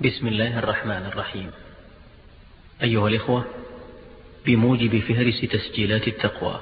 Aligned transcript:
بسم 0.00 0.28
الله 0.28 0.58
الرحمن 0.58 1.06
الرحيم. 1.06 1.50
أيها 2.82 3.08
الإخوة 3.08 3.44
بموجب 4.46 5.00
فهرس 5.00 5.40
تسجيلات 5.40 6.08
التقوى 6.08 6.60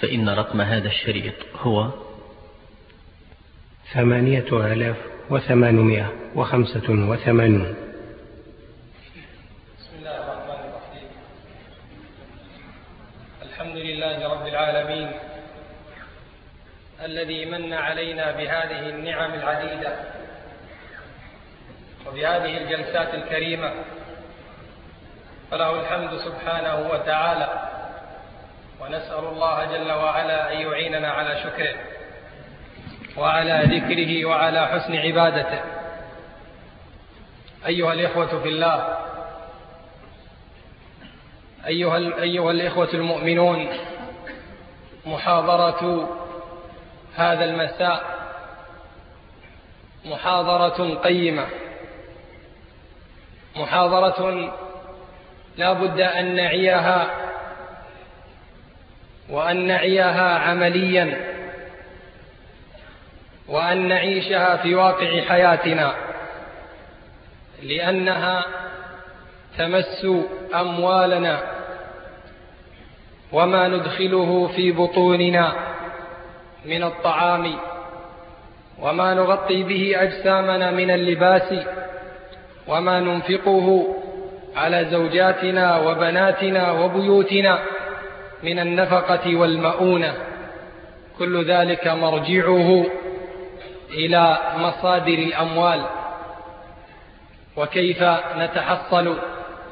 فإن 0.00 0.28
رقم 0.28 0.60
هذا 0.60 0.88
الشريط 0.88 1.34
هو 1.56 1.90
ثمانية 3.94 4.72
آلاف 4.72 4.96
وثمانمائة 5.30 6.12
وخمسة 6.34 6.90
وثمانون 6.90 7.74
بسم 9.78 9.96
الله 9.98 10.16
الرحمن 10.22 10.60
الرحيم. 10.70 11.08
الحمد 13.42 13.76
لله 13.76 14.28
رب 14.28 14.46
العالمين 14.46 15.10
الذي 17.04 17.44
من 17.44 17.72
علينا 17.72 18.32
بهذه 18.32 18.88
النعم 18.88 19.34
العديدة 19.34 20.23
وبهذه 22.06 22.56
الجلسات 22.56 23.14
الكريمة 23.14 23.72
فله 25.50 25.80
الحمد 25.80 26.16
سبحانه 26.16 26.88
وتعالى 26.92 27.48
ونسأل 28.80 29.24
الله 29.24 29.64
جل 29.64 29.92
وعلا 29.92 30.52
أن 30.52 30.58
يعيننا 30.60 31.10
على 31.10 31.42
شكره 31.42 31.74
وعلى 33.16 33.78
ذكره 33.78 34.24
وعلى 34.24 34.66
حسن 34.66 34.96
عبادته. 34.96 35.60
أيها 37.66 37.92
الإخوة 37.92 38.42
في 38.42 38.48
الله 38.48 38.98
أيها, 41.66 41.96
أيها 42.22 42.50
الإخوة 42.50 42.88
المؤمنون 42.94 43.68
محاضرة 45.06 46.08
هذا 47.16 47.44
المساء 47.44 48.14
محاضرة 50.04 50.94
قيمة. 50.94 51.46
محاضرة 53.56 54.52
لا 55.56 55.72
بد 55.72 56.00
أن 56.00 56.34
نعيها 56.34 57.10
وأن 59.30 59.66
نعيها 59.66 60.38
عمليا 60.38 61.34
وأن 63.48 63.88
نعيشها 63.88 64.56
في 64.56 64.74
واقع 64.74 65.20
حياتنا 65.20 65.94
لأنها 67.62 68.44
تمس 69.58 70.06
أموالنا 70.54 71.40
وما 73.32 73.68
ندخله 73.68 74.48
في 74.56 74.72
بطوننا 74.72 75.52
من 76.64 76.82
الطعام 76.82 77.56
وما 78.78 79.14
نغطي 79.14 79.62
به 79.62 79.92
أجسامنا 79.96 80.70
من 80.70 80.90
اللباس 80.90 81.54
وما 82.68 83.00
ننفقه 83.00 83.96
على 84.56 84.84
زوجاتنا 84.90 85.76
وبناتنا 85.78 86.72
وبيوتنا 86.72 87.58
من 88.42 88.58
النفقة 88.58 89.36
والمؤونة. 89.36 90.14
كل 91.18 91.44
ذلك 91.50 91.86
مرجعه 91.86 92.86
إلى 93.90 94.38
مصادر 94.56 95.18
الأموال. 95.18 95.84
وكيف 97.56 98.02
نتحصل 98.36 99.18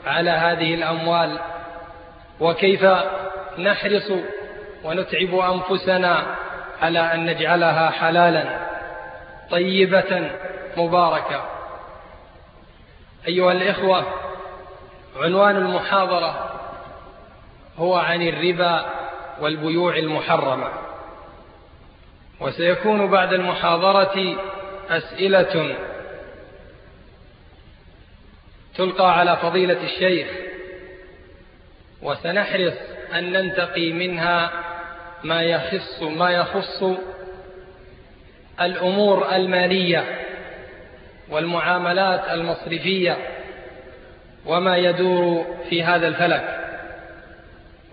على 0.06 0.30
هذه 0.30 0.74
الأموال؟ 0.74 1.38
وكيف 2.40 2.86
نحرص 3.58 4.12
ونتعب 4.84 5.34
أنفسنا 5.34 6.22
على 6.82 6.98
أن 7.00 7.26
نجعلها 7.26 7.90
حلالا 7.90 8.44
طيبة 9.50 10.30
مباركة؟ 10.76 11.51
أيها 13.28 13.52
الإخوة 13.52 14.06
عنوان 15.16 15.56
المحاضرة 15.56 16.60
هو 17.78 17.94
عن 17.94 18.22
الربا 18.22 18.86
والبيوع 19.40 19.96
المحرمة. 19.96 20.68
وسيكون 22.40 23.10
بعد 23.10 23.32
المحاضرة 23.32 24.36
أسئلة 24.90 25.76
تلقى 28.76 29.18
على 29.18 29.36
فضيلة 29.36 29.84
الشيخ 29.84 30.28
وسنحرص 32.02 32.74
أن 33.14 33.32
ننتقي 33.32 33.92
منها 33.92 34.50
ما 35.24 35.42
يخص 35.42 36.02
ما 36.02 36.30
يخص 36.30 36.84
الأمور 38.60 39.34
المالية. 39.34 40.20
والمعاملات 41.32 42.30
المصرفية 42.30 43.16
وما 44.46 44.76
يدور 44.76 45.46
في 45.70 45.82
هذا 45.82 46.08
الفلك. 46.08 46.58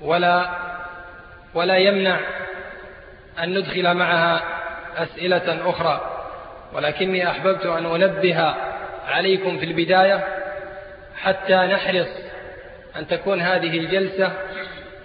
ولا 0.01 0.49
ولا 1.53 1.77
يمنع 1.77 2.19
أن 3.43 3.57
ندخل 3.57 3.93
معها 3.93 4.41
أسئلة 4.97 5.69
أخرى. 5.69 6.25
ولكني 6.73 7.29
أحببت 7.29 7.65
أن 7.65 7.85
أنبه 7.85 8.55
عليكم 9.07 9.57
في 9.59 9.65
البداية 9.65 10.23
حتى 11.17 11.55
نحرص 11.55 12.07
أن 12.95 13.07
تكون 13.07 13.41
هذه 13.41 13.77
الجلسة 13.77 14.31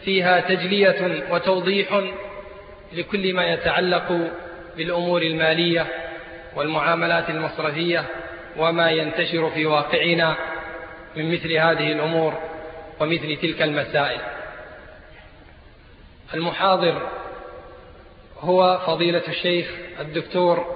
فيها 0.04 0.40
تجلية 0.40 1.24
وتوضيح 1.30 2.00
لكل 2.92 3.34
ما 3.34 3.44
يتعلق 3.44 4.30
بالأمور 4.76 5.22
المالية 5.22 5.86
والمعاملات 6.56 7.30
المصرفية 7.30 8.04
وما 8.56 8.90
ينتشر 8.90 9.50
في 9.50 9.66
واقعنا 9.66 10.36
من 11.16 11.34
مثل 11.34 11.52
هذه 11.52 11.92
الأمور 11.92 12.34
ومثل 13.00 13.36
تلك 13.36 13.62
المسائل. 13.62 14.20
المحاضر 16.34 17.08
هو 18.40 18.80
فضيلة 18.86 19.22
الشيخ 19.28 19.66
الدكتور 20.00 20.66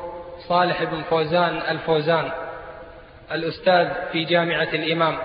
صالح 0.49 0.84
بن 0.84 1.03
فوزان 1.03 1.56
الفوزان 1.56 2.31
الأستاذ 3.33 3.88
في 4.12 4.25
جامعة 4.25 4.69
الإمام. 4.72 5.19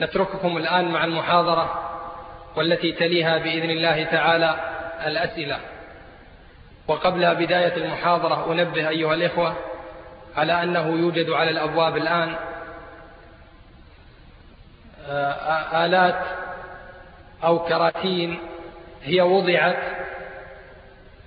نترككم 0.00 0.56
الآن 0.56 0.88
مع 0.88 1.04
المحاضرة 1.04 1.90
والتي 2.56 2.92
تليها 2.92 3.38
بإذن 3.38 3.70
الله 3.70 4.04
تعالى 4.04 4.54
الأسئلة. 5.06 5.58
وقبل 6.88 7.34
بداية 7.34 7.76
المحاضرة 7.76 8.52
أنبه 8.52 8.88
أيها 8.88 9.14
الإخوة 9.14 9.56
على 10.36 10.62
أنه 10.62 10.88
يوجد 10.88 11.30
على 11.30 11.50
الأبواب 11.50 11.96
الآن 11.96 12.36
آلات 15.84 16.20
أو 17.44 17.58
كراتين 17.58 18.38
هي 19.02 19.20
وضعت 19.20 19.78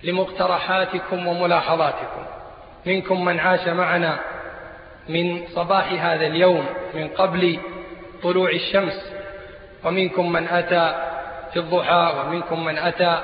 لمقترحاتكم 0.03 1.27
وملاحظاتكم. 1.27 2.25
منكم 2.85 3.25
من 3.25 3.39
عاش 3.39 3.67
معنا 3.67 4.19
من 5.09 5.47
صباح 5.47 5.91
هذا 5.91 6.27
اليوم 6.27 6.65
من 6.93 7.07
قبل 7.07 7.59
طلوع 8.23 8.49
الشمس 8.49 9.13
ومنكم 9.83 10.31
من 10.31 10.47
أتى 10.47 11.09
في 11.53 11.59
الضحى 11.59 12.13
ومنكم 12.19 12.65
من 12.65 12.77
أتى 12.77 13.23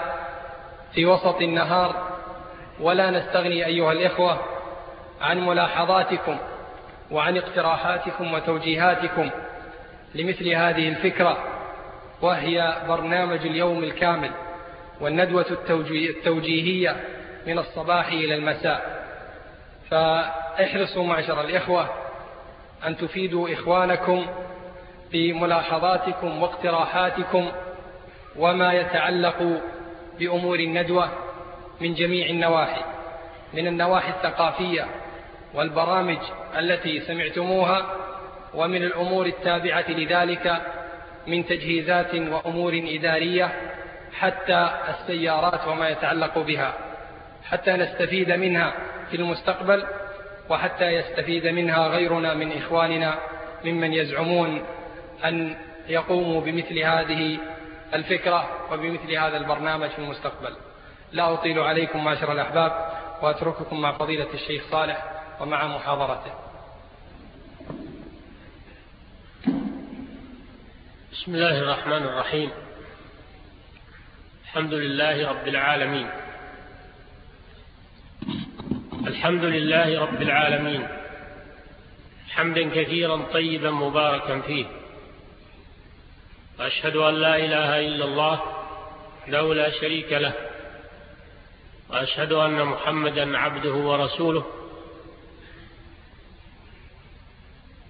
في 0.94 1.06
وسط 1.06 1.41
النهار. 1.41 2.09
ولا 2.79 3.12
نستغني 3.12 3.66
أيها 3.66 3.91
الإخوة 3.91 4.39
عن 5.22 5.46
ملاحظاتكم 5.46 6.38
وعن 7.12 7.38
اقتراحاتكم 7.38 8.34
وتوجيهاتكم 8.34 9.30
لمثل 10.16 10.50
هذه 10.50 10.90
الفكرة 10.90 11.38
وهي 12.22 12.75
برنامج 12.88 13.40
اليوم 13.40 13.84
الكامل 13.84 14.31
والندوة 15.02 15.46
التوجيهية 15.90 16.96
من 17.47 17.59
الصباح 17.59 18.07
إلى 18.07 18.35
المساء. 18.35 19.06
فاحرصوا 19.91 21.03
معشر 21.03 21.41
الإخوة 21.41 21.90
أن 22.88 22.97
تفيدوا 22.97 23.53
إخوانكم 23.53 24.25
بملاحظاتكم 25.12 26.42
واقتراحاتكم 26.42 27.51
وما 28.36 28.74
يتعلق 28.74 29.62
بأمور 30.19 30.60
الندوة 30.60 31.10
من 31.81 31.94
جميع 31.94 32.30
النواحي 32.30 32.81
من 33.54 33.68
النواحي 33.68 34.10
الثقافية 34.10 34.86
والبرامج 35.54 36.18
التي 36.57 37.00
سمعتموها 37.00 37.96
ومن 38.54 38.84
الأمور 38.84 39.25
التابعة 39.25 39.86
لذلك 39.92 40.62
من 41.28 41.46
تجهيزات 41.46 42.16
وأمور 42.16 42.81
إدارية 42.86 43.51
حتى 44.13 44.69
السيارات 44.90 45.68
وما 45.68 45.90
يتعلق 45.90 46.40
بها 46.40 46.74
حتى 47.50 47.72
نستفيد 47.72 48.31
منها 48.31 48.74
في 49.10 49.16
المستقبل 49.16 49.84
وحتى 50.50 50.86
يستفيد 50.86 51.48
منها 51.48 51.88
غيرنا 51.88 52.34
من 52.34 52.57
إخواننا 52.57 53.16
ممن 53.66 53.94
يزعمون 53.94 54.63
أن 55.25 55.56
يقوموا 55.88 56.42
بمثل 56.42 56.80
هذه 56.80 57.38
الفكرة 57.94 58.50
وبمثل 58.72 59.12
هذا 59.12 59.38
البرنامج 59.38 59.90
في 59.90 60.00
المستقبل. 60.00 60.56
لا 61.12 61.34
أطيل 61.34 61.60
عليكم 61.60 62.04
معشر 62.04 62.31
الأحباب 62.31 62.92
وأترككم 63.22 63.81
مع 63.81 63.92
فضيلة 63.92 64.28
الشيخ 64.34 64.63
صالح. 64.72 65.19
ومع 65.39 65.68
محاضرته. 65.68 66.33
بسم 71.12 71.36
الله 71.36 71.59
الرحمن 71.59 72.03
الرحيم. 72.03 72.51
الحمد 74.44 74.74
لله 74.74 75.30
رب 75.30 75.47
العالمين. 75.47 76.09
الحمد 79.07 79.44
لله 79.44 80.00
رب 80.00 80.21
العالمين. 80.21 80.88
حمدا 82.30 82.69
كثيرا 82.69 83.18
طيبا 83.33 83.71
مباركا 83.71 84.42
فيه. 84.42 84.65
وأشهد 86.59 86.95
أن 86.95 87.13
لا 87.13 87.35
إله 87.35 87.80
إلا 87.80 88.06
الله 88.06 88.42
له 89.27 89.53
لا 89.53 89.69
شريك 89.69 90.13
له. 90.13 90.33
وأشهد 91.89 92.33
أن 92.33 92.65
محمدا 92.65 93.38
عبده 93.38 93.74
ورسوله. 93.74 94.58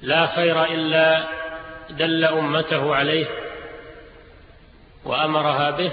لا 0.01 0.35
خير 0.35 0.63
إلا 0.63 1.27
دل 1.89 2.25
أمته 2.25 2.95
عليه 2.95 3.27
وأمرها 5.05 5.71
به 5.71 5.91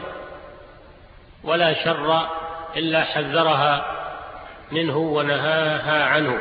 ولا 1.45 1.85
شر 1.85 2.29
إلا 2.77 3.05
حذرها 3.05 3.97
منه 4.73 4.97
ونهاها 4.97 6.05
عنه. 6.05 6.41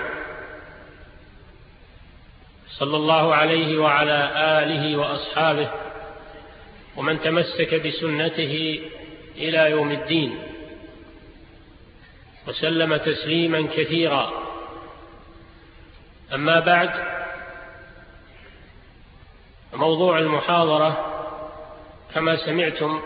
صلى 2.69 2.97
الله 2.97 3.35
عليه 3.35 3.77
وعلى 3.77 4.31
آله 4.35 4.97
وأصحابه 4.97 5.69
ومن 6.97 7.21
تمسك 7.21 7.75
بسنته 7.87 8.81
إلى 9.35 9.71
يوم 9.71 9.91
الدين 9.91 10.39
وسلم 12.47 12.97
تسليما 12.97 13.67
كثيرا. 13.77 14.31
أما 16.33 16.59
بعد 16.59 17.14
موضوع 19.75 20.19
المحاضرة 20.19 21.11
كما 22.13 22.35
سمعتم 22.35 23.01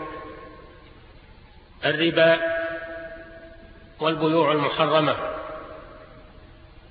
الربا 1.84 2.40
والبيوع 4.00 4.52
المحرمة 4.52 5.16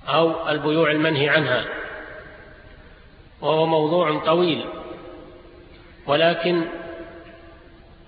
أو 0.07 0.49
البيوع 0.49 0.91
المنهي 0.91 1.29
عنها 1.29 1.65
وهو 3.41 3.65
موضوع 3.65 4.19
طويل 4.19 4.65
ولكن 6.07 6.65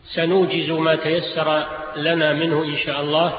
سنوجز 0.06 0.70
ما 0.70 0.96
تيسر 0.96 1.68
لنا 1.96 2.34
منه 2.34 2.64
إن 2.64 2.78
شاء 2.78 3.02
الله 3.02 3.38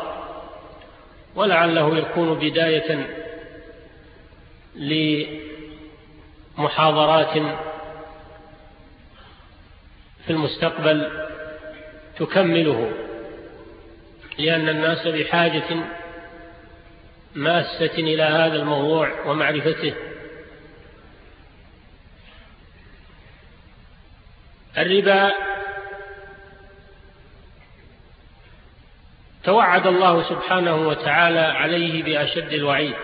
ولعله 1.35 1.99
يكون 1.99 2.35
بداية 2.39 3.07
لمحاضرات 6.57 7.43
في 10.27 10.31
المستقبل 10.31 11.29
تكمله 12.19 12.93
لأن 14.39 14.69
الناس 14.69 15.07
بحاجة 15.07 15.85
ماسة 17.35 17.95
إلى 17.99 18.23
هذا 18.23 18.57
الموضوع 18.57 19.27
ومعرفته. 19.27 19.95
الربا 24.79 25.33
توعد 29.45 29.87
الله 29.87 30.29
سبحانه 30.29 30.89
وتعالى 30.89 31.41
عليه 31.41 32.03
بأشد 32.03 32.53
الوعيد 32.53 32.95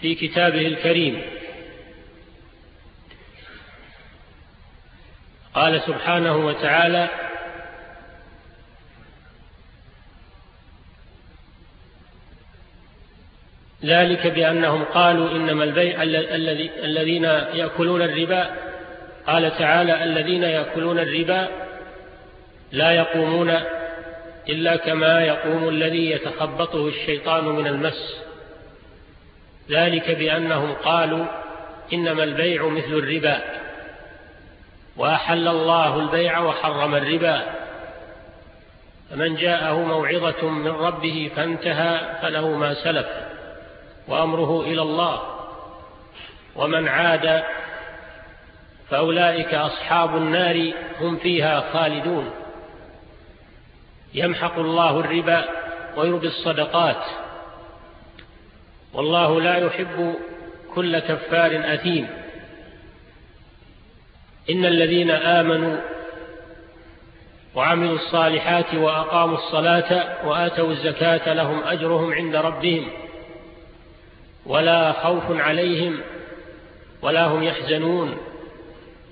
في 0.00 0.14
كتابه 0.14 0.66
الكريم. 0.66 1.39
قال 5.54 5.80
سبحانه 5.80 6.36
وتعالى 6.36 7.08
ذلك 13.84 14.26
بأنهم 14.26 14.84
قالوا 14.84 15.30
إنما 15.30 15.64
البيع 15.64 16.02
الذين 16.84 17.24
يأكلون 17.54 18.02
الربا. 18.02 18.50
قال 19.26 19.58
تعالى 19.58 20.04
الذين 20.04 20.42
يأكلون 20.42 20.98
الربا 20.98 21.48
لا 22.72 22.90
يقومون 22.90 23.54
إلا 24.48 24.76
كما 24.76 25.24
يقوم 25.24 25.68
الذي 25.68 26.10
يتخبطه 26.10 26.88
الشيطان 26.88 27.44
من 27.44 27.66
المس. 27.66 28.16
ذلك 29.70 30.10
بأنهم 30.10 30.72
قالوا 30.72 31.26
إنما 31.92 32.24
البيع 32.24 32.68
مثل 32.68 32.92
الربا. 32.92 33.59
وأحل 34.96 35.48
الله 35.48 35.96
البيع 35.96 36.38
وحرم 36.38 36.94
الربا. 36.94 37.42
فمن 39.10 39.36
جاءه 39.36 39.78
موعظة 39.78 40.48
من 40.48 40.70
ربه 40.70 41.30
فانتهى 41.36 42.18
فله 42.22 42.48
ما 42.48 42.74
سلف 42.74 43.06
وأمره 44.08 44.60
إلى 44.60 44.82
الله. 44.82 45.22
ومن 46.56 46.88
عاد 46.88 47.42
فأولئك 48.90 49.54
أصحاب 49.54 50.16
النار 50.16 50.72
هم 51.00 51.16
فيها 51.16 51.72
خالدون. 51.72 52.30
يمحق 54.14 54.58
الله 54.58 55.00
الربا 55.00 55.44
ويربي 55.96 56.26
الصدقات. 56.26 57.04
والله 58.94 59.40
لا 59.40 59.56
يحب 59.56 60.14
كل 60.74 60.98
كفار 60.98 61.74
أثيم. 61.74 62.19
إن 64.50 64.64
الذين 64.64 65.10
آمنوا 65.10 65.76
وعملوا 67.54 67.94
الصالحات 67.94 68.74
وأقاموا 68.74 69.36
الصلاة 69.36 70.28
وآتوا 70.28 70.70
الزكاة 70.70 71.34
لهم 71.34 71.62
أجرهم 71.62 72.12
عند 72.12 72.36
ربهم 72.36 72.88
ولا 74.46 74.92
خوف 74.92 75.24
عليهم 75.30 76.00
ولا 77.02 77.26
هم 77.26 77.42
يحزنون. 77.42 78.16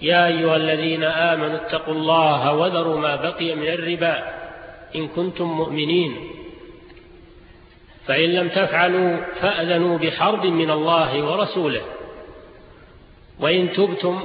يا 0.02 0.26
أيها 0.26 0.56
الذين 0.56 1.04
آمنوا 1.04 1.56
اتقوا 1.56 1.94
الله 1.94 2.54
وذروا 2.54 2.98
ما 2.98 3.16
بقي 3.16 3.54
من 3.54 3.68
الربا 3.68 4.24
إن 4.96 5.08
كنتم 5.08 5.44
مؤمنين. 5.44 6.16
فإن 8.06 8.28
لم 8.30 8.48
تفعلوا 8.48 9.16
فأذنوا 9.40 9.98
بحرب 9.98 10.46
من 10.46 10.70
الله 10.70 11.22
ورسوله. 11.22 11.82
وإن 13.40 13.72
تبتم 13.72 14.24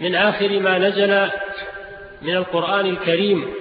من 0.00 0.14
آخر 0.14 0.60
ما 0.60 0.78
نزل 0.78 1.30
من 2.22 2.36
القرآن 2.36 2.86
الكريم 2.86 3.54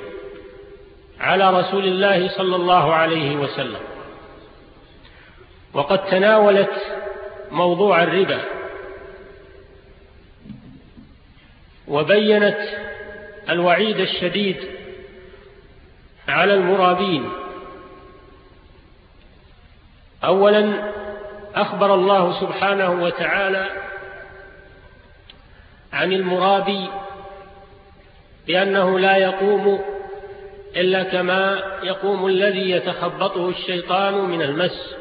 على 1.20 1.60
رسول 1.60 1.86
الله 1.86 2.28
صلى 2.28 2.56
الله 2.56 2.94
عليه 2.94 3.36
وسلم. 3.36 3.80
وقد 5.74 6.06
تناولت 6.06 6.72
موضوع 7.52 8.04
الربا 8.04 8.42
وبينت 11.88 12.60
الوعيد 13.50 14.00
الشديد 14.00 14.58
على 16.28 16.54
المرابين. 16.54 17.30
اولا 20.24 20.92
أخبر 21.56 21.94
الله 21.94 22.42
سبحانه 22.42 23.04
وتعالى 23.04 23.89
عن 25.94 26.14
المرابي 26.14 26.90
بأنه 28.48 29.00
لا 29.00 29.18
يقوم 29.18 29.80
إلا 30.76 31.04
كما 31.04 31.62
يقوم 31.84 32.26
الذي 32.26 32.70
يتخبطه 32.72 33.50
الشيطان 33.50 34.14
من 34.14 34.42
المس. 34.42 34.96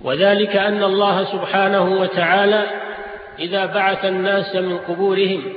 وذلك 0.00 0.56
أن 0.56 0.82
الله 0.82 1.24
سبحانه 1.32 2.00
وتعالى 2.00 2.66
إذا 3.38 3.66
بعث 3.66 4.04
الناس 4.04 4.56
من 4.56 4.78
قبورهم 4.78 5.52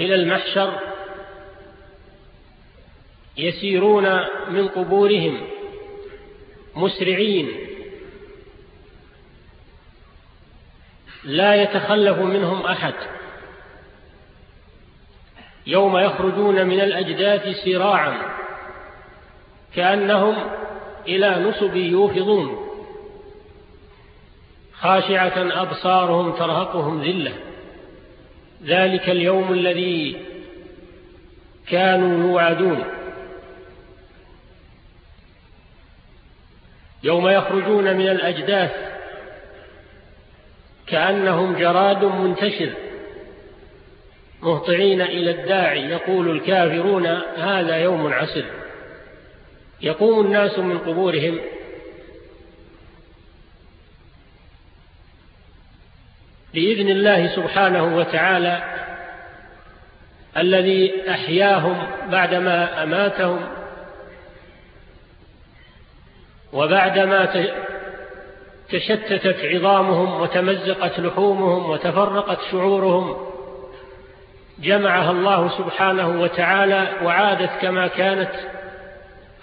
إلى 0.00 0.14
المحشر 0.14 0.80
يسيرون 3.36 4.20
من 4.50 4.68
قبورهم 4.68 5.40
مسرعين 6.76 7.71
لا 11.24 11.54
يتخلف 11.54 12.18
منهم 12.18 12.66
أحد. 12.66 12.94
يوم 15.66 15.98
يخرجون 15.98 16.66
من 16.66 16.80
الأجداث 16.80 17.56
سراعا 17.64 18.18
كأنهم 19.74 20.36
إلى 21.08 21.36
نسب 21.48 21.76
يوفضون. 21.76 22.68
خاشعة 24.72 25.62
أبصارهم 25.62 26.32
ترهقهم 26.32 27.02
ذلة. 27.02 27.34
ذلك 28.64 29.10
اليوم 29.10 29.52
الذي 29.52 30.24
كانوا 31.68 32.30
يوعدون. 32.30 32.84
يوم 37.02 37.28
يخرجون 37.28 37.96
من 37.96 38.08
الأجداث 38.08 38.91
كأنهم 40.92 41.58
جراد 41.58 42.04
منتشر. 42.04 42.72
مهطعين 44.42 45.02
إلى 45.02 45.30
الداعي 45.30 45.84
يقول 45.90 46.30
الكافرون 46.30 47.06
هذا 47.36 47.76
يوم 47.76 48.12
عسر. 48.12 48.44
يقوم 49.80 50.26
الناس 50.26 50.58
من 50.58 50.78
قبورهم. 50.78 51.40
بإذن 56.54 56.88
الله 56.88 57.36
سبحانه 57.36 57.96
وتعالى 57.96 58.62
الذي 60.36 61.10
أحياهم 61.10 61.86
بعدما 62.10 62.82
أماتهم 62.82 63.48
وبعدما 66.52 67.26
تشتتت 68.72 69.36
عظامهم 69.44 70.20
وتمزقت 70.20 71.00
لحومهم 71.00 71.70
وتفرقت 71.70 72.38
شعورهم. 72.50 73.16
جمعها 74.58 75.10
الله 75.10 75.58
سبحانه 75.58 76.20
وتعالى 76.20 76.88
وعادت 77.04 77.50
كما 77.62 77.86
كانت 77.86 78.30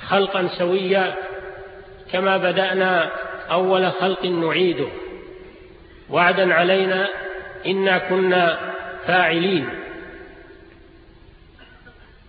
خلقا 0.07 0.48
سويا 0.48 1.15
كما 2.12 2.38
بدأنا 2.38 3.12
أول 3.51 3.91
خلق 3.91 4.25
نعيده. 4.25 4.88
وعدا 6.09 6.53
علينا 6.53 7.07
إنا 7.65 7.98
كنا 7.98 8.74
فاعلين. 9.07 9.69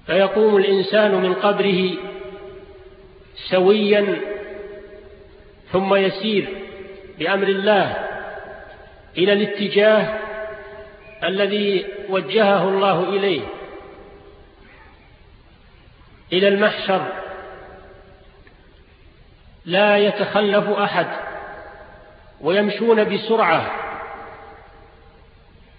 فيقوم 0.06 0.56
الإنسان 0.56 1.14
من 1.14 1.34
قبره 1.34 1.90
سويا 3.50 4.16
ثم 5.72 5.94
يسير. 5.94 6.59
بأمر 7.20 7.48
الله 7.48 8.08
إلى 9.18 9.32
الاتجاه 9.32 10.18
الذي 11.24 11.86
وجهه 12.08 12.68
الله 12.68 13.08
إليه 13.08 13.42
إلى 16.32 16.48
المحشر. 16.48 17.12
لا 19.64 19.98
يتخلف 19.98 20.68
أحد 20.68 21.06
ويمشون 22.40 23.04
بسرعة 23.04 23.70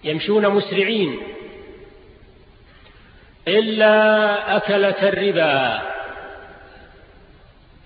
يمشون 0.04 0.50
مسرعين 0.50 1.20
إلا 3.48 4.58
أكلة 4.58 5.10
الربا 5.10 5.82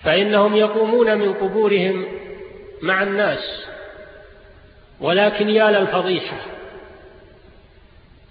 فإنهم 0.03 0.55
يقومون 0.55 1.17
من 1.17 1.33
قبورهم 1.33 2.05
مع 2.85 3.03
الناس 3.03 3.65
ولكن 5.01 5.49
يا 5.49 5.71
للفضيحة 5.71 6.37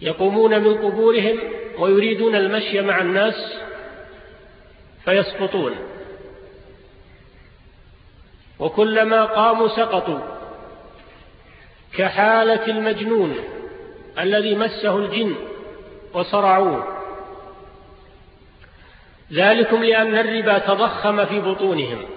يقومون 0.01 0.61
من 0.61 0.75
قبورهم 0.75 1.39
ويريدون 1.79 2.37
المشي 2.37 2.81
مع 2.81 3.01
الناس 3.01 3.55
فيسقطون. 5.05 5.75
وكلما 8.59 9.25
قاموا 9.25 9.69
سقطوا 9.69 10.21
كحالة 11.97 12.67
المجنون 12.67 13.37
الذي 14.19 14.55
مسه 14.55 14.97
الجن 14.97 15.35
وصرعوه. 16.15 16.99
ذلكم 19.33 19.85
لأن 19.85 20.19
الربا 20.19 20.59
تضخم 20.59 21.25
في 21.25 21.41
بطونهم. 21.41 22.14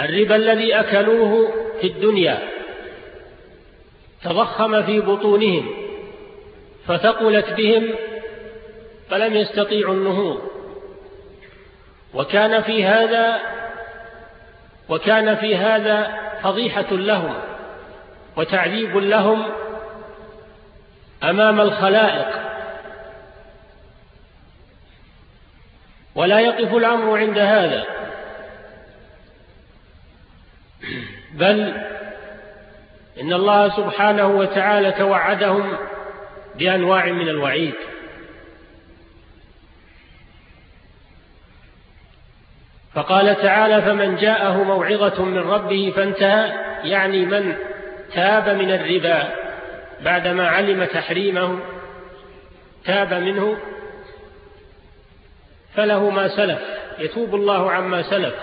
الربا 0.00 0.36
الذي 0.36 0.74
أكلوه 0.80 1.52
في 1.80 1.86
الدنيا 1.86 2.48
تضخم 4.24 4.82
في 4.82 5.00
بطونهم 5.00 5.70
فثقلت 6.86 7.50
بهم 7.50 7.94
فلم 9.10 9.34
يستطيعوا 9.34 9.94
النهوض. 9.94 10.40
وكان 12.14 12.62
في 12.62 12.84
هذا 12.84 13.40
وكان 14.88 15.36
في 15.36 15.56
هذا 15.56 16.18
فضيحة 16.42 16.92
لهم 16.92 17.34
وتعذيب 18.36 18.96
لهم 18.96 19.42
أمام 21.22 21.60
الخلائق. 21.60 22.28
ولا 26.14 26.40
يقف 26.40 26.74
الأمر 26.74 27.18
عند 27.18 27.38
هذا. 27.38 28.05
بل 31.34 31.74
إن 33.20 33.32
الله 33.32 33.76
سبحانه 33.76 34.26
وتعالى 34.26 34.92
توعدهم 34.92 35.76
بأنواع 36.58 37.06
من 37.06 37.28
الوعيد. 37.28 37.74
فقال 42.94 43.36
تعالى 43.36 43.82
فمن 43.82 44.16
جاءه 44.16 44.62
موعظة 44.62 45.24
من 45.24 45.38
ربه 45.38 45.92
فانتهى. 45.96 46.66
يعني 46.84 47.26
من 47.26 47.56
تاب 48.14 48.48
من 48.48 48.70
الربا 48.70 49.28
بعدما 50.04 50.48
علم 50.48 50.84
تحريمه 50.84 51.58
تاب 52.84 53.14
منه 53.14 53.56
فله 55.74 56.10
ما 56.10 56.28
سلف 56.28 56.58
يتوب 56.98 57.34
الله 57.34 57.72
عما 57.72 58.02
سلف. 58.02 58.34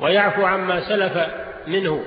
ويعفو 0.00 0.44
عما 0.44 0.80
سلف 0.80 1.18
منه 1.66 2.04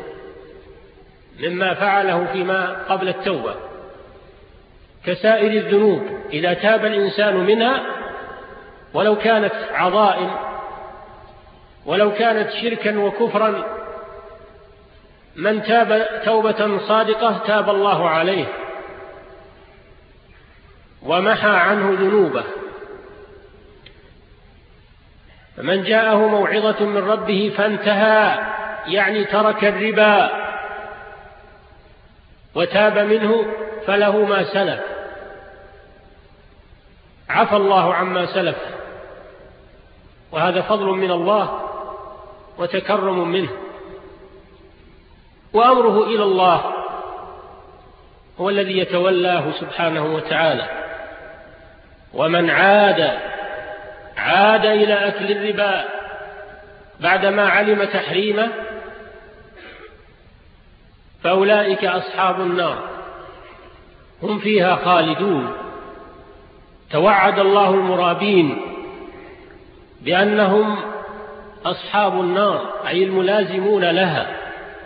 مما 1.39 1.73
فعله 1.73 2.25
فيما 2.25 2.83
قبل 2.89 3.09
التوبة. 3.09 3.55
كسائر 5.05 5.51
الذنوب 5.51 6.03
إذا 6.33 6.53
تاب 6.53 6.85
الإنسان 6.85 7.37
منها 7.37 7.81
ولو 8.93 9.15
كانت 9.15 9.53
عظائم 9.71 10.31
ولو 11.85 12.13
كانت 12.13 12.49
شركا 12.51 12.99
وكفرا 12.99 13.63
من 15.35 15.63
تاب 15.63 16.21
توبة 16.25 16.77
صادقة 16.77 17.37
تاب 17.47 17.69
الله 17.69 18.09
عليه 18.09 18.45
ومحى 21.03 21.49
عنه 21.49 21.97
ذنوبه. 21.99 22.43
فمن 25.57 25.83
جاءه 25.83 26.27
موعظة 26.27 26.85
من 26.85 26.97
ربه 26.97 27.53
فانتهى 27.57 28.37
يعني 28.87 29.25
ترك 29.25 29.63
الربا 29.63 30.29
وتاب 32.55 32.97
منه 32.97 33.45
فله 33.87 34.25
ما 34.25 34.43
سلف. 34.43 34.79
عفى 37.29 37.55
الله 37.55 37.93
عما 37.93 38.25
سلف. 38.25 38.57
وهذا 40.31 40.61
فضل 40.61 40.85
من 40.85 41.11
الله 41.11 41.69
وتكرم 42.57 43.27
منه. 43.27 43.49
وأمره 45.53 46.03
إلى 46.03 46.23
الله 46.23 46.73
هو 48.39 48.49
الذي 48.49 48.77
يتولاه 48.77 49.51
سبحانه 49.51 50.05
وتعالى. 50.15 50.67
ومن 52.13 52.49
عاد 52.49 53.32
عاد 54.17 54.65
إلى 54.65 54.93
أكل 54.93 55.31
الربا 55.31 55.85
بعدما 56.99 57.49
علم 57.49 57.83
تحريمه 57.83 58.49
فأولئك 61.23 61.85
أصحاب 61.85 62.41
النار. 62.41 62.89
هم 64.23 64.39
فيها 64.39 64.75
خالدون. 64.75 65.53
توعد 66.91 67.39
الله 67.39 67.69
المرابين 67.69 68.61
بأنهم 70.01 70.77
أصحاب 71.65 72.19
النار 72.19 72.73
أي 72.87 73.03
الملازمون 73.03 73.85
لها 73.85 74.37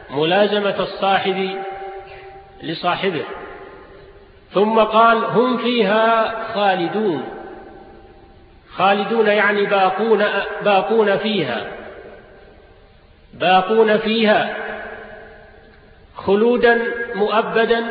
ملازمة 0.09 0.79
الصاحب 0.79 1.63
لصاحبه. 2.63 3.23
ثم 4.53 4.79
قال 4.79 5.23
هم 5.23 5.57
فيها 5.57 6.35
خالدون. 6.53 7.36
خالدون 8.77 9.27
يعني 9.27 9.65
باقون, 9.65 10.25
باقون 10.61 11.17
فيها. 11.17 11.67
باقون 13.33 13.97
فيها. 13.97 14.55
خلودا 16.15 16.81
مؤبدا. 17.15 17.83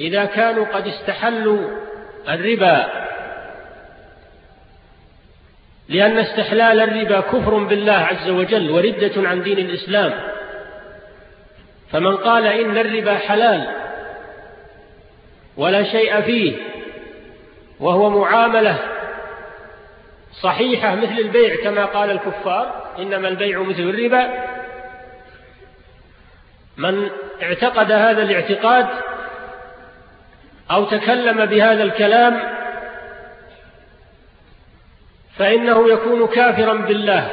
إذا 0.00 0.24
كانوا 0.24 0.64
قد 0.64 0.86
استحلوا 0.86 1.70
الربا. 2.28 2.86
لأن 5.88 6.18
استحلال 6.18 6.80
الربا 6.80 7.20
كفر 7.20 7.54
بالله 7.54 7.92
عز 7.92 8.28
وجل 8.30 8.70
وردة 8.70 9.28
عن 9.28 9.42
دين 9.42 9.58
الإسلام. 9.58 10.12
فمن 11.92 12.16
قال 12.16 12.46
إن 12.46 12.78
الربا 12.78 13.14
حلال 13.14 13.66
ولا 15.56 15.82
شيء 15.82 16.20
فيه 16.20 16.56
وهو 17.80 18.10
معاملة 18.10 18.78
صحيحة 20.32 20.94
مثل 20.94 21.18
البيع 21.18 21.56
كما 21.64 21.84
قال 21.84 22.10
الكفار 22.10 22.94
إنما 22.98 23.28
البيع 23.28 23.62
مثل 23.62 23.82
الربا. 23.82 24.44
من 26.76 27.10
اعتقد 27.42 27.92
هذا 27.92 28.22
الاعتقاد 28.22 28.86
أو 30.70 30.84
تكلم 30.84 31.46
بهذا 31.46 31.82
الكلام 31.82 32.42
فإنه 35.36 35.92
يكون 35.92 36.26
كافرا 36.26 36.74
بالله. 36.74 37.30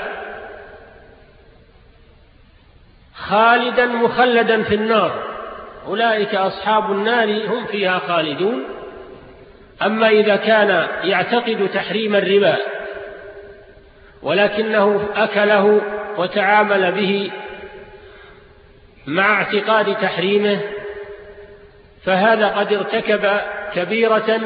خالدا 3.16 3.86
مخلدا 3.86 4.64
في 4.64 4.76
النار. 4.76 5.24
أولئك 5.86 6.36
أصحاب 6.36 6.92
النار 6.92 7.48
هم 7.48 7.66
فيها 7.66 8.00
خالدون. 8.00 8.64
أما 9.82 10.10
إذا 10.10 10.36
كان 10.36 10.88
يعتقد 11.04 11.70
تحريم 11.74 12.16
الربا 12.16 12.58
ولكنه 14.24 15.10
أكله 15.16 15.82
وتعامل 16.18 16.92
به 16.92 17.32
مع 19.08 19.34
اعتقاد 19.34 19.96
تحريمه 19.96 20.60
فهذا 22.06 22.48
قد 22.48 22.74
ارتكب 22.74 23.40
كبيرة 23.74 24.40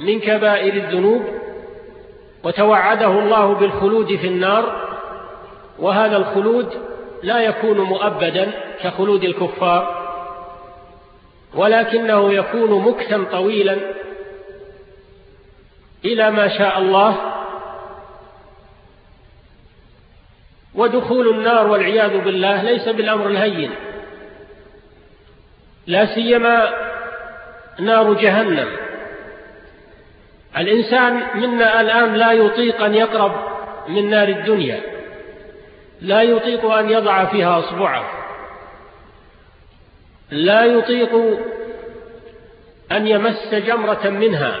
من 0.00 0.20
كبائر 0.20 0.74
الذنوب 0.74 1.24
وتوعده 2.44 3.10
الله 3.10 3.54
بالخلود 3.54 4.16
في 4.16 4.26
النار 4.26 4.88
وهذا 5.78 6.16
الخلود 6.16 6.68
لا 7.22 7.40
يكون 7.40 7.80
مؤبدا 7.80 8.50
كخلود 8.82 9.24
الكفار 9.24 10.08
ولكنه 11.54 12.32
يكون 12.32 12.82
مكثا 12.82 13.24
طويلا 13.32 13.76
إلى 16.04 16.30
ما 16.30 16.48
شاء 16.48 16.78
الله 16.78 17.37
ودخول 20.74 21.28
النار 21.28 21.66
والعياذ 21.66 22.18
بالله 22.18 22.62
ليس 22.62 22.88
بالأمر 22.88 23.26
الهين. 23.26 23.70
لا 25.86 26.14
سيما 26.14 26.74
نار 27.78 28.12
جهنم. 28.12 28.68
الإنسان 30.56 31.22
منا 31.34 31.80
الآن 31.80 32.14
لا 32.14 32.32
يطيق 32.32 32.82
أن 32.82 32.94
يقرب 32.94 33.32
من 33.88 34.10
نار 34.10 34.28
الدنيا. 34.28 34.80
لا 36.00 36.22
يطيق 36.22 36.64
أن 36.70 36.90
يضع 36.90 37.24
فيها 37.24 37.58
أصبعه. 37.58 38.10
لا 40.30 40.64
يطيق 40.64 41.14
أن 42.92 43.06
يمس 43.06 43.54
جمرة 43.54 44.08
منها. 44.08 44.60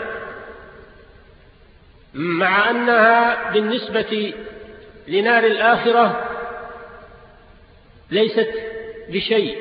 مع 2.14 2.70
أنها 2.70 3.50
بالنسبة 3.50 4.34
لنار 5.08 5.44
الآخرة 5.44 6.24
ليست 8.10 8.50
بشيء. 9.08 9.58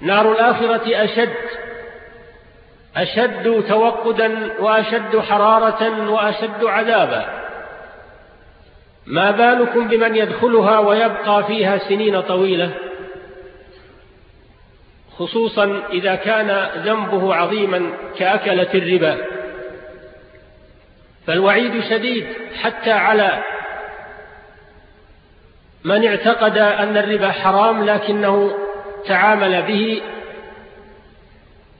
نار 0.00 0.32
الآخرة 0.32 1.04
أشد 1.04 1.34
أشد 2.96 3.64
توقدا 3.68 4.52
وأشد 4.60 5.18
حرارة 5.18 6.10
وأشد 6.10 6.64
عذابا. 6.64 7.42
ما 9.06 9.30
بالكم 9.30 9.88
بمن 9.88 10.16
يدخلها 10.16 10.78
ويبقى 10.78 11.44
فيها 11.44 11.78
سنين 11.78 12.20
طويلة؟ 12.20 12.70
خصوصا 15.18 15.82
إذا 15.92 16.14
كان 16.14 16.68
ذنبه 16.84 17.34
عظيما 17.34 17.92
كأكلة 18.18 18.68
الربا. 18.74 19.18
فالوعيد 21.26 21.84
شديد 21.90 22.26
حتى 22.62 22.90
على 22.90 23.42
من 25.84 26.06
اعتقد 26.06 26.58
أن 26.58 26.96
الربا 26.96 27.30
حرام 27.30 27.84
لكنه 27.84 28.58
تعامل 29.06 29.62
به 29.62 30.02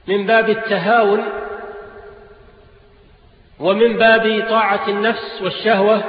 من 0.07 0.25
باب 0.25 0.49
التهاون 0.49 1.23
ومن 3.59 3.97
باب 3.97 4.45
طاعة 4.49 4.87
النفس 4.87 5.41
والشهوة 5.41 6.03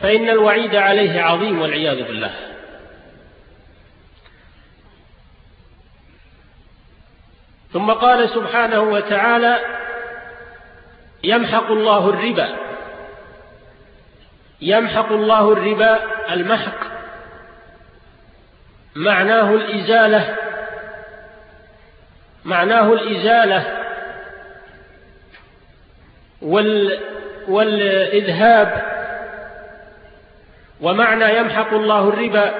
فإن 0.00 0.28
الوعيد 0.28 0.74
عليه 0.74 1.22
عظيم 1.22 1.60
والعياذ 1.60 2.02
بالله. 2.04 2.34
ثم 7.72 7.90
قال 7.90 8.30
سبحانه 8.30 8.80
وتعالى 8.80 9.60
يمحق 11.24 11.70
الله 11.70 12.08
الربا. 12.08 12.67
يمحق 14.60 15.12
الله 15.12 15.52
الربا 15.52 15.98
المحق. 16.32 16.86
معناه 18.94 19.54
الإزالة. 19.54 20.36
معناه 22.44 22.92
الإزالة. 22.92 23.64
وال 26.42 27.00
والإذهاب. 27.48 28.82
ومعنى 30.80 31.36
يمحق 31.36 31.74
الله 31.74 32.08
الربا 32.08 32.54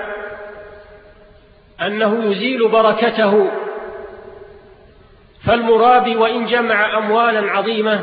أنه 1.80 2.24
يزيل 2.24 2.68
بركته. 2.68 3.50
فالمرابي 5.46 6.16
وإن 6.16 6.46
جمع 6.46 6.98
أموالا 6.98 7.50
عظيمة 7.52 8.00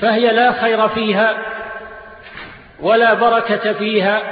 فهي 0.00 0.32
لا 0.32 0.52
خير 0.52 0.88
فيها. 0.88 1.53
ولا 2.80 3.14
بركة 3.14 3.72
فيها 3.72 4.22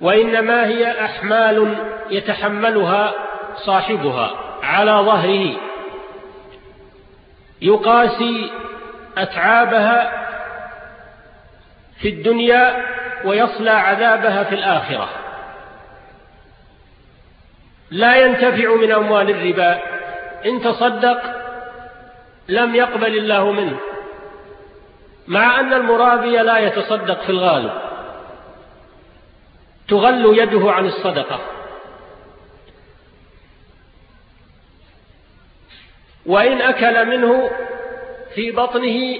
وإنما 0.00 0.66
هي 0.66 1.04
أحمال 1.04 1.76
يتحملها 2.10 3.14
صاحبها 3.56 4.30
على 4.62 4.92
ظهره. 4.92 5.56
يقاسي 7.62 8.50
أتعابها 9.18 10.26
في 12.00 12.08
الدنيا 12.08 12.86
ويصلى 13.24 13.70
عذابها 13.70 14.44
في 14.44 14.54
الآخرة. 14.54 15.08
لا 17.90 18.16
ينتفع 18.16 18.74
من 18.74 18.92
أموال 18.92 19.30
الربا. 19.30 19.78
إن 20.46 20.60
تصدق 20.60 21.22
لم 22.48 22.74
يقبل 22.74 23.18
الله 23.18 23.52
منه. 23.52 23.76
مع 25.28 25.60
أن 25.60 25.72
المرابي 25.72 26.36
لا 26.36 26.58
يتصدق 26.58 27.22
في 27.22 27.30
الغالب. 27.30 27.72
تغل 29.88 30.38
يده 30.38 30.72
عن 30.72 30.86
الصدقة. 30.86 31.40
وإن 36.26 36.60
أكل 36.60 37.06
منه 37.06 37.50
في 38.34 38.50
بطنه 38.50 39.18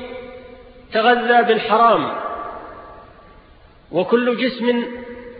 تغذى 0.92 1.42
بالحرام. 1.42 2.12
وكل 3.92 4.36
جسم 4.36 4.84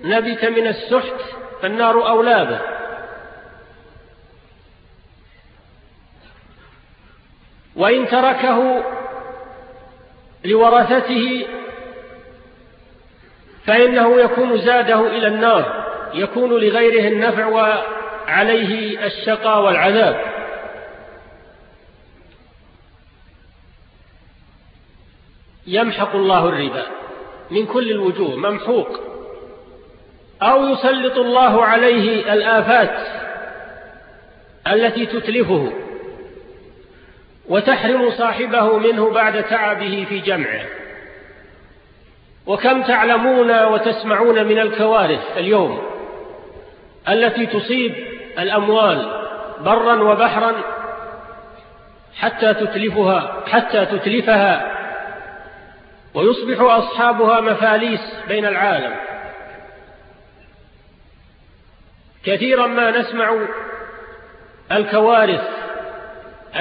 نبت 0.04 0.44
من 0.44 0.66
السحت 0.66 1.20
فالنار 1.62 2.08
أولى 2.08 2.44
به. 2.44 2.60
وإن 7.76 8.08
تركه 8.08 8.84
لورثته 10.44 11.46
فإنه 13.66 14.20
يكون 14.20 14.58
زاده 14.58 15.06
إلى 15.06 15.26
النار 15.26 15.86
يكون 16.14 16.50
لغيره 16.50 17.08
النفع 17.08 17.46
وعليه 17.46 19.06
الشقى 19.06 19.62
والعذاب. 19.62 20.20
يمحق 25.66 26.16
الله 26.16 26.48
الربا 26.48 26.86
من 27.50 27.66
كل 27.66 27.90
الوجوه 27.90 28.36
ممحوق 28.36 29.00
أو 30.42 30.66
يسلط 30.66 31.18
الله 31.18 31.64
عليه 31.64 32.32
الآفات 32.32 33.06
التي 34.66 35.06
تتلفه. 35.06 35.72
وتحرم 37.50 38.10
صاحبه 38.10 38.78
منه 38.78 39.10
بعد 39.10 39.42
تعبه 39.42 40.06
في 40.08 40.18
جمعه. 40.18 40.60
وكم 42.46 42.82
تعلمون 42.82 43.64
وتسمعون 43.64 44.44
من 44.44 44.58
الكوارث 44.58 45.36
اليوم 45.36 45.82
التي 47.08 47.46
تصيب 47.46 47.94
الأموال 48.38 49.26
برا 49.60 50.02
وبحرا 50.02 50.52
حتى 52.18 52.54
تتلفها 52.54 53.44
حتى 53.46 53.86
تتلفها. 53.86 54.76
ويصبح 56.14 56.60
أصحابها 56.60 57.40
مفاليس 57.40 58.00
بين 58.28 58.46
العالم. 58.46 58.94
كثيرا 62.24 62.66
ما 62.66 62.90
نسمع 62.90 63.36
الكوارث 64.72 65.60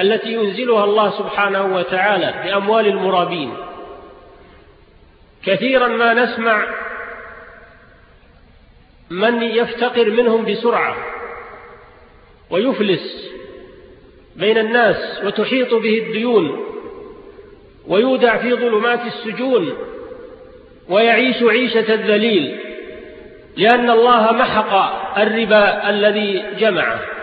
التي 0.00 0.32
ينزلها 0.32 0.84
الله 0.84 1.18
سبحانه 1.18 1.74
وتعالى 1.74 2.34
بأموال 2.44 2.86
المرابين. 2.86 3.54
كثيرا 5.46 5.88
ما 5.88 6.14
نسمع 6.14 6.66
من 9.10 9.42
يفتقر 9.42 10.10
منهم 10.10 10.44
بسرعة 10.44 10.96
ويفلس 12.50 13.30
بين 14.36 14.58
الناس 14.58 15.24
وتحيط 15.24 15.74
به 15.74 15.98
الديون 15.98 16.66
ويودع 17.86 18.36
في 18.36 18.54
ظلمات 18.54 19.00
السجون 19.06 19.72
ويعيش 20.88 21.42
عيشة 21.42 21.94
الذليل 21.94 22.60
لأن 23.56 23.90
الله 23.90 24.32
محق 24.32 24.72
الربا 25.18 25.90
الذي 25.90 26.44
جمعه. 26.58 27.19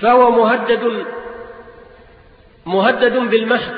فهو 0.00 0.30
مهدد 0.30 1.06
مهدد 2.66 3.12
بالمحق 3.12 3.74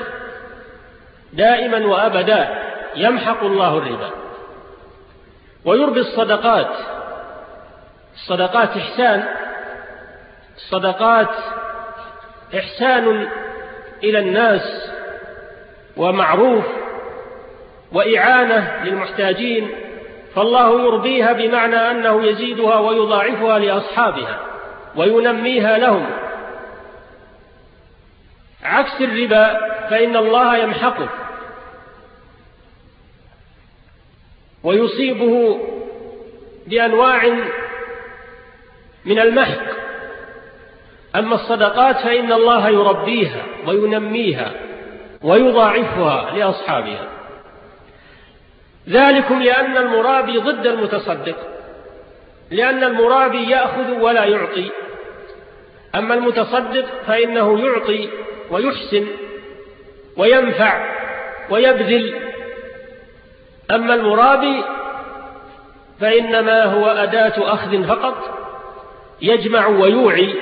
دائما 1.33 1.87
وأبدا 1.87 2.49
يمحق 2.97 3.45
الله 3.45 3.79
الربا. 3.79 4.11
ويربي 5.65 6.01
الصدقات 6.01 6.77
الصدقات 8.15 8.77
إحسان 8.77 9.25
الصدقات 10.57 11.35
إحسان 12.59 13.29
إلى 14.05 14.19
الناس 14.19 14.91
ومعروف 15.97 16.65
وإعانة 17.93 18.85
للمحتاجين 18.85 19.71
فالله 20.35 20.81
يربيها 20.81 21.33
بمعنى 21.33 21.77
أنه 21.77 22.25
يزيدها 22.25 22.79
ويضاعفها 22.79 23.59
لأصحابها. 23.59 24.52
وينميها 24.97 25.79
لهم. 25.79 26.07
عكس 28.63 29.01
الربا 29.01 29.59
فإن 29.91 30.17
الله 30.17 30.57
يمحقه. 30.57 31.09
ويصيبه 34.65 35.61
بأنواع 36.67 37.27
من 39.05 39.19
المحق. 39.19 39.83
أما 41.17 41.35
الصدقات 41.35 41.97
فإن 41.97 42.33
الله 42.33 42.69
يربيها 42.69 43.43
وينميها 43.67 44.53
ويضاعفها 45.23 46.31
لأصحابها. 46.31 47.09
ذلكم 48.89 49.43
لأن 49.43 49.77
المرابي 49.77 50.39
ضد 50.39 50.67
المتصدق. 50.67 51.37
لأن 52.53 52.85
المرابي 52.85 53.51
يأخذ 53.51 53.91
ولا 53.91 54.25
يعطي. 54.25 54.71
أما 55.95 56.15
المتصدق 56.15 56.87
فإنه 57.07 57.61
يعطي 57.61 58.09
ويحسن 58.51 59.07
وينفع 60.17 60.95
ويبذل. 61.51 62.15
أما 63.71 63.95
المرابي 63.95 64.65
فإنما 66.01 66.65
هو 66.65 66.87
أداة 66.87 67.55
أخذ 67.55 67.85
فقط 67.85 68.17
يجمع 69.23 69.67
ويوعي. 69.67 70.35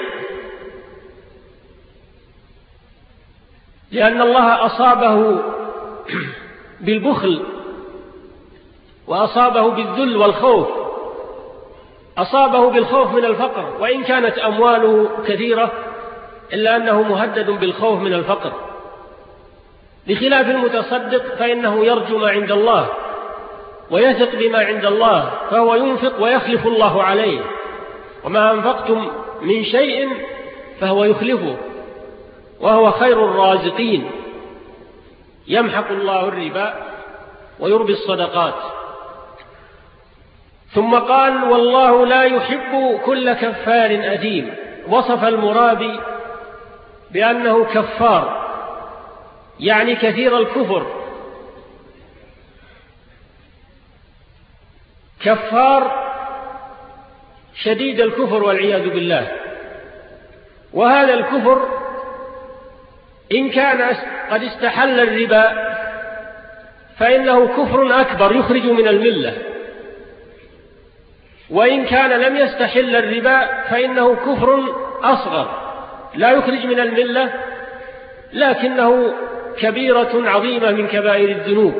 لأن 3.91 4.23
الله 4.23 4.67
أصابه 4.67 5.43
بالبخل 6.81 7.45
وأصابه 9.07 9.71
بالذل 9.71 10.17
والخوف. 10.17 10.80
أصابه 12.23 12.71
بالخوف 12.71 13.15
من 13.15 13.25
الفقر 13.25 13.77
وإن 13.81 14.03
كانت 14.03 14.39
أمواله 14.39 15.09
كثيرة 15.27 15.73
إلا 16.53 16.77
أنه 16.77 17.03
مهدد 17.03 17.51
بالخوف 17.51 18.01
من 18.01 18.15
الفقر. 18.15 18.53
بخلاف 20.07 20.51
المتصدق 20.51 21.35
فإنه 21.35 21.85
يرجو 21.85 22.19
ما 22.19 22.31
عند 22.31 22.51
الله 22.51 22.89
ويثق 23.91 24.37
بما 24.37 24.59
عند 24.59 24.85
الله 24.85 25.31
فهو 25.51 25.75
ينفق 25.75 26.23
ويخلف 26.23 26.67
الله 26.67 27.03
عليه. 27.03 27.41
وما 28.25 28.53
أنفقتم 28.53 29.11
من 29.43 29.65
شيء 29.65 30.09
فهو 30.81 31.05
يخلفه 31.05 31.57
وهو 32.61 32.91
خير 32.91 33.25
الرازقين. 33.25 34.11
يمحق 35.49 35.91
الله 35.91 36.29
الربا 36.29 36.75
ويربي 37.61 37.93
الصدقات. 37.93 38.55
ثم 40.75 40.95
قال 40.95 41.45
والله 41.45 42.07
لا 42.07 42.23
يحب 42.23 43.01
كل 43.05 43.33
كفار 43.33 44.15
أثيم 44.15 44.55
وصف 44.89 45.25
المرابي 45.25 46.01
بأنه 47.11 47.65
كفار 47.65 48.41
يعني 49.61 49.95
كثير 49.95 50.39
الكفر. 50.39 50.87
كفار 55.25 56.11
شديد 57.63 58.01
الكفر 58.01 58.43
والعياذ 58.43 58.91
بالله. 58.91 59.33
وهذا 60.73 61.15
الكفر 61.15 61.69
إن 63.33 63.51
كان 63.51 63.97
قد 64.31 64.43
استحل 64.43 65.01
الربا 65.01 65.71
فإنه 66.99 67.47
كفر 67.47 68.01
أكبر 68.01 68.37
يخرج 68.37 68.67
من 68.67 68.89
الملة. 68.89 69.50
وإن 71.51 71.85
كان 71.85 72.11
لم 72.11 72.37
يستحل 72.37 72.97
الربا 72.97 73.63
فإنه 73.63 74.15
كفر 74.15 74.75
أصغر. 75.03 75.71
لا 76.15 76.31
يخرج 76.31 76.67
من 76.67 76.81
الملة 76.81 77.33
لكنه 78.33 79.15
كبيرة 79.59 80.11
عظيمة 80.15 80.71
من 80.71 80.87
كبائر 80.87 81.29
الذنوب 81.29 81.75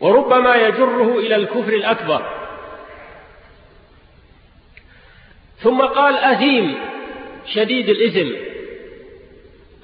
وربما 0.00 0.56
يجره 0.56 1.18
إلى 1.18 1.36
الكفر 1.36 1.72
الأكبر. 1.72 2.22
ثم 5.58 5.80
قال 5.80 6.16
أثيم 6.16 6.74
شديد 7.46 7.88
الإثم. 7.88 8.30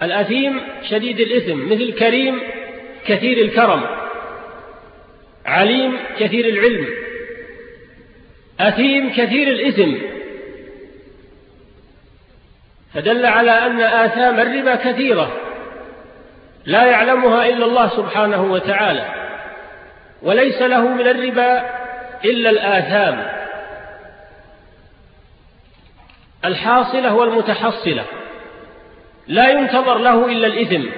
الأثيم 0.03 0.61
شديد 0.91 1.21
الإثم 1.21 1.73
مثل 1.73 1.93
كريم 1.93 2.41
كثير 3.07 3.39
الكرم 3.39 3.87
عليم 5.47 5.99
كثير 6.19 6.49
العلم. 6.49 7.02
أثيم 8.69 9.13
كثير 9.13 9.49
الإثم. 9.49 10.07
فدل 12.95 13.27
على 13.27 13.51
أن 13.51 13.81
آثام 13.81 14.41
الربا 14.41 14.75
كثيرة 14.75 15.33
لا 16.67 16.85
يعلمها 16.85 17.49
إلا 17.49 17.65
الله 17.65 17.89
سبحانه 17.89 18.43
وتعالى 18.43 19.07
وليس 20.23 20.63
له 20.63 20.89
من 20.89 21.07
الربا 21.07 21.71
إلا 22.25 22.51
الآثام. 22.51 23.27
الحاصلة 26.45 27.15
والمتحصلة. 27.15 28.05
لا 29.29 29.51
ينتظر 29.51 29.99
له 29.99 30.27
إلا 30.27 30.47
الإثم. 30.47 30.89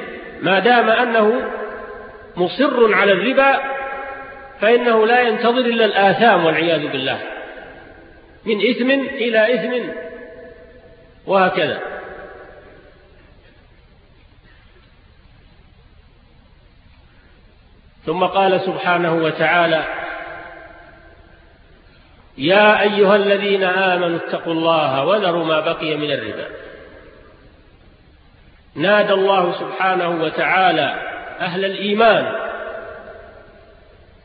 ما 0.42 0.59
دام 0.59 0.90
أنه 0.90 1.50
مصر 2.37 2.94
على 2.94 3.12
الربا 3.12 3.61
فإنه 4.61 5.07
لا 5.07 5.20
ينتظر 5.20 5.59
إلا 5.59 5.85
الآثام 5.85 6.44
والعياذ 6.44 6.88
بالله. 6.88 7.34
من 8.46 8.70
إثم 8.70 8.90
إلى 8.90 9.54
إثم 9.54 9.88
وهكذا. 11.26 11.80
ثم 18.07 18.24
قال 18.24 18.61
سبحانه 18.61 19.14
وتعالى 19.14 19.85
يا 22.38 22.80
أيها 22.80 23.16
الذين 23.16 23.64
آمنوا 23.64 24.16
اتقوا 24.16 24.52
الله 24.52 25.04
وذروا 25.04 25.44
ما 25.44 25.61
بقي 25.61 25.96
من 25.96 26.11
الربا. 26.11 26.46
نادى 28.74 29.12
الله 29.12 29.52
سبحانه 29.61 30.09
وتعالى 30.09 30.94
أهل 31.40 31.64
الإيمان 31.64 32.33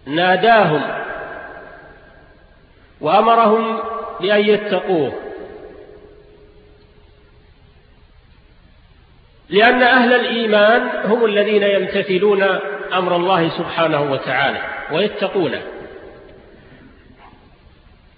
ناداهم 0.06 0.82
وأمرهم 3.02 3.80
بأن 4.22 4.40
يتقوه. 4.40 5.14
لأن 9.50 9.84
أهل 9.84 10.14
الإيمان 10.14 11.12
هم 11.12 11.26
الذين 11.26 11.64
يمتثلون 11.64 12.44
أمر 12.94 13.16
الله 13.16 13.50
سبحانه 13.50 14.12
وتعالى 14.12 14.62
ويتقونه. 14.92 15.62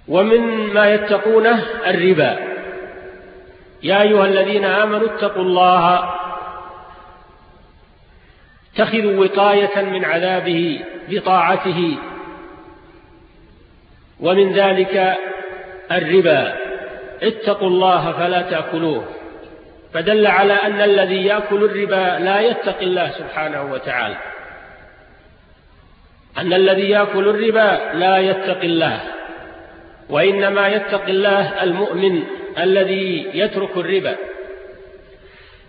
ومن 0.07 0.73
ما 0.73 0.93
يتقونه 0.93 1.63
الربا. 1.87 2.39
يا 3.83 4.01
أيها 4.01 4.25
الذين 4.25 4.65
آمنوا 4.65 5.07
اتقوا 5.07 5.43
الله. 5.43 6.13
اتخذوا 8.73 9.25
وقاية 9.25 9.81
من 9.81 10.05
عذابه 10.05 10.81
بطاعته. 11.09 11.97
ومن 14.19 14.53
ذلك 14.53 15.17
الربا. 15.97 16.53
اتقوا 17.23 17.67
الله 17.67 18.11
فلا 18.11 18.41
تأكلوه. 18.41 19.05
فدل 19.93 20.27
على 20.27 20.53
أن 20.53 20.81
الذي 20.81 21.25
يأكل 21.25 21.63
الربا 21.63 22.23
لا 22.23 22.39
يتقي 22.39 22.85
الله 22.85 23.11
سبحانه 23.11 23.73
وتعالى. 23.73 24.15
أن 26.37 26.53
الذي 26.53 26.89
يأكل 26.89 27.27
الربا 27.27 27.97
لا 27.97 28.17
يتقي 28.17 28.65
الله. 28.65 28.99
وإنما 30.09 30.67
يتقي 30.67 31.11
الله 31.11 31.63
المؤمن 31.63 32.23
الذي 32.59 33.31
يترك 33.33 33.77
الربا. 33.77 34.15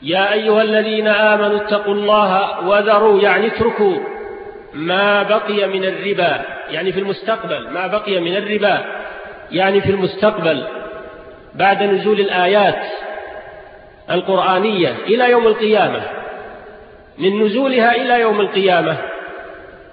يا 0.02 0.32
أيها 0.32 0.62
الذين 0.62 1.08
آمنوا 1.08 1.56
اتقوا 1.56 1.94
الله 1.94 2.60
وذروا 2.68 3.20
يعني 3.20 3.46
اتركوا 3.46 3.98
ما 4.74 5.22
بقي 5.22 5.66
من 5.66 5.84
الربا 5.84 6.44
يعني 6.70 6.92
في 6.92 7.00
المستقبل 7.00 7.68
ما 7.70 7.86
بقي 7.86 8.20
من 8.20 8.36
الربا. 8.36 9.01
يعني 9.52 9.80
في 9.80 9.90
المستقبل 9.90 10.66
بعد 11.54 11.82
نزول 11.82 12.20
الآيات 12.20 12.84
القرآنية 14.10 14.88
إلى 14.88 15.30
يوم 15.30 15.46
القيامة. 15.46 16.02
من 17.18 17.42
نزولها 17.42 17.94
إلى 17.94 18.20
يوم 18.20 18.40
القيامة 18.40 18.96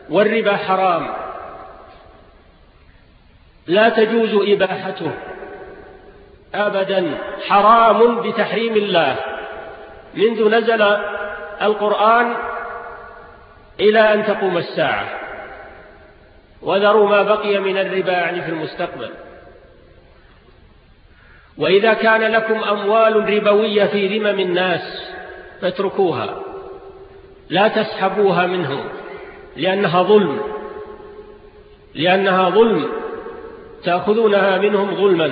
والربا 0.09 0.55
حرام. 0.55 1.07
لا 3.67 3.89
تجوز 3.89 4.29
إباحته 4.33 5.11
أبدا. 6.55 7.17
حرام 7.47 8.21
بتحريم 8.21 8.73
الله. 8.73 9.15
منذ 10.13 10.49
نزل 10.49 10.81
القرآن 11.61 12.35
إلى 13.79 14.13
أن 14.13 14.25
تقوم 14.25 14.57
الساعة. 14.57 15.05
وذروا 16.61 17.09
ما 17.09 17.23
بقي 17.23 17.59
من 17.59 17.77
الربا 17.77 18.11
يعني 18.11 18.41
في 18.41 18.49
المستقبل. 18.49 19.09
وإذا 21.59 21.93
كان 21.93 22.31
لكم 22.31 22.63
أموال 22.63 23.29
ربوية 23.29 23.85
في 23.85 24.17
ذمم 24.17 24.39
الناس 24.39 25.11
فاتركوها. 25.61 26.43
لا 27.49 27.67
تسحبوها 27.67 28.47
منهم 28.47 28.79
لأنها 29.57 30.03
ظلم. 30.03 30.39
لأنها 31.95 32.49
ظلم. 32.49 32.89
تأخذونها 33.83 34.57
منهم 34.57 34.95
ظلما. 34.95 35.31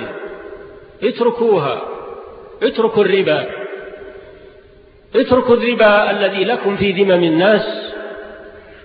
اتركوها. 1.02 1.82
اتركوا 2.62 3.04
الربا. 3.04 3.46
اتركوا 5.16 5.56
الربا 5.56 6.10
الذي 6.10 6.44
لكم 6.44 6.76
في 6.76 6.92
ذمم 6.92 7.24
الناس. 7.24 7.94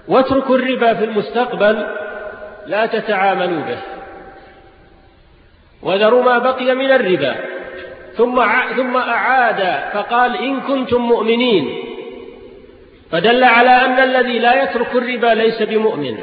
واتركوا 0.08 0.56
الربا 0.56 0.94
في 0.94 1.06
المستقبل. 1.06 1.88
لا 2.68 2.86
تتعاملوا 2.86 3.62
به. 3.62 3.93
وذروا 5.84 6.24
ما 6.24 6.38
بقي 6.38 6.76
من 6.76 6.92
الربا. 6.92 7.36
ثم 8.18 8.44
ثم 8.76 8.98
أعاد 8.98 9.92
فقال 9.94 10.38
إن 10.38 10.62
كنتم 10.62 11.02
مؤمنين. 11.02 11.84
فدل 13.12 13.44
على 13.44 13.70
أن 13.70 14.00
الذي 14.00 14.40
لا 14.40 14.64
يترك 14.64 14.96
الربا 14.96 15.28
ليس 15.28 15.62
بمؤمن. 15.62 16.18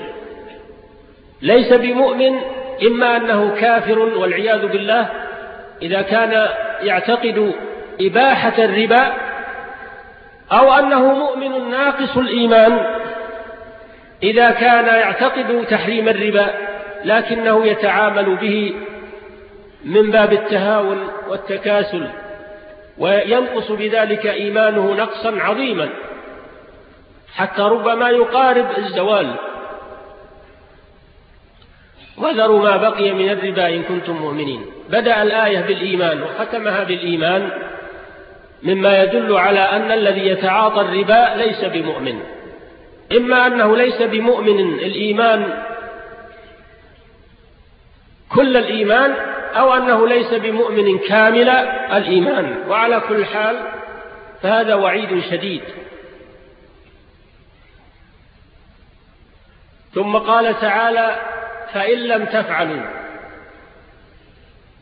ليس 1.42 1.72
بمؤمن 1.72 2.40
إما 2.86 3.16
أنه 3.16 3.54
كافر 3.60 3.98
والعياذ 3.98 4.66
بالله 4.66 5.08
إذا 5.82 6.02
كان 6.02 6.48
يعتقد 6.82 7.54
إباحة 8.00 8.64
الربا 8.64 9.12
أو 10.52 10.72
أنه 10.72 11.14
مؤمن 11.14 11.70
ناقص 11.70 12.16
الإيمان 12.16 12.86
إذا 14.22 14.50
كان 14.50 14.86
يعتقد 14.86 15.66
تحريم 15.70 16.08
الربا 16.08 16.46
لكنه 17.04 17.66
يتعامل 17.66 18.36
به 18.36 18.74
من 19.84 20.10
باب 20.10 20.32
التهاون 20.32 21.08
والتكاسل 21.28 22.08
وينقص 22.98 23.72
بذلك 23.72 24.26
إيمانه 24.26 24.94
نقصا 24.94 25.40
عظيما 25.40 25.88
حتى 27.34 27.62
ربما 27.62 28.10
يقارب 28.10 28.66
الزوال. 28.78 29.34
وذروا 32.18 32.62
ما 32.62 32.76
بقي 32.76 33.12
من 33.12 33.30
الربا 33.30 33.68
إن 33.68 33.82
كنتم 33.82 34.12
مؤمنين. 34.12 34.66
بدأ 34.88 35.22
الآية 35.22 35.60
بالإيمان 35.60 36.22
وختمها 36.22 36.84
بالإيمان 36.84 37.50
مما 38.62 39.02
يدل 39.02 39.36
على 39.36 39.60
أن 39.60 39.92
الذي 39.92 40.26
يتعاطى 40.26 40.80
الربا 40.80 41.34
ليس 41.36 41.64
بمؤمن. 41.64 42.20
إما 43.16 43.46
أنه 43.46 43.76
ليس 43.76 44.02
بمؤمن 44.02 44.60
الإيمان 44.60 45.62
كل 48.28 48.56
الإيمان 48.56 49.29
أو 49.54 49.74
أنه 49.74 50.08
ليس 50.08 50.34
بمؤمن 50.34 50.98
كامل 50.98 51.48
الإيمان. 51.92 52.64
وعلى 52.68 53.00
كل 53.08 53.24
حال 53.24 53.56
فهذا 54.42 54.74
وعيد 54.74 55.22
شديد. 55.30 55.62
ثم 59.94 60.16
قال 60.16 60.60
تعالى 60.60 61.16
فإن 61.72 61.98
لم 61.98 62.24
تفعلوا. 62.24 62.82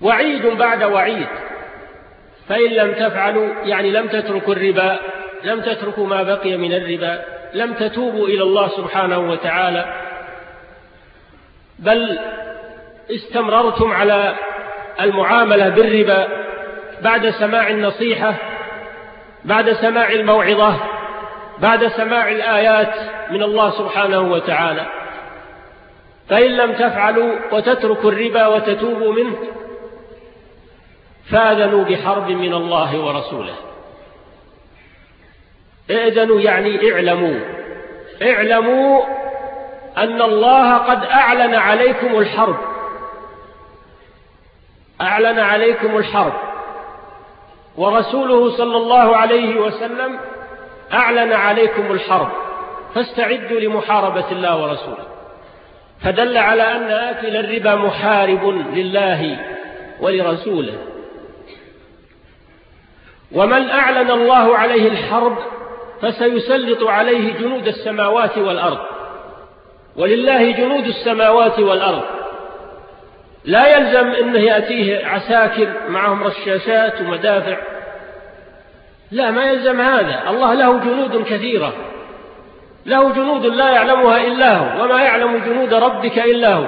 وعيد 0.02 0.46
بعد 0.46 0.83
وعيد. 0.83 1.28
فإن 2.48 2.70
لم 2.70 2.92
تفعلوا 2.94 3.54
يعني 3.64 3.90
لم 3.90 4.09
تتركوا 4.09 4.54
الربا 4.54 4.98
لم 5.44 5.61
تتركوا 5.61 6.07
ما 6.07 6.22
بقي 6.22 6.57
من 6.57 6.72
الربا 6.72 7.24
لم 7.54 7.74
تتوبوا 7.74 8.26
إلى 8.26 8.42
الله 8.42 8.68
سبحانه 8.68 9.18
وتعالى. 9.18 9.94
بل 11.78 12.18
استمررتم 13.11 13.92
على 13.92 14.35
المعاملة 15.00 15.68
بالربا 15.68 16.28
بعد 17.00 17.30
سماع 17.30 17.68
النصيحة 17.68 18.34
بعد 19.44 19.72
سماع 19.72 20.12
الموعظة 20.12 20.76
بعد 21.58 21.87
سماع 21.87 22.28
الآيات 22.28 22.94
من 23.30 23.42
الله 23.42 23.70
سبحانه 23.70 24.20
وتعالى. 24.20 24.87
فإن 26.28 26.50
لم 26.50 26.72
تفعلوا 26.72 27.34
وتتركوا 27.52 28.11
الربا 28.11 28.46
وتتوبوا 28.46 29.12
منه 29.12 29.37
فآذنوا 31.30 31.84
بحرب 31.84 32.30
من 32.30 32.54
الله 32.54 33.04
ورسوله. 33.04 33.54
ائذنوا 35.90 36.40
يعني 36.40 36.92
اعلموا 36.92 37.40
اعلموا 38.22 39.02
أن 39.96 40.22
الله 40.22 40.76
قد 40.76 41.04
أعلن 41.04 41.54
عليكم 41.54 42.18
الحرب. 42.18 42.56
أعلن 45.00 45.38
عليكم 45.38 45.96
الحرب. 45.96 46.32
ورسوله 47.76 48.56
صلى 48.56 48.76
الله 48.76 49.16
عليه 49.16 49.61
وسلم 49.61 50.18
أعلن 50.92 51.32
عليكم 51.32 51.92
الحرب. 51.92 52.28
فاستعدوا 52.94 53.61
لمحاربة 53.61 54.32
الله 54.32 54.62
ورسوله. 54.62 55.06
فدل 56.04 56.38
على 56.38 56.62
أن 56.62 56.90
آكل 56.90 57.37
الربا 57.37 57.74
محارب 57.74 58.64
لله 58.74 59.38
ولرسوله. 60.00 60.78
ومن 63.32 63.70
أعلن 63.70 64.11
الله 64.11 64.58
عليه 64.58 64.88
الحرب 64.88 65.38
فسيسلط 66.02 66.84
عليه 66.84 67.32
جنود 67.32 67.66
السماوات 67.66 68.38
والأرض. 68.38 68.78
ولله 69.96 70.50
جنود 70.50 70.87
السماوات 70.87 71.58
والأرض. 71.58 72.17
لا 73.44 73.77
يلزم 73.77 74.07
أنه 74.07 74.38
يأتيه 74.38 75.07
عساكر 75.07 75.68
معهم 75.88 76.24
رشاشات 76.24 77.01
ومدافع. 77.01 77.57
لا 79.11 79.31
ما 79.31 79.44
يلزم 79.44 79.81
هذا. 79.81 80.22
الله 80.31 80.55
له 80.55 80.79
جنود 80.79 81.24
كثيرة. 81.24 81.72
له 82.87 83.12
جنود 83.12 83.46
لا 83.46 83.70
يعلمها 83.70 84.27
إلا 84.27 84.57
هو 84.57 84.85
وما 84.85 85.03
يعلم 85.03 85.37
جنود 85.37 85.74
ربك 85.74 86.18
إلا 86.18 86.55
هو. 86.55 86.66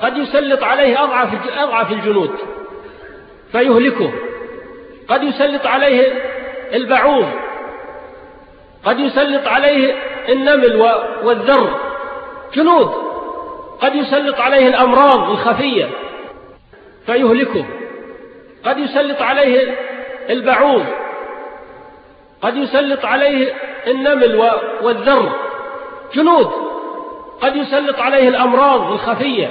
قد 0.00 0.16
يسلط 0.16 0.62
عليه 0.62 1.04
أضعف, 1.04 1.28
أضعف 1.58 1.92
الجنود 1.92 2.30
فيهلكه. 3.52 4.12
قد 5.08 5.22
يسلط 5.22 5.66
عليه 5.66 6.12
البعوض. 6.74 7.28
قد 8.84 9.00
يسلط 9.00 9.48
عليه 9.48 9.94
النمل 10.28 10.76
والذر. 11.24 11.80
جنود. 12.54 13.11
قد 13.82 13.94
يسلط 13.94 14.40
عليه 14.40 14.68
الأمراض 14.68 15.30
الخفية 15.30 15.88
فيهلكه. 17.06 17.64
قد 18.64 18.78
يسلط 18.78 19.22
عليه 19.22 19.74
البعوض. 20.30 20.84
قد 22.42 22.56
يسلط 22.56 23.04
عليه 23.04 23.54
النمل 23.86 24.50
والذر. 24.82 25.32
جنود. 26.14 26.50
قد 27.40 27.56
يسلط 27.56 28.00
عليه 28.00 28.28
الأمراض 28.28 28.92
الخفية. 28.92 29.50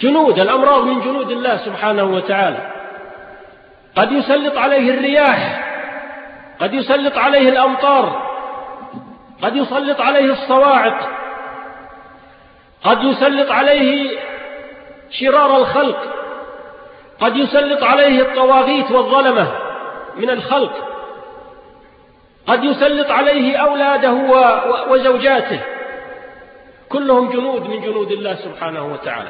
جنود. 0.00 0.38
الأمراض 0.38 0.84
من 0.84 1.00
جنود 1.00 1.30
الله 1.30 1.56
سبحانه 1.56 2.04
وتعالى. 2.04 2.72
قد 3.96 4.12
يسلط 4.12 4.58
عليه 4.58 4.94
الرياح. 4.94 5.68
قد 6.60 6.74
يسلط 6.74 7.18
عليه 7.18 7.48
الأمطار. 7.48 8.32
قد 9.42 9.56
يسلط 9.56 10.00
عليه 10.00 10.32
الصواعق. 10.32 11.21
قد 12.84 13.02
يسلط 13.02 13.50
عليه 13.50 14.18
شرار 15.10 15.56
الخلق 15.56 15.98
قد 17.20 17.36
يسلط 17.36 17.82
عليه 17.82 18.22
الطواغيت 18.22 18.90
والظلمة 18.90 19.52
من 20.16 20.30
الخلق 20.30 20.72
قد 22.46 22.64
يسلط 22.64 23.10
عليه 23.10 23.56
أولاده 23.56 24.12
وزوجاته 24.88 25.60
كلهم 26.88 27.30
جنود 27.30 27.68
من 27.68 27.80
جنود 27.80 28.12
الله 28.12 28.34
سبحانه 28.34 28.92
وتعالى. 28.92 29.28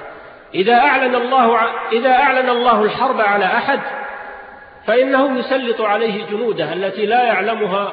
إذا 0.55 0.75
أعلن 0.75 1.15
الله 1.15 1.59
إذا 1.93 2.13
أعلن 2.13 2.49
الله 2.49 2.83
الحرب 2.83 3.21
على 3.21 3.45
أحد 3.45 3.81
فإنه 4.87 5.39
يسلط 5.39 5.81
عليه 5.81 6.27
جنوده 6.27 6.73
التي 6.73 7.07
لا 7.07 7.23
يعلمها 7.23 7.93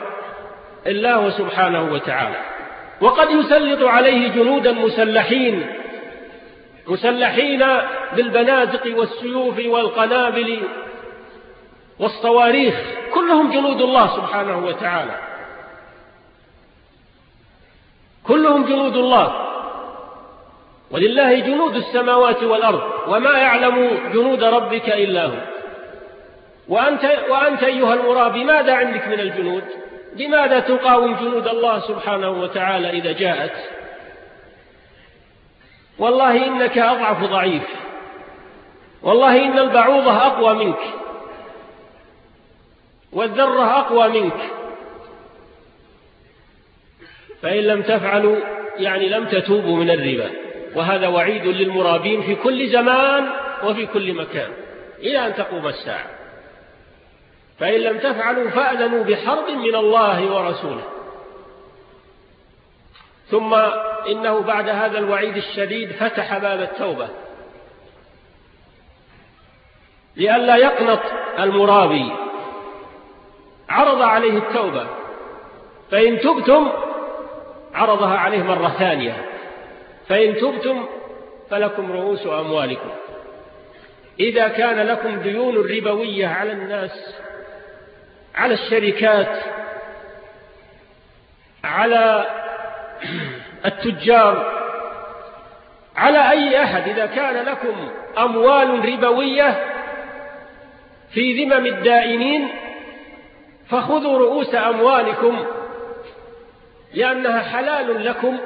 إلا 0.87 1.15
هو 1.15 1.29
سبحانه 1.29 1.93
وتعالى. 1.93 2.35
وقد 3.01 3.31
يسلط 3.31 3.83
عليه 3.83 4.27
جنودا 4.27 4.71
مسلحين 4.71 5.67
مسلحين 6.87 7.65
بالبنادق 8.15 8.97
والسيوف 8.97 9.59
والقنابل 9.65 10.59
والصواريخ 11.99 12.75
كلهم 13.13 13.51
جنود 13.51 13.81
الله 13.81 14.15
سبحانه 14.15 14.65
وتعالى. 14.65 15.15
كلهم 18.23 18.65
جنود 18.65 18.95
الله. 18.97 19.45
ولله 20.91 21.39
جنود 21.39 21.75
السماوات 21.75 22.43
والأرض 22.43 22.81
وما 23.07 23.31
يعلم 23.31 23.99
جنود 24.13 24.43
ربك 24.43 24.89
إلا 24.89 25.25
هو. 25.25 25.39
وأنت, 26.67 27.03
وأنت 27.29 27.63
أيها 27.63 27.93
المرابي 27.93 28.43
ماذا 28.43 28.73
عندك 28.73 29.07
من 29.07 29.19
الجنود؟ 29.19 29.63
لماذا 30.15 30.59
تقاوم 30.59 31.15
جنود 31.15 31.47
الله 31.47 31.79
سبحانه 31.79 32.29
وتعالى 32.29 32.89
إذا 32.89 33.11
جاءت؟ 33.11 33.55
والله 35.99 36.47
إنك 36.47 36.77
أضعف 36.77 37.23
ضعيف. 37.23 37.63
والله 39.01 39.45
إن 39.45 39.59
البعوضة 39.59 40.17
أقوى 40.17 40.65
منك. 40.65 40.79
والذرة 43.13 43.79
أقوى 43.79 44.21
منك. 44.21 44.39
فإن 47.41 47.63
لم 47.63 47.81
تفعلوا 47.81 48.37
يعني 48.77 49.09
لم 49.09 49.25
تتوبوا 49.25 49.77
من 49.77 49.89
الربا. 49.89 50.29
وهذا 50.75 51.07
وعيد 51.07 51.45
للمرابين 51.45 52.21
في 52.21 52.35
كل 52.35 52.69
زمان 52.69 53.29
وفي 53.63 53.85
كل 53.85 54.13
مكان. 54.13 54.51
إلى 54.99 55.27
أن 55.27 55.35
تقوم 55.35 55.67
الساعة. 55.67 56.18
فإن 57.59 57.79
لم 57.81 57.97
تفعلوا 57.97 58.49
فأذنوا 58.49 59.03
بحرب 59.03 59.49
من 59.49 59.75
الله 59.75 60.31
ورسوله. 60.31 60.83
ثم 63.27 63.53
إنه 64.09 64.39
بعد 64.39 64.69
هذا 64.69 64.99
الوعيد 64.99 65.37
الشديد 65.37 65.91
فتح 65.91 66.37
باب 66.37 66.61
التوبة. 66.61 67.07
لئلا 70.15 70.55
يقنط 70.55 71.01
المرابي 71.39 72.11
عرض 73.69 74.01
عليه 74.01 74.37
التوبة. 74.37 74.87
فإن 75.91 76.19
تبتم 76.19 76.71
عرضها 77.73 78.17
عليه 78.17 78.43
مرة 78.43 78.69
ثانية. 78.69 79.25
فإن 80.07 80.37
تبتم 80.37 80.85
فلكم 81.49 81.91
رؤوس 81.91 82.27
أموالكم. 82.27 82.89
إذا 84.19 84.47
كان 84.47 84.87
لكم 84.87 85.19
ديون 85.19 85.55
ربوية 85.55 86.27
على 86.27 86.51
الناس 86.51 87.15
على 88.35 88.53
الشركات 88.53 89.39
على 91.63 92.25
التجار 93.65 94.59
على 95.95 96.31
أي 96.31 96.63
أحد. 96.63 96.89
إذا 96.89 97.05
كان 97.05 97.45
لكم 97.45 97.89
أموال 98.17 98.93
ربوية 98.93 99.65
في 101.13 101.43
ذمم 101.43 101.65
الدائنين 101.65 102.47
فخذوا 103.69 104.19
رؤوس 104.19 104.55
أموالكم 104.55 105.45
لأنها 106.93 107.39
حلال 107.39 108.05
لكم 108.05 108.37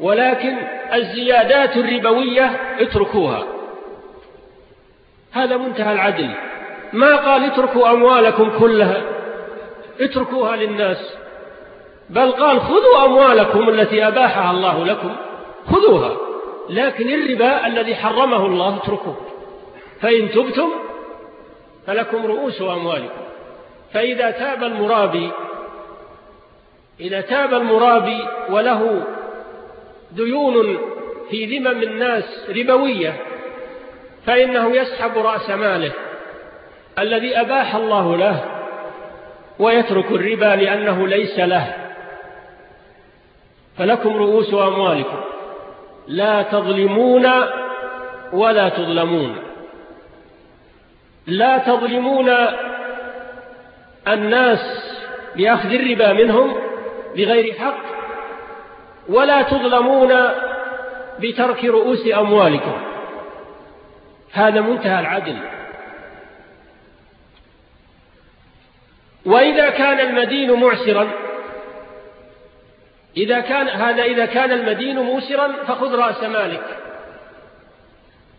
ولكن 0.00 0.56
الزيادات 0.92 1.76
الربوية 1.76 2.50
اتركوها. 2.80 3.44
هذا 5.32 5.56
منتهى 5.56 5.92
العدل. 5.92 6.34
ما 6.94 7.16
قال 7.16 7.44
اتركوا 7.44 7.90
أموالكم 7.90 8.58
كلها 8.58 9.02
اتركوها 10.00 10.56
للناس 10.56 11.14
بل 12.10 12.32
قال 12.32 12.60
خذوا 12.60 13.04
أموالكم 13.04 13.68
التي 13.68 14.08
أباحها 14.08 14.50
الله 14.50 14.84
لكم 14.84 15.16
خذوها 15.66 16.16
لكن 16.70 17.08
الربا 17.08 17.66
الذي 17.66 17.94
حرمه 17.94 18.46
الله 18.46 18.76
اتركوه. 18.76 19.16
فإن 20.00 20.30
تبتم 20.30 20.70
فلكم 21.86 22.26
رؤوس 22.26 22.62
أموالكم. 22.62 23.24
فإذا 23.92 24.30
تاب 24.30 24.62
المرابي 24.62 25.30
إذا 27.00 27.20
تاب 27.20 27.54
المرابي 27.54 28.24
وله 28.50 29.04
ديون 30.12 30.78
في 31.30 31.58
ذمم 31.58 31.82
الناس 31.82 32.50
ربوية 32.56 33.16
فإنه 34.26 34.76
يسحب 34.76 35.18
رأس 35.18 35.50
ماله. 35.50 35.92
الذي 36.98 37.40
أباح 37.40 37.74
الله 37.74 38.16
له 38.16 38.44
ويترك 39.58 40.10
الربا 40.10 40.56
لأنه 40.56 41.08
ليس 41.08 41.38
له. 41.38 41.74
فلكم 43.78 44.16
رؤوس 44.16 44.54
أموالكم. 44.54 45.20
لا 46.08 46.42
تظلمون 46.42 47.30
ولا 48.32 48.68
تظلمون. 48.68 49.38
لا 51.26 51.58
تظلمون 51.58 52.30
الناس 54.08 54.94
بأخذ 55.36 55.72
الربا 55.72 56.12
منهم 56.12 56.54
بغير 57.16 57.54
حق 57.54 57.84
ولا 59.08 59.42
تظلمون 59.42 60.14
بترك 61.20 61.64
رؤوس 61.64 62.06
أموالكم. 62.18 62.76
هذا 64.32 64.60
منتهى 64.60 65.00
العدل. 65.00 65.36
وإذا 69.26 69.70
كان 69.70 70.00
المدين 70.00 70.52
معسرا 70.52 71.10
إذا 73.16 73.40
كان 73.40 73.68
هذا 73.68 74.02
إذا 74.02 74.26
كان 74.26 74.52
المدين 74.52 74.98
موسرا 74.98 75.52
فخذ 75.68 75.94
رأس 75.94 76.22
مالك. 76.22 76.64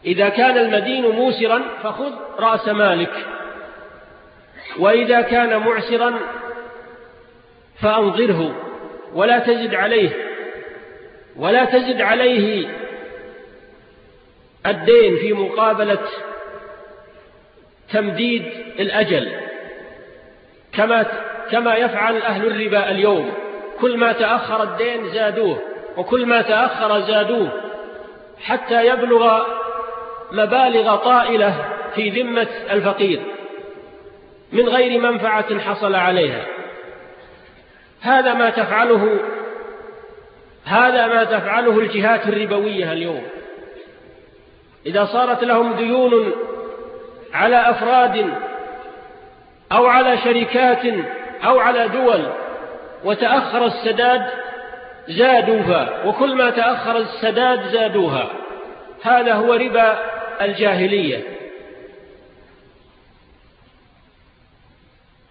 إذا 0.06 0.30
كان 0.30 0.58
المدين 0.58 1.08
موسرا 1.08 1.62
فخذ 1.84 2.14
رأس 2.40 2.68
مالك. 2.68 3.26
وإذا 4.80 5.22
كان 5.22 5.58
معسرا 5.60 6.20
فأنظره 7.82 8.56
ولا 9.14 9.40
تزد 9.40 9.76
عليه 9.76 10.10
ولا 11.36 11.66
تزد 11.66 12.02
عليه 12.02 12.68
الدين 14.66 15.18
في 15.18 15.34
مقابلة 15.34 16.08
تمديد 17.94 18.46
الأجل. 18.80 19.45
كما 20.78 21.06
كما 21.52 21.76
يفعل 21.76 22.18
أهل 22.18 22.48
الربا 22.48 22.92
اليوم. 22.92 23.34
كل 23.80 23.98
ما 23.98 24.12
تأخر 24.12 24.64
الدين 24.64 25.10
زادوه 25.10 25.62
وكل 25.98 26.26
ما 26.26 26.42
تأخر 26.42 27.02
زادوه 27.02 27.52
حتى 28.44 28.88
يبلغ 28.88 29.44
مبالغ 30.32 30.96
طائلة 30.96 31.66
في 31.96 32.10
ذمة 32.10 32.48
الفقير 32.72 33.22
من 34.52 34.70
غير 34.70 35.02
منفعة 35.02 35.60
حصل 35.60 35.96
عليها. 35.96 36.46
هذا 38.02 38.34
ما 38.34 38.50
تفعله 38.50 39.20
هذا 40.66 41.08
ما 41.08 41.24
تفعله 41.24 41.80
الجهات 41.80 42.28
الربوية 42.28 42.92
اليوم. 42.92 43.24
إذا 44.86 45.06
صارت 45.06 45.44
لهم 45.44 45.74
ديون 45.74 46.32
على 47.34 47.70
أفراد 47.70 48.34
أو 49.76 49.86
على 49.88 50.18
شركات 50.18 50.86
أو 51.44 51.60
على 51.60 51.88
دول 51.88 52.32
وتأخر 53.04 53.66
السداد 53.66 54.28
زادوها 55.08 56.06
وكل 56.06 56.36
ما 56.36 56.50
تأخر 56.50 56.98
السداد 56.98 57.68
زادوها. 57.68 58.30
هذا 59.04 59.34
هو 59.34 59.54
ربا 59.54 60.00
الجاهلية. 60.42 61.24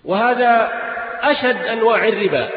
وهذا 0.04 0.72
أشد 1.22 1.56
أنواع 1.56 2.08
الربا. 2.08 2.50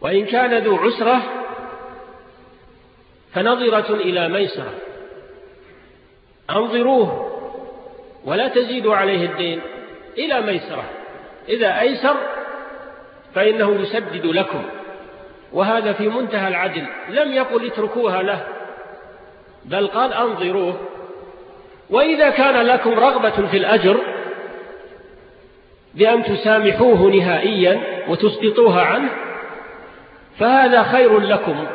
وإن 0.00 0.26
كان 0.26 0.58
ذو 0.58 0.76
عسرة 0.76 1.22
فنظرة 3.34 3.94
إلى 3.94 4.28
ميسرة. 4.28 4.74
أنظروه 6.50 7.23
ولا 8.24 8.48
تزيدوا 8.48 8.96
عليه 8.96 9.26
الدين 9.26 9.60
إلى 10.18 10.40
ميسرة. 10.40 10.84
إذا 11.48 11.80
أيسر 11.80 12.16
فإنه 13.34 13.80
يسدد 13.80 14.26
لكم. 14.26 14.62
وهذا 15.52 15.92
في 15.92 16.08
منتهى 16.08 16.48
العدل. 16.48 16.86
لم 17.08 17.32
يقل 17.32 17.66
اتركوها 17.66 18.22
له 18.22 18.46
بل 19.64 19.86
قال 19.86 20.12
أنظروه. 20.12 20.80
وإذا 21.90 22.30
كان 22.30 22.66
لكم 22.66 22.90
رغبة 22.98 23.46
في 23.46 23.56
الأجر 23.56 23.96
بأن 25.94 26.24
تسامحوه 26.24 26.98
نهائيا 26.98 27.80
وتسقطوها 28.08 28.82
عنه 28.82 29.10
فهذا 30.38 30.82
خير 30.82 31.18
لكم 31.18 31.66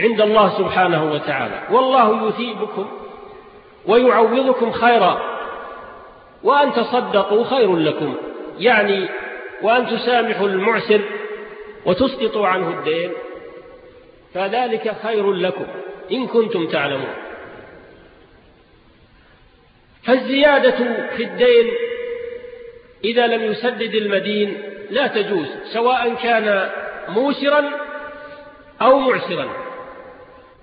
عند 0.00 0.20
الله 0.20 0.58
سبحانه 0.58 1.12
وتعالى. 1.12 1.62
والله 1.70 2.28
يثيبكم 2.28 2.88
ويعوضكم 3.86 4.72
خيرا. 4.72 5.35
وأن 6.46 6.72
تصدقوا 6.72 7.44
خير 7.44 7.76
لكم. 7.76 8.16
يعني 8.58 9.08
وأن 9.62 9.86
تسامحوا 9.86 10.48
المعسر 10.48 11.00
وتسقطوا 11.86 12.46
عنه 12.46 12.68
الدين. 12.68 13.12
فذلك 14.34 14.96
خير 15.02 15.32
لكم 15.32 15.66
إن 16.12 16.26
كنتم 16.26 16.66
تعلمون. 16.66 17.14
فالزيادة 20.04 21.06
في 21.16 21.22
الدين 21.22 21.72
إذا 23.04 23.26
لم 23.26 23.42
يسدد 23.42 23.94
المدين 23.94 24.62
لا 24.90 25.06
تجوز 25.06 25.46
سواء 25.72 26.14
كان 26.14 26.70
موسرا 27.08 27.70
أو 28.82 28.98
معسرا. 28.98 29.48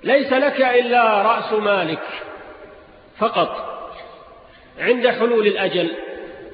ليس 0.03 0.33
لك 0.33 0.61
إلا 0.61 1.21
رأس 1.21 1.53
مالك 1.53 2.03
فقط. 3.17 3.72
عند 4.79 5.07
حلول 5.07 5.47
الأجل. 5.47 5.91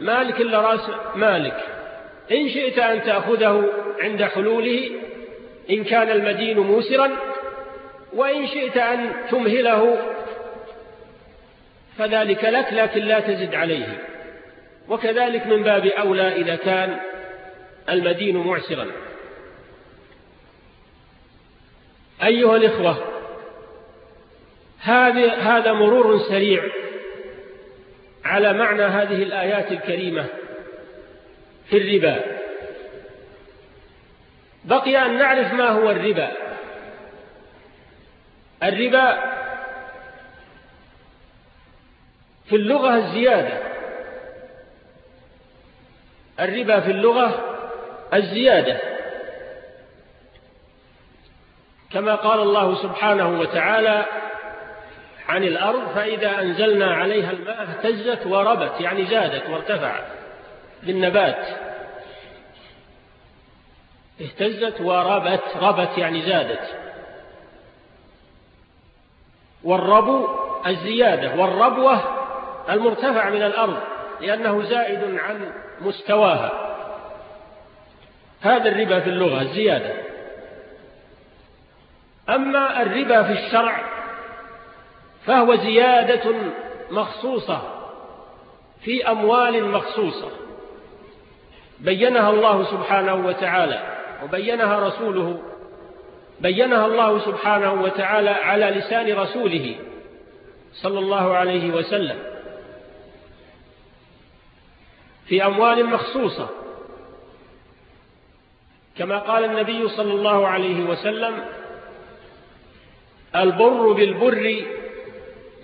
مالك 0.02 0.42
إلا 0.42 0.62
رأس 0.62 0.90
مالك. 1.16 1.58
إن 2.32 2.50
شئت 2.50 2.80
أن 2.80 3.04
تأخذه 3.04 3.70
عند 4.00 4.24
حلوله 4.24 4.92
إن 5.70 5.84
كان 5.84 6.10
المدين 6.10 6.60
موسرا 6.60 7.12
وإن 8.14 8.48
شئت 8.48 8.78
أن 8.78 9.14
تمهله 9.32 9.98
فذلك 11.98 12.44
لك 12.44 12.74
لكن 12.74 13.02
لا 13.02 13.20
تزد 13.20 13.56
عليه. 13.56 13.98
وكذلك 14.90 15.48
من 15.48 15.64
باب 15.64 15.86
أولى 15.86 16.36
إذا 16.36 16.56
كان 16.56 17.00
المدين 17.90 18.38
معسرا. 18.38 18.88
أيها 22.24 22.56
الإخوة 22.56 22.98
هذا 24.82 25.74
مرور 25.74 26.20
سريع. 26.20 26.64
على 28.26 28.54
معنى 28.54 28.84
هذه 28.84 29.24
الآيات 29.24 29.72
الكريمة 29.72 30.26
في 31.70 31.78
الربا. 31.78 32.40
بقي 34.66 35.06
أن 35.06 35.18
نعرف 35.18 35.54
ما 35.54 35.70
هو 35.70 35.92
الربا. 35.92 36.32
الربا 38.64 39.18
في 42.50 42.56
اللغة 42.56 42.96
الزيادة. 42.96 43.58
الربا 46.40 46.80
في 46.80 46.92
اللغة 46.92 47.58
الزيادة. 48.14 48.78
كما 51.92 52.16
قال 52.16 52.40
الله 52.40 52.84
سبحانه 52.84 53.40
وتعالى 53.40 54.06
عن 55.30 55.44
الأرض 55.44 55.88
فإذا 55.96 56.42
أنزلنا 56.42 56.94
عليها 56.96 57.32
الماء 57.32 57.62
اهتزت 57.62 58.26
وربت 58.26 58.82
يعني 58.82 59.06
زادت 59.06 59.50
وارتفعت 59.50 60.04
بالنبات. 60.84 61.48
اهتزت 64.22 64.82
وربت 64.82 65.44
ربت 65.62 65.98
يعني 65.98 66.22
زادت. 66.22 66.76
والربو 69.64 70.28
الزيادة 70.68 71.42
والربوة 71.42 72.02
المرتفع 72.70 73.30
من 73.30 73.44
الأرض 73.44 73.80
لأنه 74.22 74.64
زائد 74.64 75.20
عن 75.20 75.52
مستواها. 75.82 76.76
هذا 78.42 78.70
الربا 78.70 79.00
في 79.00 79.10
اللغة 79.10 79.42
الزيادة. 79.42 79.94
أما 82.30 82.82
الربا 82.82 83.24
في 83.24 83.46
الشرع 83.46 83.99
فهو 85.30 85.56
زيادة 85.56 86.36
مخصوصة 86.92 87.62
في 88.82 89.12
أموال 89.12 89.66
مخصوصة. 89.72 90.32
بينها 91.80 92.30
الله 92.30 92.64
سبحانه 92.64 93.28
وتعالى 93.28 93.98
وبينها 94.24 94.88
رسوله 94.88 95.42
بينها 96.40 96.86
الله 96.86 97.26
سبحانه 97.26 97.74
وتعالى 97.74 98.30
على 98.30 98.66
لسان 98.66 99.14
رسوله 99.14 99.76
صلى 100.74 101.00
الله 101.00 101.36
عليه 101.36 101.72
وسلم 101.72 102.20
في 105.28 105.46
أموال 105.46 105.86
مخصوصة. 105.86 106.50
كما 108.98 109.20
قال 109.20 109.46
النبي 109.46 109.90
صلى 109.90 110.14
الله 110.14 110.48
عليه 110.48 110.84
وسلم 110.84 111.46
البر 113.36 113.92
بالبر 113.92 114.79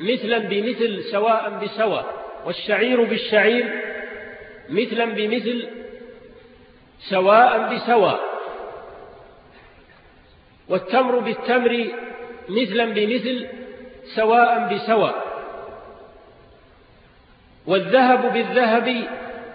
مثلا 0.02 0.38
بمثل 0.38 1.04
سواء 1.04 1.50
بسواء 1.64 2.06
والشعير 2.46 3.04
بالشعير 3.04 3.82
مثلا 4.70 5.06
بمثل 5.06 5.68
سواء 7.10 7.76
بسواء 7.76 8.20
والتمر 10.70 11.20
بالتمر 11.20 11.86
مثلا 12.50 12.86
بمثل 12.86 13.48
سواء 14.16 14.74
بسواء 14.74 15.26
والذهب 17.68 18.34
بالذهب 18.34 19.08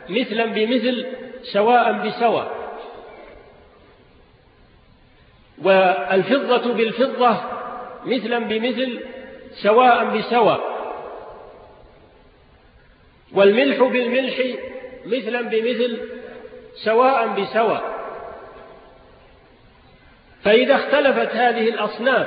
مثلا 0.08 0.44
بمثل 0.46 1.06
سواء 1.42 1.92
بسواء. 1.92 2.60
والفضة 5.62 6.72
بالفضة 6.72 7.40
مثلا 8.06 8.38
بمثل 8.38 9.00
سواء 9.52 10.04
بسواء. 10.04 10.60
والملح 13.34 13.82
بالملح 13.82 14.36
مثلا 15.06 15.40
بمثل 15.40 15.98
سواء 16.74 17.28
بسواء. 17.28 18.00
فإذا 20.44 20.74
اختلفت 20.74 21.36
هذه 21.36 21.68
الأصناف 21.68 22.26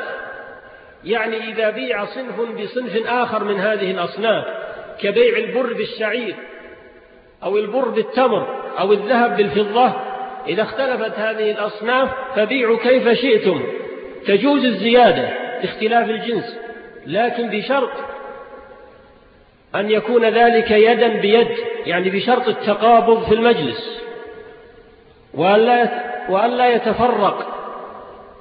يعني 1.04 1.38
إذا 1.38 1.70
بيع 1.70 2.06
صنف 2.06 2.42
بصنف 2.42 3.08
آخر 3.08 3.44
من 3.44 3.60
هذه 3.60 3.92
الأصناف 3.92 4.46
كبيع 5.00 5.38
البر 5.38 5.74
بالشعير 5.74 6.36
أو 7.44 7.58
البر 7.58 7.90
بالتمر 7.90 8.72
أو 8.80 8.94
الذهب 8.94 9.38
بالفضة 9.38 9.94
إذا 10.48 10.62
اختلفت 10.62 11.20
هذه 11.20 11.52
الأصناف 11.52 12.10
فبيعوا 12.36 12.78
كيف 12.78 13.10
شئتم. 13.10 13.64
تجوز 14.26 14.66
الزيادة 14.66 15.30
باختلاف 15.62 16.10
الجنس. 16.10 16.58
لكن 17.06 17.50
بشرط 17.50 17.92
أن 19.76 19.92
يكون 19.92 20.26
ذلك 20.26 20.72
يدا 20.72 21.08
بيد 21.08 21.58
يعني 21.86 22.10
بشرط 22.10 22.48
التقابض 22.48 23.24
في 23.24 23.36
المجلس. 23.36 24.02
وأن 26.30 26.52
لا 26.58 26.70
يتفرق 26.76 27.48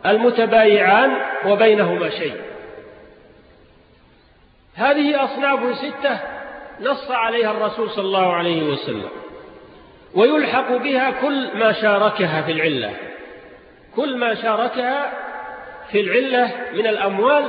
المتبايعان 0.06 1.10
وبينهما 1.46 2.10
شيء. 2.10 2.34
هذه 4.74 5.24
أصناف 5.24 5.78
ستة 5.78 6.18
نص 6.80 7.10
عليها 7.10 7.50
الرسول 7.50 7.90
صلى 7.90 8.04
الله 8.04 8.32
عليه 8.32 8.62
وسلم. 8.62 9.08
ويلحق 10.14 10.76
بها 10.76 11.10
كل 11.10 11.58
ما 11.58 11.72
شاركها 11.72 12.42
في 12.42 12.52
العلة. 12.52 12.94
كل 13.96 14.16
ما 14.16 14.34
شاركها 14.34 15.12
في 15.90 16.00
العلة 16.00 16.50
من 16.72 16.86
الأموال 16.86 17.44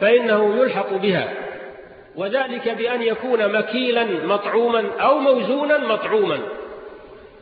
فإنه 0.00 0.62
يلحق 0.62 0.92
بها. 0.92 1.32
وذلك 2.16 2.68
بأن 2.68 3.02
يكون 3.02 3.52
مكيلا 3.52 4.04
مطعوما 4.04 4.84
أو 5.00 5.18
موزونا 5.18 5.78
مطعوما. 5.78 6.38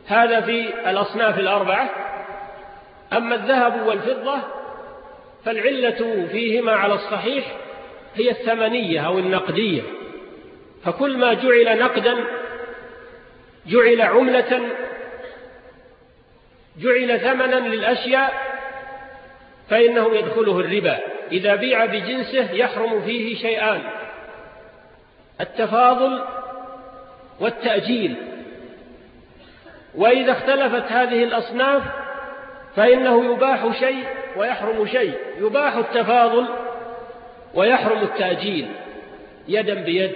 هذا 0.07 0.41
في 0.41 0.89
الأصناف 0.89 1.39
الأربعة. 1.39 1.89
أما 3.13 3.35
الذهب 3.35 3.87
والفضة 3.87 4.39
فالعلة 5.45 6.27
فيهما 6.31 6.71
على 6.71 6.93
الصحيح 6.93 7.45
هي 8.15 8.31
الثمنية 8.31 9.07
أو 9.07 9.19
النقدية. 9.19 9.81
فكل 10.85 11.17
ما 11.17 11.33
جعل 11.33 11.79
نقدا 11.79 12.15
جعل 13.67 14.01
عملة 14.01 14.69
جعل 16.77 17.19
ثمنا 17.19 17.55
للأشياء 17.67 18.48
فإنه 19.69 20.15
يدخله 20.15 20.59
الربا. 20.59 20.99
إذا 21.31 21.55
بيع 21.55 21.85
بجنسه 21.85 22.51
يحرم 22.51 23.01
فيه 23.01 23.35
شيئان. 23.35 23.81
التفاضل 25.41 26.23
والتأجيل. 27.39 28.15
وإذا 29.95 30.31
اختلفت 30.31 30.91
هذه 30.91 31.23
الأصناف 31.23 31.83
فإنه 32.75 33.33
يباح 33.33 33.79
شيء 33.79 34.07
ويحرم 34.35 34.87
شيء. 34.87 35.13
يباح 35.39 35.75
التفاضل 35.75 36.45
ويحرم 37.53 38.01
التأجيل. 38.01 38.71
يدا 39.47 39.73
بيد. 39.73 40.15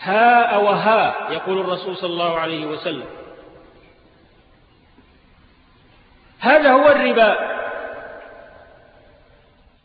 هاء 0.00 0.64
وهاء 0.64 1.32
يقول 1.32 1.60
الرسول 1.60 1.96
صلى 1.96 2.10
الله 2.10 2.38
عليه 2.38 2.66
وسلم. 2.66 3.06
هذا 6.40 6.72
هو 6.72 6.88
الربا. 6.88 7.57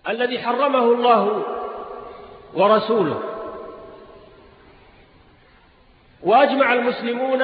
الذي 0.10 0.40
حرمه 0.40 0.84
الله 0.84 1.46
ورسوله. 2.54 3.24
وأجمع 6.24 6.74
المسلمون 6.74 7.44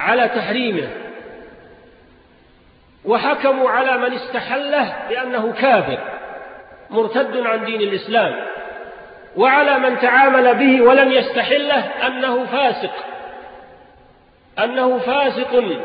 على 0.00 0.28
تحريمه 0.28 0.88
وحكموا 3.04 3.70
على 3.70 3.98
من 3.98 4.12
استحله 4.12 5.06
بأنه 5.08 5.52
كافر 5.52 5.98
مرتد 6.90 7.46
عن 7.46 7.64
دين 7.64 7.80
الإسلام 7.80 8.46
وعلى 9.36 9.78
من 9.78 10.00
تعامل 10.00 10.54
به 10.54 10.82
ولم 10.82 11.12
يستحله 11.12 12.06
أنه 12.06 12.44
فاسق. 12.44 12.92
أنه 14.58 14.98
فاسق. 14.98 15.82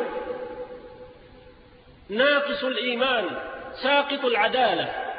ناقص 2.10 2.64
الإيمان 2.64 3.26
ساقط 3.84 4.26
العدالة. 4.26 5.13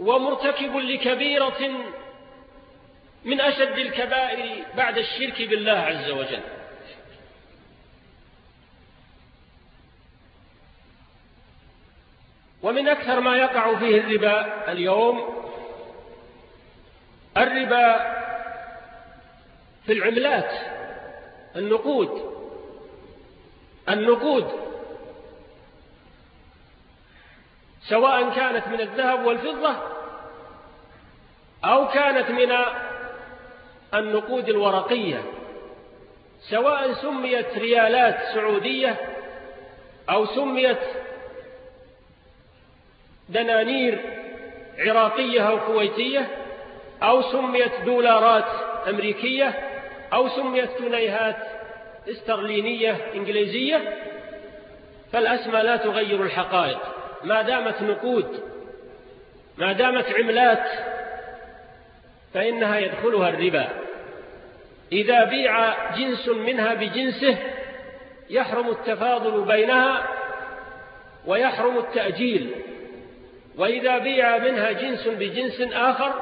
ومرتكب 0.00 0.76
لكبيرة 0.76 1.70
من 3.24 3.40
أشد 3.40 3.78
الكبائر 3.78 4.64
بعد 4.76 4.98
الشرك 4.98 5.42
بالله 5.42 5.72
عز 5.72 6.10
وجل. 6.10 6.40
ومن 12.62 12.88
أكثر 12.88 13.20
ما 13.20 13.36
يقع 13.36 13.78
فيه 13.78 14.00
الربا 14.00 14.72
اليوم 14.72 15.44
الربا 17.36 18.14
في 19.86 19.92
العملات 19.92 20.50
النقود 21.56 22.34
النقود. 23.88 24.73
سواء 27.88 28.30
كانت 28.30 28.68
من 28.68 28.80
الذهب 28.80 29.26
والفضة 29.26 29.76
أو 31.64 31.88
كانت 31.88 32.30
من 32.30 32.56
النقود 33.94 34.48
الورقية 34.48 35.22
سواء 36.40 36.92
سميت 36.92 37.58
ريالات 37.58 38.34
سعودية 38.34 38.96
أو 40.10 40.26
سميت 40.26 40.78
دنانير 43.28 44.00
عراقية 44.78 45.48
أو 45.48 45.60
كويتية 45.66 46.28
أو 47.02 47.22
سميت 47.22 47.80
دولارات 47.84 48.44
أمريكية 48.88 49.54
أو 50.12 50.28
سميت 50.28 50.82
جنيهات 50.82 51.36
استرلينية 52.08 52.96
إنجليزية 53.14 53.98
فالأسماء 55.12 55.62
لا 55.62 55.76
تغير 55.76 56.22
الحقائق. 56.22 56.78
ما 57.24 57.42
دامت 57.42 57.82
نقود 57.82 58.42
ما 59.58 59.72
دامت 59.72 60.14
عملات 60.14 60.68
فإنها 62.34 62.78
يدخلها 62.78 63.28
الربا. 63.28 63.68
إذا 64.92 65.24
بيع 65.24 65.74
جنس 65.96 66.28
منها 66.28 66.74
بجنسه 66.74 67.36
يحرم 68.30 68.68
التفاضل 68.68 69.44
بينها 69.44 70.08
ويحرم 71.26 71.78
التأجيل. 71.78 72.50
وإذا 73.58 73.98
بيع 73.98 74.38
منها 74.38 74.72
جنس 74.72 75.08
بجنس 75.08 75.60
آخر 75.72 76.12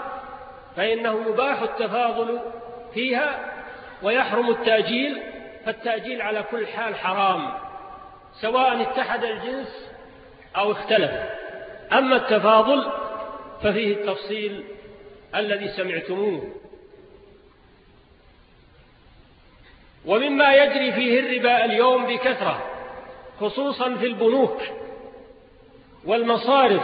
فإنه 0.76 1.24
يباح 1.28 1.62
التفاضل 1.62 2.40
فيها 2.94 3.52
ويحرم 4.02 4.50
التأجيل 4.50 5.22
فالتأجيل 5.66 6.22
على 6.22 6.44
كل 6.50 6.66
حال 6.66 6.94
حرام. 6.94 7.52
سواء 8.40 8.82
اتحد 8.82 9.24
الجنس 9.24 9.91
أو 10.56 10.72
اختلف. 10.72 11.10
أما 11.92 12.16
التفاضل 12.16 12.92
ففيه 13.62 13.94
التفصيل 13.94 14.64
الذي 15.34 15.68
سمعتموه. 15.68 16.54
ومما 20.06 20.54
يجري 20.54 20.92
فيه 20.92 21.20
الربا 21.20 21.64
اليوم 21.64 22.06
بكثرة 22.06 22.62
خصوصا 23.40 23.94
في 23.94 24.06
البنوك 24.06 24.62
والمصارف 26.04 26.82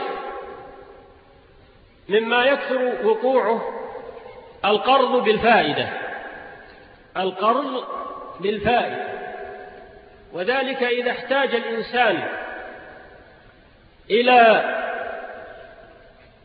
مما 2.09 2.45
يكثر 2.45 3.07
وقوعه 3.07 3.63
القرض 4.65 5.25
بالفائدة. 5.25 5.89
القرض 7.17 7.85
بالفائدة. 8.41 9.09
وذلك 10.33 10.83
إذا 10.83 11.11
احتاج 11.11 11.55
الإنسان 11.55 12.29
إلى 14.11 14.65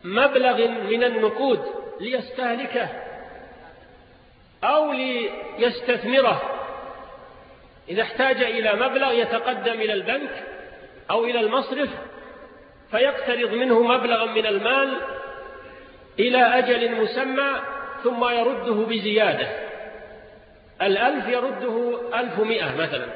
مبلغ 0.03 0.67
من 0.67 1.03
النقود 1.03 1.65
ليستهلكه 1.99 2.89
أو 4.63 4.93
ليستثمره. 5.59 6.41
إذا 7.89 8.01
احتاج 8.01 8.43
إلى 8.43 8.73
مبلغ 8.73 9.11
يتقدم 9.11 9.73
إلى 9.73 9.93
البنك 9.93 10.43
أو 11.11 11.25
إلى 11.25 11.39
المصرف 11.39 11.89
فيقترض 12.91 13.53
منه 13.53 13.79
مبلغا 13.79 14.25
من 14.25 14.45
المال 14.45 14.97
إلى 16.19 16.37
أجل 16.37 17.01
مسمى 17.01 17.61
ثم 18.03 18.25
يرده 18.25 18.73
بزيادة. 18.73 19.47
الألف 20.81 21.27
يرده 21.27 21.99
ألف 22.19 22.39
مئة 22.39 22.75
مثلا. 22.75 23.07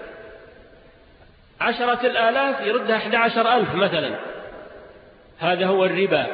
عشرة 1.61 2.07
الآلاف 2.07 2.61
يردها 2.61 2.97
أحد 2.97 3.15
عشر 3.15 3.53
ألف 3.53 3.75
مثلا. 3.75 4.26
هذا 5.39 5.65
هو 5.65 5.85
الربا. 5.85 6.27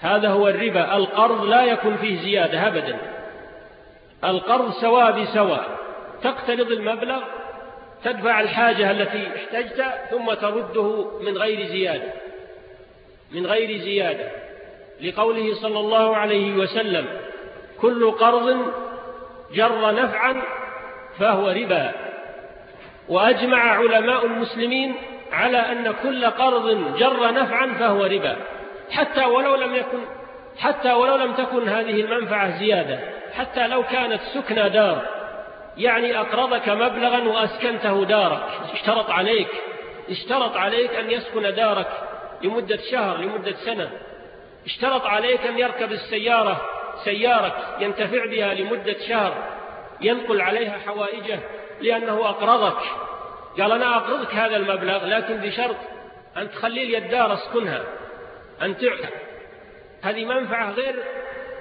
هذا 0.00 0.28
هو 0.28 0.48
الربا. 0.48 0.96
القرض 0.96 1.44
لا 1.44 1.64
يكون 1.64 1.96
فيه 1.96 2.20
زيادة 2.20 2.66
أبدا. 2.66 2.98
القرض 4.24 4.70
سواء 4.70 5.22
بسواء. 5.22 5.78
تقترض 6.22 6.70
المبلغ 6.70 7.22
تدفع 8.04 8.40
الحاجة 8.40 8.90
التي 8.90 9.28
احتجت 9.36 9.84
ثم 10.10 10.34
ترده 10.34 11.10
من 11.20 11.38
غير 11.38 11.66
زيادة. 11.66 12.12
من 13.32 13.46
غير 13.46 13.78
زيادة. 13.78 14.28
لقوله 15.00 15.54
صلى 15.54 15.78
الله 15.80 16.16
عليه 16.16 16.52
وسلم 16.52 17.06
كل 17.80 18.10
قرض 18.10 18.72
جر 19.54 19.94
نفعا 19.94 20.42
فهو 21.18 21.50
ربا. 21.50 21.92
وأجمع 23.08 23.58
علماء 23.58 24.26
المسلمين 24.26 24.94
على 25.32 25.58
أن 25.58 25.94
كل 26.02 26.26
قرض 26.26 26.96
جر 26.98 27.32
نفعا 27.32 27.66
فهو 27.78 28.04
ربا. 28.04 28.36
حتى 28.90 29.24
ولو 29.24 29.54
لم 29.54 29.74
يكن 29.74 29.98
حتى 30.58 30.92
ولو 30.92 31.16
لم 31.16 31.32
تكن 31.32 31.68
هذه 31.68 32.00
المنفعة 32.00 32.58
زيادة 32.58 32.98
حتى 33.34 33.68
لو 33.68 33.82
كانت 33.82 34.20
سكنى 34.34 34.68
دار 34.68 35.02
يعني 35.76 36.20
أقرضك 36.20 36.68
مبلغا 36.68 37.28
وأسكنته 37.28 38.04
دارك. 38.04 38.42
اشترط 38.72 39.10
عليك 39.10 39.48
اشترط 40.10 40.56
عليك 40.56 40.94
أن 40.94 41.10
يسكن 41.10 41.54
دارك 41.54 41.88
لمدة 42.42 42.78
شهر 42.90 43.16
لمدة 43.16 43.52
سنة. 43.52 43.90
اشترط 44.66 45.06
عليك 45.06 45.46
أن 45.46 45.58
يركب 45.58 45.92
السيارة 45.92 46.62
سيارك 47.04 47.54
ينتفع 47.80 48.26
بها 48.26 48.54
لمدة 48.54 48.96
شهر 49.08 49.34
ينقل 50.00 50.40
عليها 50.40 50.78
حوائجه 50.86 51.38
لأنه 51.80 52.28
أقرضك. 52.28 52.82
قال 53.58 53.72
أنا 53.72 53.96
أقرضك 53.96 54.34
هذا 54.34 54.56
المبلغ 54.56 55.06
لكن 55.06 55.36
بشرط 55.36 55.76
أن 56.36 56.50
تخلي 56.50 56.84
لي 56.84 56.98
الدار 56.98 57.34
أسكنها 57.34 57.82
أن 58.62 58.78
تعطى 58.78 59.08
هذه 60.02 60.24
منفعة 60.24 60.70
غير 60.70 60.96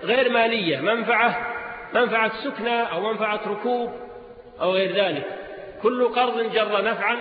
غير 0.04 0.30
مالية 0.30 0.78
منفعة 0.78 1.56
منفعة 1.94 2.32
سكنة 2.44 2.84
أو 2.84 3.02
منفعة 3.02 3.40
ركوب 3.48 3.94
أو 4.62 4.72
غير 4.72 4.96
ذلك. 4.96 5.24
كل 5.84 6.08
قرض 6.16 6.52
جر 6.54 6.84
نفعا 6.84 7.18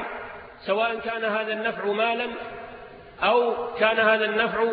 سواء 0.66 0.98
كان 0.98 1.24
هذا 1.24 1.52
النفع 1.52 1.84
مالا 1.84 2.26
أو 3.22 3.54
كان 3.78 3.98
هذا 3.98 4.24
النفع 4.24 4.64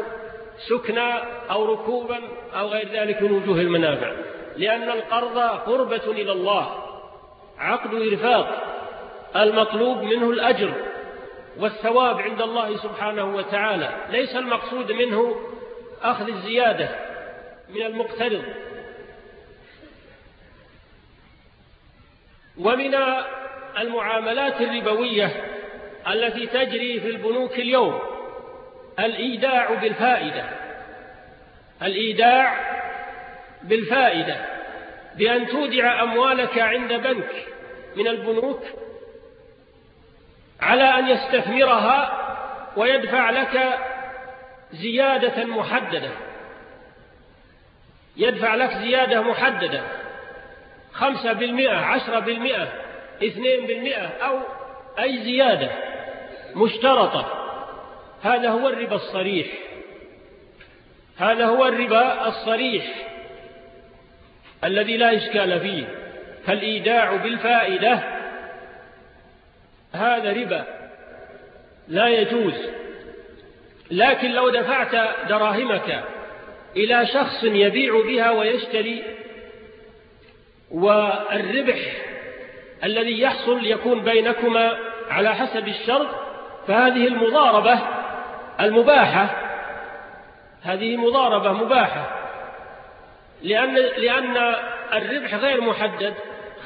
سكنا 0.69 1.23
أو 1.51 1.73
ركوبا 1.73 2.19
أو 2.55 2.67
غير 2.67 2.87
ذلك 2.91 3.21
من 3.21 3.31
وجوه 3.31 3.61
المنافع. 3.61 4.11
لأن 4.57 4.89
القرض 4.89 5.37
قربة 5.39 6.11
إلى 6.11 6.31
الله 6.31 6.83
عقد 7.59 7.93
إرفاق. 7.93 8.80
المطلوب 9.35 9.97
منه 10.01 10.29
الأجر 10.29 10.73
والثواب 11.59 12.21
عند 12.21 12.41
الله 12.41 12.77
سبحانه 12.77 13.35
وتعالى. 13.35 14.05
ليس 14.09 14.35
المقصود 14.35 14.91
منه 14.91 15.35
أخذ 16.01 16.27
الزيادة 16.27 16.89
من 17.69 17.81
المقترض. 17.81 18.43
ومن 22.57 22.95
المعاملات 23.77 24.61
الربوية 24.61 25.43
التي 26.07 26.47
تجري 26.47 26.99
في 26.99 27.07
البنوك 27.07 27.59
اليوم 27.59 27.99
الإيداع 28.99 29.73
بالفائدة. 29.73 30.49
الإيداع 31.81 32.71
بالفائدة. 33.63 34.35
بأن 35.15 35.47
تودع 35.47 36.03
أموالك 36.03 36.59
عند 36.59 36.93
بنك 36.93 37.47
من 37.95 38.07
البنوك 38.07 38.63
على 40.61 40.83
أن 40.83 41.07
يستثمرها 41.07 42.17
ويدفع 42.77 43.29
لك 43.29 43.79
زيادة 44.71 45.45
محددة. 45.45 46.11
يدفع 48.17 48.55
لك 48.55 48.71
زيادة 48.71 49.21
محددة. 49.21 49.81
خمسة 50.93 51.33
بالمئة 51.33 51.77
عشرة 51.77 52.19
بالمئة 52.19 52.67
اثنين 53.23 53.65
بالمئة 53.67 54.07
أو 54.07 54.39
أي 54.99 55.17
زيادة 55.17 55.69
مشترطة. 56.55 57.25
هذا 58.23 58.49
هو 58.49 58.69
الربا 58.69 58.95
الصريح. 58.95 59.47
هذا 61.17 61.45
هو 61.45 61.67
الربا 61.67 62.27
الصريح 62.27 62.85
الذي 64.63 64.97
لا 64.97 65.17
إشكال 65.17 65.59
فيه. 65.59 65.85
فالإيداع 66.45 67.15
بالفائدة 67.15 68.20
هذا 69.93 70.33
ربا. 70.33 70.65
لا 71.87 72.07
يجوز. 72.07 72.69
لكن 73.91 74.31
لو 74.31 74.49
دفعت 74.49 74.95
دراهمك 75.29 76.03
إلى 76.75 77.07
شخص 77.07 77.43
يبيع 77.43 78.01
بها 78.07 78.31
ويشتري 78.31 79.03
والربح 80.71 81.77
الذي 82.83 83.21
يحصل 83.21 83.65
يكون 83.65 84.03
بينكما 84.03 84.77
على 85.09 85.35
حسب 85.35 85.67
الشرط 85.67 86.07
فهذه 86.67 87.07
المضاربة 87.07 87.79
المباحة. 88.59 89.29
هذه 90.63 90.97
مضاربة 90.97 91.51
مباحة. 91.51 92.17
لأن, 93.41 93.75
لأن 93.75 94.37
الربح 94.93 95.35
غير 95.35 95.61
محدد 95.61 96.13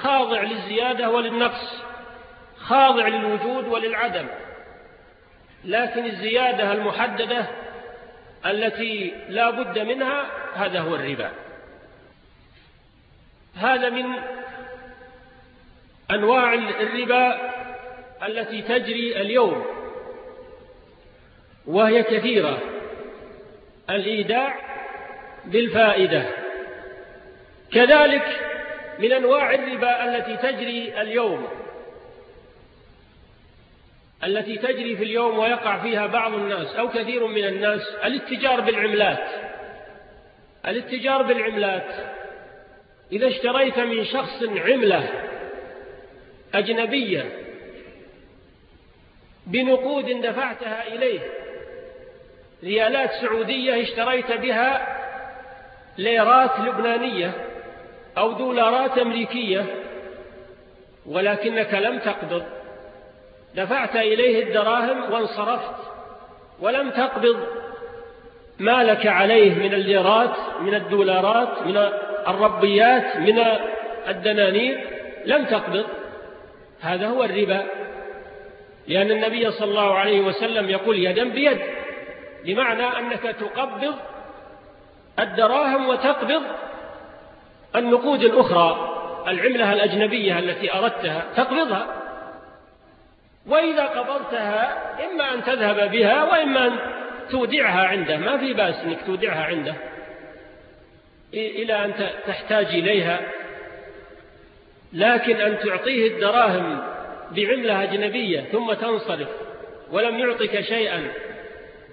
خاضع 0.02 0.42
للزيادة 0.42 1.10
وللنقص. 1.10 1.84
خاضع 2.68 3.08
للوجود 3.08 3.68
وللعدم. 3.68 4.28
لكن 5.66 6.06
الزيادة 6.06 6.72
المحددة 6.72 7.46
التي 8.46 9.14
لا 9.30 9.50
بد 9.50 9.80
منها 9.80 10.26
هذا 10.56 10.80
هو 10.80 10.96
الربا. 10.96 11.32
هذا 13.56 13.90
من 13.90 14.06
أنواع 16.12 16.54
الربا 16.54 17.52
التي 18.28 18.62
تجري 18.62 19.22
اليوم 19.22 19.66
وهي 21.66 22.04
كثيرة. 22.04 22.60
الإيداع 23.90 24.56
بالفائدة. 25.46 26.26
كذلك 27.74 28.42
من 29.00 29.12
أنواع 29.12 29.54
الربا 29.54 30.04
التي 30.04 30.38
تجري 30.38 31.02
اليوم. 31.02 31.65
التي 34.26 34.58
تجري 34.58 34.96
في 34.96 35.04
اليوم 35.04 35.38
ويقع 35.38 35.82
فيها 35.82 36.08
بعض 36.08 36.34
الناس 36.34 36.76
أو 36.76 36.90
كثير 36.90 37.28
من 37.28 37.46
الناس 37.46 37.82
الاتجار 38.06 38.62
بالعملات. 38.62 39.28
الاتجار 40.68 41.22
بالعملات. 41.22 41.96
إذا 43.12 43.28
اشتريت 43.28 43.80
من 43.80 44.06
شخص 44.06 44.44
عملة 44.44 45.10
أجنبية 46.54 47.26
بنقود 49.48 50.22
دفعتها 50.22 50.88
إليه 50.88 51.20
ريالات 52.64 53.12
سعودية 53.12 53.82
اشتريت 53.82 54.32
بها 54.32 54.98
ليرات 55.98 56.60
لبنانية 56.60 57.32
أو 58.18 58.32
دولارات 58.32 58.98
أمريكية 58.98 59.66
ولكنك 61.06 61.74
لم 61.74 62.00
تقبض. 62.00 62.46
دفعت 63.56 63.96
إليه 63.96 64.44
الدراهم 64.44 65.14
وانصرفت 65.14 65.76
ولم 66.60 66.90
تقبض 66.90 67.38
ما 68.60 68.84
لك 68.84 69.08
عليه 69.08 69.56
من 69.56 69.74
الليرات 69.74 70.36
من 70.62 70.76
الدولارات 70.76 71.62
من 71.68 71.78
الربيات 72.28 73.18
من 73.18 73.44
الدنانير 74.08 74.88
لم 75.26 75.46
تقبض. 75.46 75.86
هذا 76.82 77.08
هو 77.08 77.24
الربا. 77.24 77.66
لأن 78.88 79.12
النبي 79.12 79.52
صلى 79.52 79.70
الله 79.70 79.94
عليه 79.94 80.22
وسلم 80.22 80.70
يقول 80.70 81.00
يدا 81.00 81.24
بيد 81.30 81.60
بمعنى 82.46 83.00
أنك 83.00 83.22
تقبض 83.22 83.96
الدراهم 85.20 85.90
وتقبض 85.90 86.42
النقود 87.76 88.24
الأخرى 88.24 88.92
العملة 89.28 89.74
الأجنبية 89.74 90.40
التي 90.40 90.74
أردتها 90.74 91.26
تقبضها. 91.36 92.05
وإذا 93.48 93.84
قبضتها 93.84 94.96
إما 95.06 95.34
أن 95.34 95.44
تذهب 95.44 95.92
بها 95.92 96.24
وإما 96.24 96.68
أن 96.68 96.80
تودعها 97.32 97.88
عنده. 97.88 98.18
ما 98.18 98.38
في 98.38 98.54
بأس 98.54 98.76
أنك 98.76 98.98
تودعها 99.06 99.44
عنده. 99.44 99.76
إلى 101.34 101.86
أن 101.86 101.94
تحتاج 102.28 102.66
إليها. 102.66 103.20
لكن 104.94 105.36
أن 105.42 105.60
تعطيه 105.60 106.08
الدراهم 106.08 106.96
بعملة 107.32 107.84
أجنبية 107.84 108.42
ثم 108.42 108.74
تنصرف 108.74 109.28
ولم 109.92 110.20
يعطك 110.20 110.62
شيئا 110.62 111.12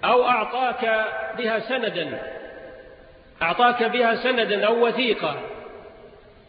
أو 0.03 0.27
أعطاك 0.27 1.05
بها 1.37 1.59
سندا 1.59 2.19
أعطاك 3.41 3.83
بها 3.83 4.15
سندا 4.15 4.65
أو 4.65 4.87
وثيقة 4.87 5.41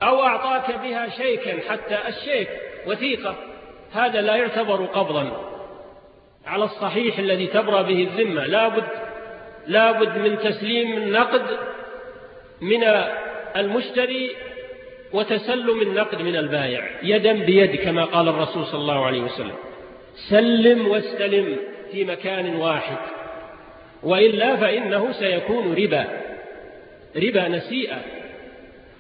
أو 0.03 0.23
أعطاك 0.23 0.79
بها 0.79 1.09
شيكا 1.09 1.71
حتى 1.71 1.99
الشيك 2.09 2.49
وثيقة. 2.87 3.37
هذا 3.95 4.21
لا 4.21 4.37
يعتبر 4.37 4.85
قبضا. 4.85 5.51
على 6.47 6.65
الصحيح 6.65 7.19
الذي 7.19 7.47
تبرى 7.47 7.83
به 7.83 8.03
الذمة. 8.03 8.47
لابد 8.47 8.85
لابد 9.67 10.19
من 10.19 10.39
تسليم 10.39 10.97
النقد 10.97 11.43
من 12.61 12.85
المشتري 13.57 14.37
وتسلم 15.13 15.83
النقد 15.83 16.23
من 16.23 16.37
البائع 16.37 16.91
يدا 17.03 17.33
بيد 17.33 17.77
كما 17.77 18.05
قال 18.05 18.29
الرسول 18.29 18.67
صلى 18.67 18.81
الله 18.81 19.07
عليه 19.07 19.21
وسلم. 19.21 19.55
سلم 20.31 20.89
واستلم 20.89 21.57
في 21.93 22.05
مكان 22.05 22.57
واحد. 22.57 22.99
وإلا 24.03 24.57
فإنه 24.57 25.13
سيكون 25.13 25.75
ربا. 25.75 26.07
ربا 27.17 27.49
نسيئة. 27.49 27.99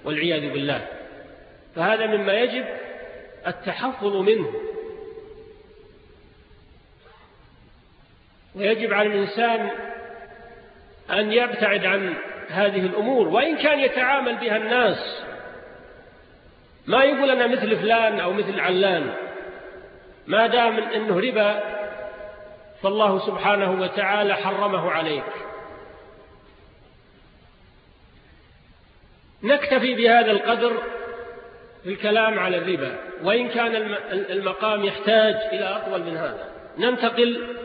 والعياذ 0.04 0.52
بالله. 0.52 0.86
فهذا 1.76 2.06
مما 2.06 2.40
يجب 2.40 2.64
التحفظ 3.46 4.16
منه. 4.16 4.52
ويجب 8.54 8.92
على 8.92 9.08
الإنسان 9.08 9.70
أن 11.10 11.32
يبتعد 11.32 11.84
عن 11.84 12.14
هذه 12.48 12.86
الأمور 12.86 13.28
وإن 13.28 13.56
كان 13.56 13.80
يتعامل 13.80 14.36
بها 14.36 14.56
الناس 14.56 15.22
ما 16.86 17.04
يقول 17.04 17.30
أنا 17.30 17.46
مثل 17.46 17.76
فلان 17.76 18.20
أو 18.20 18.32
مثل 18.32 18.60
علان 18.60 19.14
ما 20.26 20.46
دام 20.46 20.78
أنه 20.78 21.20
ربا 21.20 21.60
فالله 22.82 23.26
سبحانه 23.26 23.80
وتعالى 23.80 24.34
حرمه 24.34 24.90
عليك. 24.90 25.24
نكتفي 29.42 29.94
بهذا 29.94 30.30
القدر 30.30 30.82
في 31.84 31.90
الكلام 31.90 32.38
على 32.38 32.58
الربا 32.58 32.98
وإن 33.22 33.48
كان 33.48 33.96
المقام 34.12 34.84
يحتاج 34.84 35.34
إلى 35.34 35.64
أطول 35.64 36.02
من 36.02 36.16
هذا. 36.16 36.48
ننتقل 36.78 37.56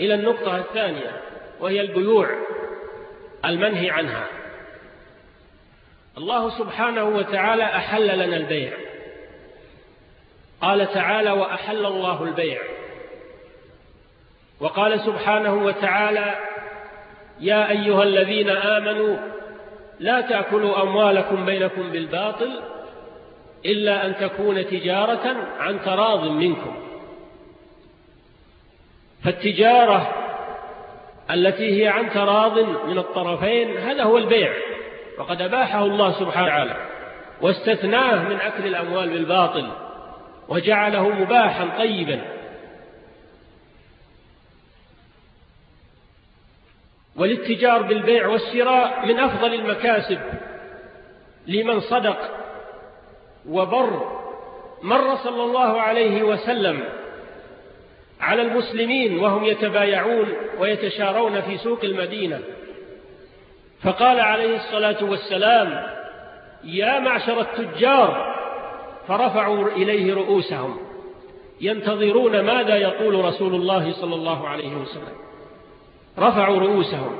إلى 0.00 0.14
النقطة 0.14 0.58
الثانية 0.58 1.22
وهي 1.60 1.80
البيوع 1.80 2.28
المنهي 3.44 3.90
عنها. 3.90 4.26
الله 6.18 6.58
سبحانه 6.58 7.04
وتعالى 7.04 7.64
أحل 7.64 8.18
لنا 8.18 8.36
البيع. 8.36 8.72
قال 10.60 10.92
تعالى 10.92 11.30
وأحل 11.30 11.86
الله 11.86 12.22
البيع. 12.22 12.62
وقال 14.60 15.00
سبحانه 15.00 15.54
وتعالى 15.54 16.34
يا 17.40 17.70
أيها 17.70 18.02
الذين 18.02 18.50
آمنوا 18.50 19.16
لا 20.00 20.20
تأكلوا 20.20 20.82
أموالكم 20.82 21.44
بينكم 21.46 21.90
بالباطل 21.90 22.60
إلا 23.64 24.06
أن 24.06 24.16
تكون 24.16 24.66
تجارة 24.66 25.36
عن 25.58 25.82
تراض 25.84 26.24
منكم. 26.24 26.91
فالتجارة 29.24 30.14
التي 31.30 31.82
هي 31.82 31.88
عن 31.88 32.10
تراض 32.10 32.58
من 32.58 32.98
الطرفين 32.98 33.76
هذا 33.76 34.02
هو 34.02 34.18
البيع 34.18 34.52
وقد 35.18 35.42
أباحه 35.42 35.84
الله 35.84 36.12
سبحانه 36.12 36.46
وتعالى 36.46 36.76
واستثناه 37.40 38.28
من 38.28 38.36
أكل 38.36 38.66
الأموال 38.66 39.08
بالباطل 39.08 39.68
وجعله 40.48 41.08
مباحا 41.08 41.78
طيبا. 41.78 42.20
والاتجار 47.16 47.82
بالبيع 47.82 48.26
والشراء 48.26 49.06
من 49.06 49.18
أفضل 49.18 49.54
المكاسب 49.54 50.20
لمن 51.46 51.80
صدق 51.80 52.18
وبر 53.48 54.22
مر 54.82 55.16
صلى 55.16 55.42
الله 55.44 55.80
عليه 55.80 56.22
وسلم 56.22 57.01
على 58.22 58.42
المسلمين 58.42 59.18
وهم 59.18 59.44
يتبايعون 59.44 60.28
ويتشارون 60.58 61.40
في 61.40 61.58
سوق 61.58 61.84
المدينة. 61.84 62.40
فقال 63.82 64.20
عليه 64.20 64.56
الصلاة 64.56 65.04
والسلام 65.04 65.82
يا 66.64 66.98
معشر 66.98 67.40
التجار 67.40 68.34
فرفعوا 69.08 69.68
إليه 69.68 70.14
رؤوسهم. 70.14 70.76
ينتظرون 71.60 72.40
ماذا 72.40 72.76
يقول 72.76 73.24
رسول 73.24 73.54
الله 73.54 73.92
صلى 73.92 74.14
الله 74.14 74.48
عليه 74.48 74.74
وسلم. 74.76 75.16
رفعوا 76.18 76.60
رؤوسهم. 76.60 77.18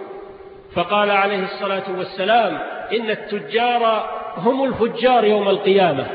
فقال 0.74 1.10
عليه 1.10 1.44
الصلاة 1.44 1.98
والسلام 1.98 2.58
إن 2.92 3.10
التجار 3.10 4.10
هم 4.36 4.64
الفجار 4.64 5.24
يوم 5.24 5.48
القيامة 5.48 6.06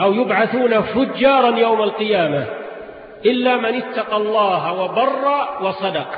أو 0.00 0.12
يبعثون 0.12 0.80
فجارا 0.80 1.58
يوم 1.58 1.82
القيامة. 1.82 2.57
إلا 3.24 3.56
من 3.56 3.74
اتقى 3.82 4.16
الله 4.16 4.72
وبر 4.72 5.48
وصدق. 5.62 6.08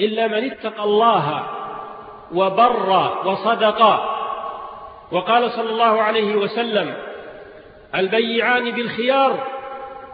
إلا 0.00 0.26
من 0.28 0.50
اتقى 0.50 0.84
الله 0.84 1.46
وبر 2.34 3.12
وصدق. 3.24 4.10
وقال 5.12 5.50
صلى 5.50 5.70
الله 5.70 6.02
عليه 6.02 6.36
وسلم 6.36 6.94
البيعان 7.94 8.70
بالخيار 8.70 9.46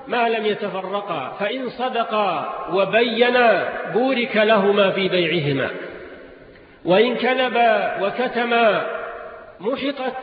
ما 0.07 0.29
لم 0.29 0.47
يتفرقا 0.47 1.33
فإن 1.41 1.69
صدقا 1.69 2.55
وبينا 2.73 3.69
بورك 3.93 4.37
لهما 4.37 4.91
في 4.91 5.09
بيعهما. 5.09 5.71
وإن 6.85 7.17
كذبا 7.17 8.03
وكتما 8.03 8.87
محقت 9.61 10.23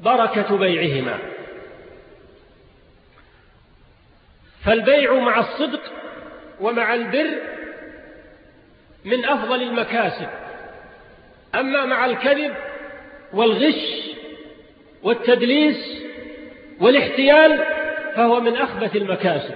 بركة 0.00 0.56
بيعهما. 0.56 1.35
فالبيع 4.66 5.14
مع 5.14 5.38
الصدق 5.38 5.80
ومع 6.60 6.94
البر 6.94 7.30
من 9.04 9.24
أفضل 9.24 9.62
المكاسب. 9.62 10.28
أما 11.54 11.84
مع 11.84 12.06
الكذب 12.06 12.54
والغش 13.32 14.10
والتدليس 15.02 16.02
والاحتيال 16.80 17.64
فهو 18.16 18.40
من 18.40 18.56
أخبث 18.56 18.96
المكاسب 18.96 19.54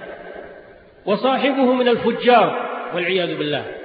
وصاحبه 1.05 1.73
من 1.73 1.87
الفجار 1.87 2.69
والعياذ 2.93 3.37
بالله. 3.37 3.77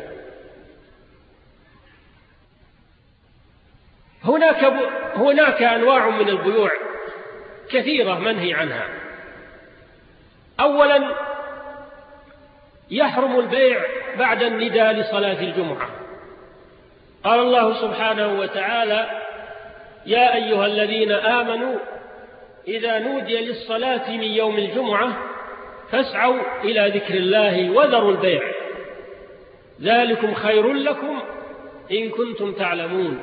هناك 4.24 4.64
هناك 5.14 5.62
أنواع 5.62 6.10
من 6.10 6.28
البيوع 6.28 6.70
كثيرة 7.70 8.18
منهي 8.18 8.54
عنها. 8.54 9.05
أولا 10.61 11.14
يحرم 12.90 13.40
البيع 13.40 13.80
بعد 14.18 14.42
النداء 14.42 14.92
لصلاة 14.92 15.40
الجمعة. 15.40 15.88
قال 17.24 17.40
الله 17.40 17.80
سبحانه 17.80 18.40
وتعالى 18.40 19.22
يا 20.07 20.34
أيها 20.34 20.66
الذين 20.66 21.12
آمنوا 21.12 21.76
إذا 22.68 22.98
نودي 22.98 23.40
للصلاة 23.40 24.11
من 24.11 24.22
يوم 24.22 24.59
الجمعة 24.59 25.16
فاسعوا 25.90 26.40
إلى 26.64 26.88
ذكر 26.94 27.14
الله 27.14 27.70
وذروا 27.70 28.11
البيع. 28.11 28.42
ذلكم 29.82 30.34
خير 30.34 30.72
لكم 30.72 31.22
إن 31.90 32.11
كنتم 32.11 32.52
تعلمون. 32.52 33.22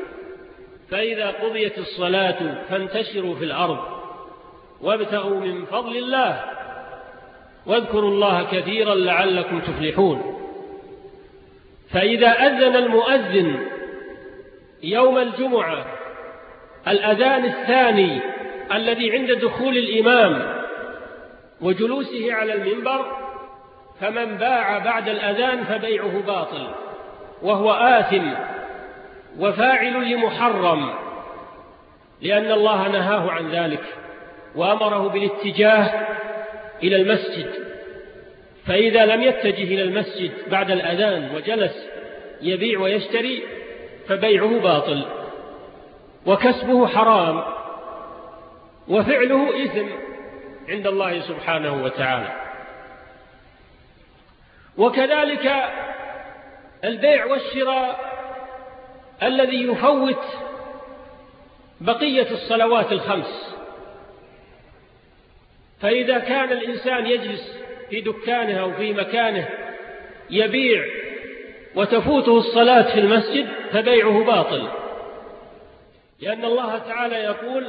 فإذا 0.91 1.27
قضيت 1.27 1.77
الصلاة 1.77 2.63
فانتشروا 2.69 3.35
في 3.35 3.43
الأرض 3.43 3.79
وابتغوا 4.81 5.39
من 5.39 5.65
فضل 5.65 5.97
الله. 5.97 6.52
واذكروا 7.65 8.09
الله 8.09 8.43
كثيرا 8.51 8.95
لعلكم 8.95 9.59
تفلحون. 9.59 10.33
فإذا 11.93 12.27
أذن 12.27 12.75
المؤذن 12.75 13.59
يوم 14.83 15.17
الجمعة 15.17 15.85
الأذان 16.87 17.45
الثاني 17.45 18.21
الذي 18.73 19.11
عند 19.11 19.31
دخول 19.31 19.77
الإمام 19.77 20.63
وجلوسه 21.61 22.33
على 22.33 22.53
المنبر 22.53 23.17
فمن 24.01 24.37
باع 24.37 24.77
بعد 24.77 25.09
الأذان 25.09 25.63
فبيعه 25.63 26.21
باطل 26.27 26.67
وهو 27.41 27.71
آثم 27.71 28.29
وفاعل 29.39 30.11
لمحرم 30.11 30.93
لأن 32.21 32.51
الله 32.51 32.87
نهاه 32.87 33.31
عن 33.31 33.51
ذلك 33.51 33.83
وأمره 34.55 35.07
بالاتجاه 35.07 36.07
إلى 36.83 36.95
المسجد. 36.95 37.49
فإذا 38.67 39.05
لم 39.05 39.21
يتجه 39.21 39.63
إلى 39.63 39.83
المسجد 39.83 40.31
بعد 40.49 40.71
الأذان 40.71 41.35
وجلس 41.35 41.89
يبيع 42.41 42.79
ويشتري 42.79 43.43
فبيعه 44.07 44.59
باطل. 44.59 45.05
وكسبه 46.25 46.87
حرام. 46.87 47.43
وفعله 48.87 49.65
إثم 49.65 49.87
عند 50.69 50.87
الله 50.87 51.19
سبحانه 51.19 51.83
وتعالى. 51.83 52.43
وكذلك 54.77 55.51
البيع 56.83 57.25
والشراء 57.25 58.13
الذي 59.23 59.67
يفوت 59.67 60.23
بقية 61.81 62.31
الصلوات 62.31 62.91
الخمس. 62.91 63.52
فإذا 65.83 66.19
كان 66.19 66.51
الإنسان 66.51 67.05
يجلس 67.05 67.59
في 67.89 68.01
دكانه 68.01 68.59
أو 68.59 68.71
في 68.71 68.93
مكانه 68.93 69.49
يبيع 70.29 70.85
وتفوته 71.75 72.37
الصلاة 72.37 72.93
في 72.93 72.99
المسجد 72.99 73.47
فبيعه 73.71 74.23
باطل. 74.23 74.67
لأن 76.21 76.45
الله 76.45 76.77
تعالى 76.77 77.15
يقول 77.15 77.67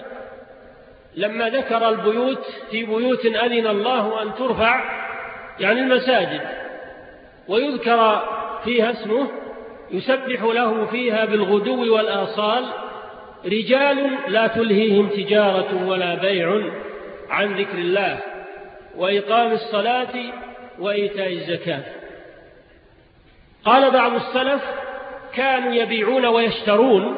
لما 1.17 1.49
ذكر 1.49 1.89
البيوت 1.89 2.45
في 2.71 2.85
بيوت 2.85 3.27
أذن 3.27 3.67
الله 3.67 4.23
أن 4.23 4.35
ترفع 4.35 4.85
يعني 5.61 5.81
المساجد. 5.81 6.41
ويذكر 7.49 8.29
فيها 8.65 8.91
اسمه 8.91 9.29
يسبح 9.91 10.43
له 10.43 10.87
فيها 10.87 11.25
بالغدو 11.25 11.95
والآصال 11.95 12.65
رجال 13.47 14.11
لا 14.29 14.47
تلهيهم 14.47 15.09
تجارة 15.09 15.89
ولا 15.89 16.15
بيع. 16.15 16.63
عن 17.35 17.55
ذكر 17.55 17.79
الله 17.79 18.19
وإقام 18.97 19.53
الصلاة 19.53 20.15
وإيتاء 20.79 21.33
الزكاة. 21.33 21.83
قال 23.65 23.91
بعض 23.91 24.13
السلف 24.15 24.63
كانوا 25.35 25.75
يبيعون 25.75 26.27
ويشترون 26.27 27.17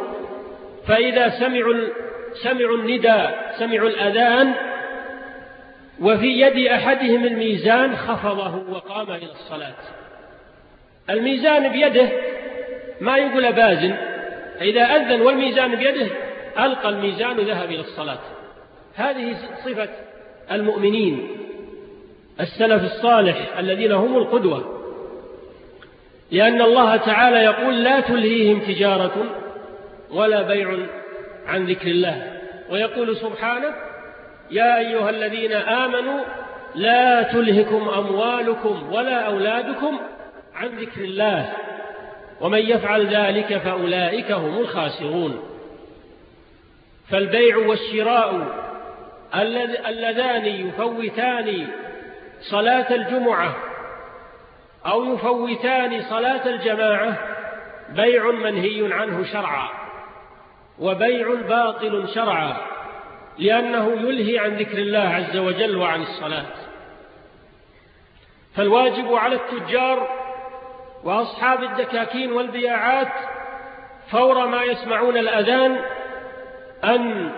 فإذا 0.86 1.28
سمعوا 1.28 1.74
سمعوا 2.34 2.76
النداء 2.76 3.54
سمعوا 3.58 3.88
الأذان 3.88 4.54
وفي 6.00 6.26
يد 6.26 6.66
أحدهم 6.66 7.24
الميزان 7.24 7.96
خفضه 7.96 8.72
وقام 8.72 9.10
إلى 9.10 9.32
الصلاة. 9.32 9.74
الميزان 11.10 11.68
بيده 11.68 12.08
ما 13.00 13.16
يقول 13.16 13.52
بازن 13.52 13.96
إذا 14.60 14.82
أذن 14.82 15.20
والميزان 15.20 15.76
بيده 15.76 16.06
ألقى 16.58 16.88
الميزان 16.88 17.38
وذهب 17.38 17.70
إلى 17.70 17.80
الصلاة. 17.80 18.35
هذه 18.96 19.36
صفة 19.64 19.88
المؤمنين 20.52 21.28
السلف 22.40 22.84
الصالح 22.84 23.58
الذين 23.58 23.92
هم 23.92 24.16
القدوة. 24.16 24.82
لأن 26.30 26.62
الله 26.62 26.96
تعالى 26.96 27.36
يقول 27.36 27.84
لا 27.84 28.00
تلهيهم 28.00 28.60
تجارة 28.60 29.24
ولا 30.10 30.42
بيع 30.42 30.76
عن 31.46 31.66
ذكر 31.66 31.86
الله 31.86 32.32
ويقول 32.70 33.16
سبحانه 33.16 33.74
يا 34.50 34.78
أيها 34.78 35.10
الذين 35.10 35.52
آمنوا 35.52 36.24
لا 36.74 37.22
تلهكم 37.22 37.88
أموالكم 37.88 38.92
ولا 38.92 39.20
أولادكم 39.20 39.98
عن 40.54 40.68
ذكر 40.68 41.00
الله 41.00 41.52
ومن 42.40 42.58
يفعل 42.58 43.06
ذلك 43.06 43.58
فأولئك 43.58 44.32
هم 44.32 44.58
الخاسرون 44.58 45.42
فالبيع 47.10 47.56
والشراء 47.56 48.65
اللذان 49.34 50.46
يفوتان 50.46 51.68
صلاة 52.40 52.94
الجمعة 52.94 53.56
أو 54.86 55.14
يفوتان 55.14 56.02
صلاة 56.02 56.48
الجماعة 56.48 57.18
بيع 57.88 58.30
منهي 58.30 58.92
عنه 58.92 59.24
شرعا 59.32 59.68
وبيع 60.78 61.34
باطل 61.34 62.08
شرعا 62.14 62.56
لأنه 63.38 63.92
يلهي 63.92 64.38
عن 64.38 64.56
ذكر 64.56 64.78
الله 64.78 65.08
عز 65.08 65.36
وجل 65.36 65.76
وعن 65.76 66.02
الصلاة. 66.02 66.52
فالواجب 68.54 69.14
على 69.14 69.34
التجار 69.34 70.08
وأصحاب 71.04 71.62
الدكاكين 71.62 72.32
والبياعات 72.32 73.12
فور 74.10 74.46
ما 74.46 74.62
يسمعون 74.62 75.16
الأذان 75.16 75.80
أن 76.84 77.32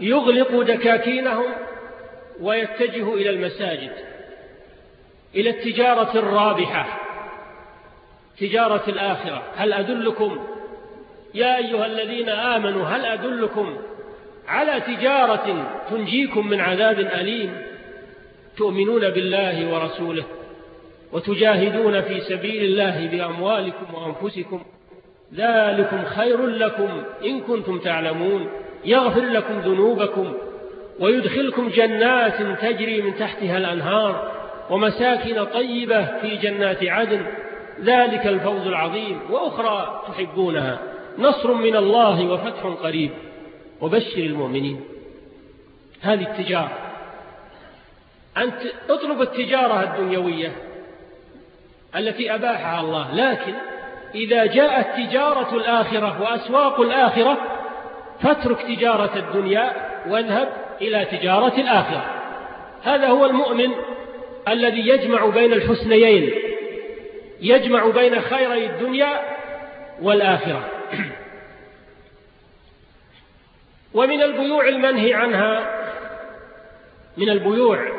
يغلقوا 0.00 0.64
دكاكينهم 0.64 1.46
ويتجهوا 2.40 3.16
إلى 3.16 3.30
المساجد 3.30 3.92
إلى 5.34 5.50
التجارة 5.50 6.18
الرابحة 6.18 7.00
تجارة 8.38 8.82
الآخرة. 8.88 9.42
هل 9.56 9.72
أدلكم؟ 9.72 10.46
يا 11.34 11.56
أيها 11.56 11.86
الذين 11.86 12.28
آمنوا 12.28 12.84
هل 12.86 13.04
أدلكم 13.04 13.76
على 14.48 14.80
تجارة 14.80 15.70
تنجيكم 15.90 16.48
من 16.48 16.60
عذاب 16.60 16.98
أليم؟ 17.00 17.62
تؤمنون 18.56 19.10
بالله 19.10 19.74
ورسوله 19.74 20.24
وتجاهدون 21.12 22.00
في 22.00 22.20
سبيل 22.20 22.64
الله 22.64 23.06
بأموالكم 23.06 23.94
وأنفسكم 23.94 24.62
ذلكم 25.34 26.04
خير 26.04 26.46
لكم 26.46 27.02
إن 27.24 27.40
كنتم 27.40 27.78
تعلمون. 27.78 28.48
يغفر 28.84 29.20
لكم 29.20 29.58
ذنوبكم 29.58 30.32
ويدخلكم 31.00 31.68
جنات 31.68 32.42
تجري 32.62 33.02
من 33.02 33.16
تحتها 33.16 33.58
الأنهار 33.58 34.32
ومساكن 34.70 35.44
طيبة 35.44 36.04
في 36.20 36.36
جنات 36.36 36.84
عدن. 36.84 37.26
ذلك 37.80 38.26
الفوز 38.26 38.66
العظيم. 38.66 39.20
وأخرى 39.30 40.02
تحبونها. 40.08 40.78
نصر 41.18 41.52
من 41.54 41.76
الله 41.76 42.26
وفتح 42.26 42.66
قريب. 42.82 43.10
وبشر 43.80 44.18
المؤمنين. 44.18 44.80
هذه 46.02 46.22
التجارة. 46.22 46.78
أنت 48.36 48.54
اطلب 48.90 49.22
التجارة 49.22 49.82
الدنيوية 49.82 50.52
التي 51.96 52.34
أباحها 52.34 52.80
الله. 52.80 53.14
لكن 53.14 53.54
إذا 54.14 54.46
جاءت 54.46 54.96
تجارة 54.96 55.56
الآخرة 55.56 56.22
وأسواق 56.22 56.80
الآخرة 56.80 57.57
فاترك 58.22 58.62
تجارة 58.62 59.18
الدنيا 59.18 59.72
واذهب 60.08 60.48
إلى 60.80 61.04
تجارة 61.04 61.60
الآخرة. 61.60 62.14
هذا 62.82 63.06
هو 63.06 63.26
المؤمن 63.26 63.74
الذي 64.48 64.88
يجمع 64.88 65.26
بين 65.26 65.52
الحسنيين 65.52 66.34
يجمع 67.40 67.90
بين 67.90 68.20
خيري 68.20 68.66
الدنيا 68.66 69.20
والآخرة. 70.02 70.70
ومن 73.94 74.22
البيوع 74.22 74.68
المنهي 74.68 75.14
عنها 75.14 75.78
من 77.16 77.28
البيوع 77.28 77.92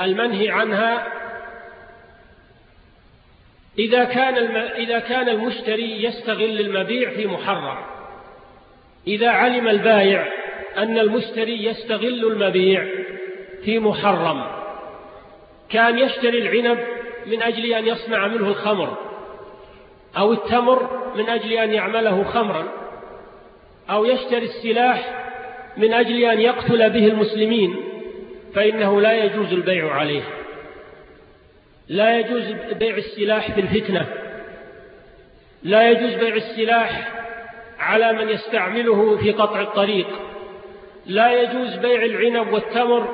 المنهي 0.00 0.50
عنها 0.50 1.06
إذا 3.78 4.04
كان 4.04 4.56
إذا 4.56 4.98
كان 4.98 5.28
المشتري 5.28 6.04
يستغل 6.04 6.60
المبيع 6.60 7.10
في 7.10 7.26
محرم. 7.26 7.97
إذا 9.08 9.28
علم 9.28 9.68
البائع 9.68 10.28
أن 10.76 10.98
المشتري 10.98 11.64
يستغل 11.64 12.32
المبيع 12.32 12.86
في 13.64 13.78
محرم. 13.78 14.44
كان 15.70 15.98
يشتري 15.98 16.38
العنب 16.38 16.78
من 17.26 17.42
أجل 17.42 17.72
أن 17.72 17.86
يصنع 17.86 18.26
منه 18.26 18.48
الخمر 18.48 18.96
أو 20.16 20.32
التمر 20.32 21.12
من 21.16 21.28
أجل 21.28 21.52
أن 21.52 21.72
يعمله 21.72 22.24
خمرا 22.24 22.68
أو 23.90 24.04
يشتري 24.04 24.44
السلاح 24.44 25.24
من 25.76 25.92
أجل 25.92 26.24
أن 26.24 26.40
يقتل 26.40 26.90
به 26.90 27.06
المسلمين 27.06 27.76
فإنه 28.54 29.00
لا 29.00 29.24
يجوز 29.24 29.52
البيع 29.52 29.92
عليه. 29.92 30.22
لا 31.88 32.18
يجوز 32.18 32.42
بيع 32.72 32.96
السلاح 32.96 33.50
في 33.54 33.60
الفتنة 33.60 34.06
لا 35.62 35.90
يجوز 35.90 36.14
بيع 36.14 36.34
السلاح 36.34 37.17
على 37.88 38.12
من 38.12 38.28
يستعمله 38.28 39.16
في 39.16 39.32
قطع 39.32 39.60
الطريق. 39.60 40.06
لا 41.06 41.42
يجوز 41.42 41.74
بيع 41.76 42.02
العنب 42.04 42.52
والتمر 42.52 43.08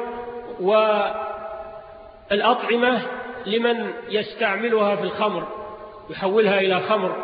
والأطعمة 2.31 3.03
لمن 3.47 3.93
يستعملها 4.09 4.97
في 4.97 5.03
الخمر 5.03 5.49
يحولها 6.11 6.61
إلى 6.61 6.81
خمر. 6.81 7.17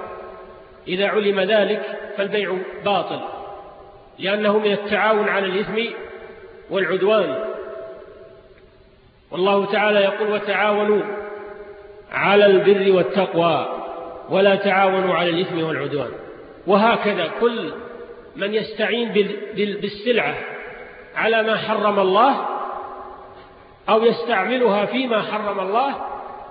إذا 0.88 1.08
علم 1.08 1.40
ذلك 1.40 1.82
فالبيع 2.16 2.56
باطل 2.84 3.20
لأنه 4.18 4.58
من 4.58 4.72
التعاون 4.72 5.28
على 5.28 5.46
الإثم 5.46 5.78
والعدوان. 6.70 7.44
والله 9.30 9.72
تعالى 9.72 9.98
يقول 10.00 10.32
وتعاونوا 10.32 11.02
على 12.12 12.46
البر 12.46 12.96
والتقوى 12.96 13.68
ولا 14.28 14.54
تعاونوا 14.54 15.14
على 15.14 15.30
الإثم 15.30 15.62
والعدوان. 15.62 16.10
وهكذا 16.66 17.30
كل 17.40 17.72
من 18.36 18.54
يستعين 18.54 19.12
بالسلعة 19.54 20.34
على 21.16 21.42
ما 21.42 21.56
حرم 21.56 21.98
الله 21.98 22.46
أو 23.88 24.04
يستعملها 24.04 24.86
فيما 24.86 25.22
حرم 25.22 25.60
الله 25.60 25.94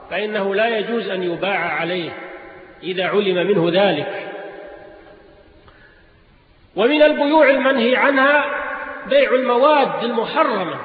فإنه 0.10 0.56
لا 0.56 0.78
يجوز 0.78 1.08
أن 1.08 1.24
يباع 1.24 1.60
عليه 1.60 2.12
إذا 2.84 3.08
علم 3.08 3.48
منه 3.48 3.70
ذلك. 3.74 4.30
ومن 6.76 7.04
البيوع 7.04 7.50
المنهي 7.50 7.96
عنها 7.96 8.46
بيع 9.06 9.34
المواد 9.34 10.04
المحرمة. 10.04 10.80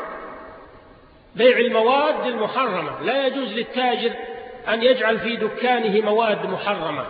بيع 1.37 1.59
المواد 1.59 2.27
المحرمة. 2.27 3.03
لا 3.03 3.27
يجوز 3.27 3.53
للتاجر 3.53 4.11
أن 4.69 4.83
يجعل 4.83 5.19
في 5.19 5.37
دكانه 5.37 6.01
مواد 6.01 6.47
محرمة 6.47 7.07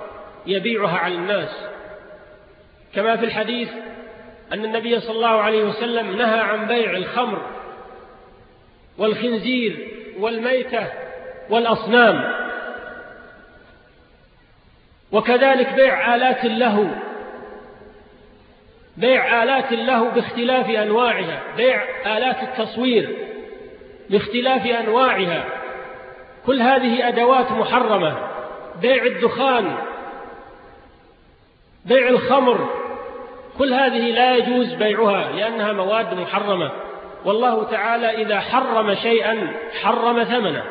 يبيعها 0.47 0.99
على 0.99 1.15
الناس. 1.15 1.74
كما 2.95 3.17
في 3.17 3.25
الحديث 3.25 3.69
أن 4.53 4.65
النبي 4.65 5.01
صلى 5.01 5.17
الله 5.17 5.43
عليه 5.43 5.65
وسلم 5.65 6.17
نهى 6.17 6.41
عن 6.41 6.67
بيع 6.67 6.91
الخمر 6.91 7.43
والخنزير 8.99 9.89
والميتة 10.19 10.87
والأصنام. 11.51 12.35
وكذلك 15.13 15.73
بيع 15.75 16.15
آلات 16.15 16.45
اللهو 16.45 16.87
بيع 18.97 19.43
آلات 19.43 19.73
اللهو 19.73 20.11
باختلاف 20.11 20.71
أنواعها 20.71 21.43
بيع 21.57 21.83
آلات 22.17 22.37
التصوير 22.43 23.17
باختلاف 24.11 24.67
أنواعها. 24.67 25.45
كل 26.47 26.63
هذه 26.63 27.09
أدوات 27.09 27.53
محرمة 27.53 28.29
بيع 28.81 29.05
الدخان 29.05 29.77
بيع 31.85 32.09
الخمر 32.09 32.84
كل 33.59 33.73
هذه 33.73 34.11
لا 34.11 34.37
يجوز 34.37 34.73
بيعها 34.73 35.33
لأنها 35.33 35.73
مواد 35.73 36.15
محرمة. 36.15 36.71
والله 37.25 37.65
تعالى 37.65 38.23
إذا 38.23 38.41
حرم 38.41 38.95
شيئا 38.95 39.53
حرم 39.83 40.25
ثمنه. 40.25 40.63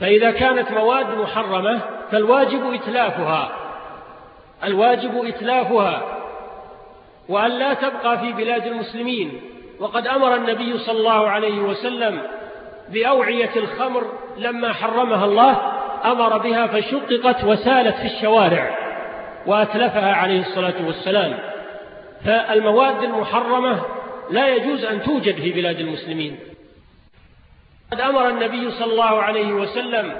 فإذا 0.00 0.30
كانت 0.30 0.72
مواد 0.72 1.18
محرمة 1.18 1.80
فالواجب 2.10 2.74
إتلافها. 2.74 3.52
الواجب 4.64 5.24
إتلافها. 5.24 6.02
وأن 7.28 7.50
لا 7.50 7.74
تبقى 7.74 8.18
في 8.18 8.32
بلاد 8.32 8.66
المسلمين. 8.66 9.40
وقد 9.80 10.06
أمر 10.06 10.34
النبي 10.34 10.78
صلى 10.78 10.98
الله 10.98 11.28
عليه 11.28 11.58
وسلم 11.58 12.22
بأوعية 12.88 13.50
الخمر 13.56 14.04
لما 14.36 14.72
حرمها 14.72 15.24
الله 15.24 15.56
أمر 16.04 16.38
بها 16.38 16.66
فشققت 16.66 17.44
وسالت 17.44 17.96
في 17.96 18.04
الشوارع. 18.04 18.79
وأتلفها 19.46 20.12
عليه 20.12 20.40
الصلاة 20.40 20.86
والسلام. 20.86 21.38
فالمواد 22.24 23.02
المحرمة 23.02 23.80
لا 24.30 24.48
يجوز 24.48 24.84
أن 24.84 25.02
توجد 25.02 25.34
في 25.34 25.52
بلاد 25.52 25.80
المسلمين. 25.80 26.38
قد 27.92 28.00
أمر 28.00 28.28
النبي 28.28 28.70
صلى 28.70 28.92
الله 28.92 29.22
عليه 29.22 29.52
وسلم 29.52 30.16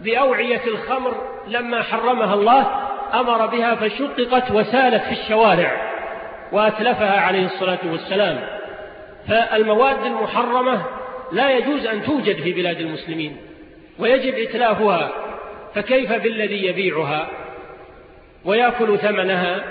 بأوعية 0.00 0.64
الخمر 0.66 1.14
لما 1.48 1.82
حرمها 1.82 2.34
الله 2.34 2.66
أمر 3.14 3.46
بها 3.46 3.74
فشققت 3.74 4.50
وسالت 4.50 5.02
في 5.02 5.12
الشوارع 5.12 5.90
وأتلفها 6.52 7.20
عليه 7.20 7.44
الصلاة 7.46 7.78
والسلام. 7.84 8.40
فالمواد 9.28 10.06
المحرمة 10.06 10.82
لا 11.32 11.50
يجوز 11.50 11.86
أن 11.86 12.02
توجد 12.02 12.42
في 12.42 12.52
بلاد 12.52 12.80
المسلمين 12.80 13.36
ويجب 13.98 14.34
إتلافها. 14.34 15.12
فكيف 15.74 16.12
بالذي 16.12 16.66
يبيعها؟ 16.66 17.28
ويأكل 18.44 18.98
ثمنها. 18.98 19.64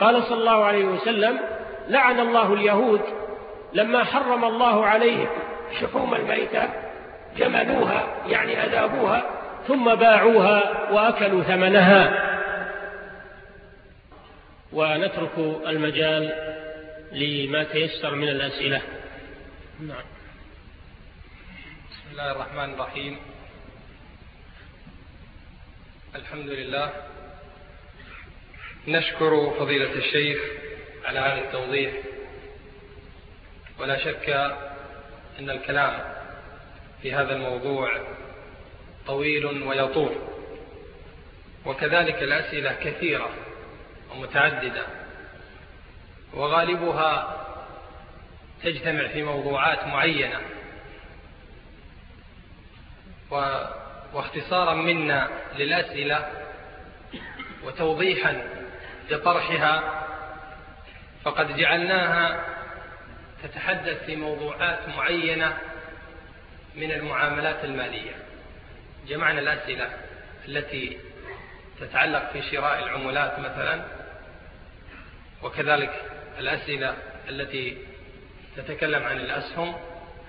قال 0.00 0.22
صلى 0.22 0.38
الله 0.38 0.64
عليه 0.64 0.84
وسلم 0.84 1.40
لعن 1.88 2.20
الله 2.20 2.54
اليهود 2.54 3.00
لما 3.72 4.04
حرم 4.04 4.44
الله 4.44 4.86
عليهم 4.86 5.28
شحوم 5.80 6.14
الميتة 6.14 6.68
جملوها 7.36 8.06
يعني 8.26 8.64
أذابوها 8.64 9.30
ثم 9.68 9.94
باعوها 9.94 10.90
وأكلوا 10.92 11.42
ثمنها. 11.42 12.26
ونترك 14.72 15.38
المجال 15.66 16.32
لما 17.12 17.64
تيسر 17.64 18.14
من 18.14 18.28
الأسئلة. 18.28 18.82
نعم. 19.80 20.04
بسم 21.90 22.10
الله 22.12 22.32
الرحمن 22.32 22.74
الرحيم. 22.74 23.18
الحمد 26.14 26.48
لله 26.48 26.92
نشكر 28.88 29.54
فضيلة 29.58 29.92
الشيخ 29.92 30.38
على 31.04 31.18
هذا 31.18 31.38
التوضيح. 31.38 31.92
ولا 33.78 34.04
شك 34.04 34.28
أن 35.38 35.50
الكلام 35.50 36.14
في 37.02 37.12
هذا 37.12 37.36
الموضوع 37.36 37.90
طويل 39.06 39.46
ويطول. 39.46 40.16
وكذلك 41.66 42.22
الأسئلة 42.22 42.72
كثيرة 42.72 43.30
ومتعددة. 44.12 44.86
وغالبها 46.34 47.42
تجتمع 48.62 49.08
في 49.08 49.22
موضوعات 49.22 49.86
معينة. 49.86 50.40
واختصارا 54.12 54.74
منا 54.74 55.30
للأسئلة 55.58 56.46
وتوضيحا 57.64 58.55
لطرحها 59.10 60.06
فقد 61.24 61.56
جعلناها 61.56 62.44
تتحدث 63.42 64.04
في 64.04 64.16
موضوعات 64.16 64.88
معينة 64.88 65.56
من 66.74 66.90
المعاملات 66.92 67.64
المالية. 67.64 68.14
جمعنا 69.08 69.40
الأسئلة 69.40 69.90
التي 70.48 70.98
تتعلق 71.80 72.32
في 72.32 72.42
شراء 72.42 72.78
العملات 72.78 73.38
مثلا 73.38 73.84
وكذلك 75.42 76.02
الأسئلة 76.38 76.94
التي 77.28 77.78
تتكلم 78.56 79.02
عن 79.02 79.16
الأسهم. 79.16 79.74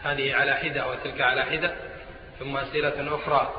هذه 0.03 0.35
على 0.35 0.53
حدة 0.53 0.87
وتلك 0.87 1.21
على 1.21 1.43
حدة. 1.43 1.75
ثم 2.39 2.57
أسئلة 2.57 3.15
أخرى 3.15 3.53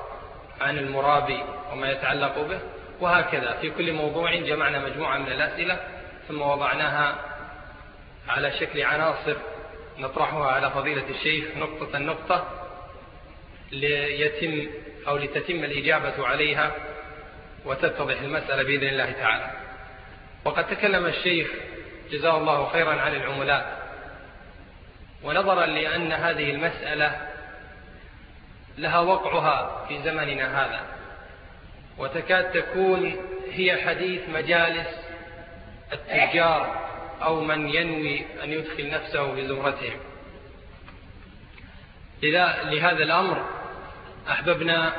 عن 0.61 0.79
المرابي 0.79 1.45
وما 1.73 1.91
يتعلق 1.91 2.39
به. 2.39 2.61
وهكذا. 3.01 3.53
في 3.61 3.71
كل 3.71 3.93
موضوع 3.93 4.35
جمعنا 4.35 4.79
مجموعة 4.79 5.19
من 5.19 5.33
الأسئلة 5.33 5.79
ثم 6.29 6.43
وضعناها 6.43 7.19
على 8.29 8.53
شكل 8.61 8.83
عناصر 8.83 9.37
نطرحها 9.99 10.51
على 10.51 10.71
فضيلة 10.71 11.05
الشيخ 11.11 11.45
نقطة 11.57 11.99
نقطة 11.99 12.49
ليتم 13.73 14.71
أو 15.09 15.17
لتتم 15.17 15.65
الإجابة 15.65 16.27
عليها 16.27 16.75
وتتضح 17.65 18.21
المسألة 18.21 18.63
بإذن 18.63 18.89
الله 18.89 19.11
تعالى. 19.13 19.51
وقد 20.45 20.67
تكلم 20.67 21.07
الشيخ 21.07 21.49
جزاه 22.11 22.39
الله 22.39 22.69
خيرا 22.69 22.93
عن 23.01 23.15
العملات 23.15 23.67
ونظرا 25.23 25.67
لأن 25.67 26.13
هذه 26.13 26.51
المسألة 26.51 27.29
لها 28.79 29.01
وقعها 29.01 29.85
في 29.89 30.03
زمننا 30.03 30.65
هذا. 30.65 30.98
وتكاد 31.99 32.51
تكون 32.53 33.17
هي 33.53 33.77
حديث 33.83 34.29
مجالس 34.29 34.89
التجار 35.93 36.89
أو 37.23 37.41
من 37.45 37.69
ينوي 37.69 38.25
أن 38.45 38.53
يدخل 38.53 38.91
نفسه 38.91 39.35
في 39.35 39.49
زمرتهم 39.49 40.01
لهذا 42.23 43.03
الأمر 43.03 43.45
أحببنا 44.31 44.93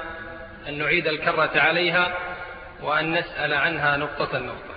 أن 0.67 0.77
نعيد 0.77 1.07
الكرة 1.07 1.51
عليها 1.55 2.17
وأن 2.81 3.11
نسأل 3.11 3.53
عنها 3.53 3.97
نقطة 3.97 4.39
نقطة. 4.39 4.75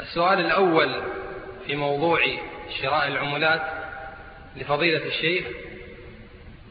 السؤال 0.00 0.40
الأول 0.40 1.02
في 1.66 1.76
موضوع 1.76 2.20
شراء 2.82 3.08
العملات 3.08 3.62
لفضيلة 4.56 5.06
الشيخ 5.06 5.46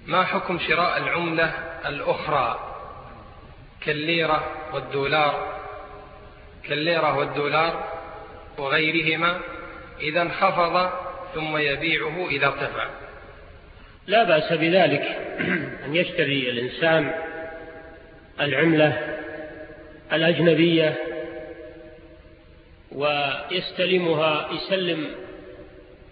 ما 0.05 0.23
حكم 0.23 0.59
شراء 0.59 0.97
العملة 0.97 1.53
الأخرى 1.85 2.76
كالليرة 3.85 4.43
والدولار. 4.73 5.57
كالليرة 6.63 7.17
والدولار 7.17 7.83
وغيرهما 8.57 9.39
إذا 10.01 10.21
انخفض 10.21 10.89
ثم 11.35 11.57
يبيعه 11.57 12.27
إذا 12.29 12.47
ارتفع. 12.47 12.89
لا 14.07 14.23
بأس 14.23 14.53
بذلك 14.53 15.01
أن 15.85 15.95
يشتري 15.95 16.49
الإنسان 16.49 17.13
العملة 18.41 19.17
الأجنبية 20.13 20.95
ويستلمها 22.91 24.49
يسلم 24.51 25.07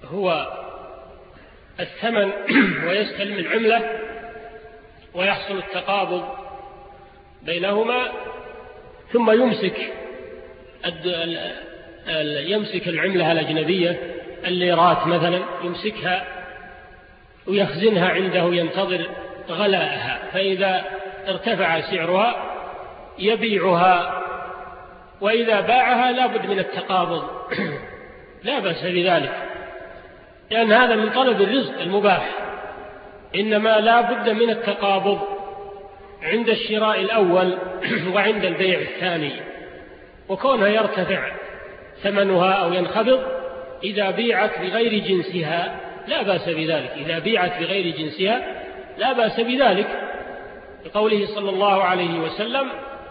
هو 0.03 0.53
الثمن 1.79 2.31
ويستلم 2.87 3.37
العملة 3.39 3.99
ويحصل 5.13 5.57
التقابض 5.57 6.44
بينهما 7.45 8.11
ثم 9.13 9.31
يمسك 9.31 9.93
يمسك 12.47 12.87
العملة 12.87 13.31
الأجنبية 13.31 13.99
الليرات 14.45 15.07
مثلا 15.07 15.41
يمسكها 15.63 16.25
ويخزنها 17.47 18.09
عنده 18.09 18.43
ينتظر 18.43 19.05
غلاءها. 19.49 20.19
فإذا 20.33 20.83
ارتفع 21.27 21.81
سعرها 21.81 22.35
يبيعها. 23.19 24.21
وإذا 25.21 25.61
باعها 25.61 26.11
لا 26.11 26.27
بد 26.27 26.45
من 26.45 26.59
التقابض. 26.59 27.23
لا 28.43 28.59
بأس 28.59 28.83
بذلك. 28.83 29.35
لأن 30.51 30.71
هذا 30.71 30.95
من 30.95 31.09
طلب 31.09 31.41
الرزق 31.41 31.81
المباح. 31.81 32.31
إنما 33.35 33.79
لا 33.79 34.01
بد 34.01 34.29
من 34.29 34.49
التقابض. 34.49 35.34
عند 36.25 36.49
الشراء 36.49 37.01
الأول 37.01 37.57
وعند 38.13 38.45
البيع 38.45 38.79
الثاني 38.79 39.31
وكونها 40.29 40.67
يرتفع 40.67 41.31
ثمنها 42.03 42.51
أو 42.51 42.73
ينخفض 42.73 43.21
إذا 43.83 44.11
بيعت 44.11 44.59
بغير 44.61 45.03
جنسها 45.03 45.79
لا 46.07 46.21
بأس 46.21 46.49
بذلك. 46.49 46.91
إذا 46.97 47.19
بيعت 47.19 47.59
بغير 47.59 47.95
جنسها 47.95 48.41
لا 48.97 49.13
بأس 49.13 49.39
بذلك. 49.39 49.87
لقوله 50.85 51.25
صلى 51.25 51.49
الله 51.49 51.83
عليه 51.83 52.19
وسلم 52.19 52.67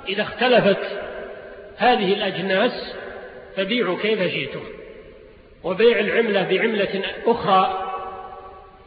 إذا 0.09 0.23
اختلفت 0.23 1.01
هذه 1.77 2.13
الأجناس 2.13 2.95
فبيعوا 3.57 3.99
كيف 3.99 4.33
شئتم. 4.33 4.65
وبيع 5.65 5.99
العملة 5.99 6.43
بعملة 6.43 7.03
أخرى 7.27 7.91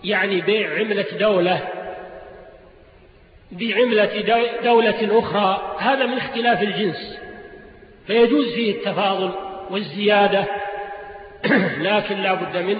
يعني 0.03 0.41
بيع 0.41 0.79
عملة 0.79 1.05
دولة 1.19 1.76
بعملة 3.51 4.21
دولة 4.63 5.19
أخرى 5.19 5.77
هذا 5.79 6.05
من 6.05 6.17
اختلاف 6.17 6.61
الجنس. 6.61 7.19
فيجوز 8.07 8.53
فيه 8.53 8.71
التفاضل 8.71 9.31
والزيادة 9.69 10.45
لكن 11.87 12.17
لا 12.17 12.33
بد 12.33 12.57
من 12.57 12.79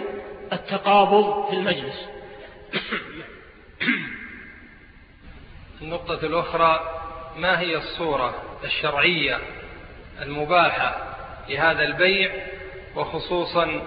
التقابض 0.54 1.50
في 1.50 1.54
المجلس. 1.54 2.10
النقطة 5.82 6.26
الأخرى 6.26 6.80
ما 7.38 7.60
هي 7.60 7.78
الصورة 7.78 8.36
الشرعية 8.64 9.38
المباحة 10.22 11.16
لهذا 11.50 11.84
البيع؟ 11.84 12.32
وخصوصا 12.96 13.82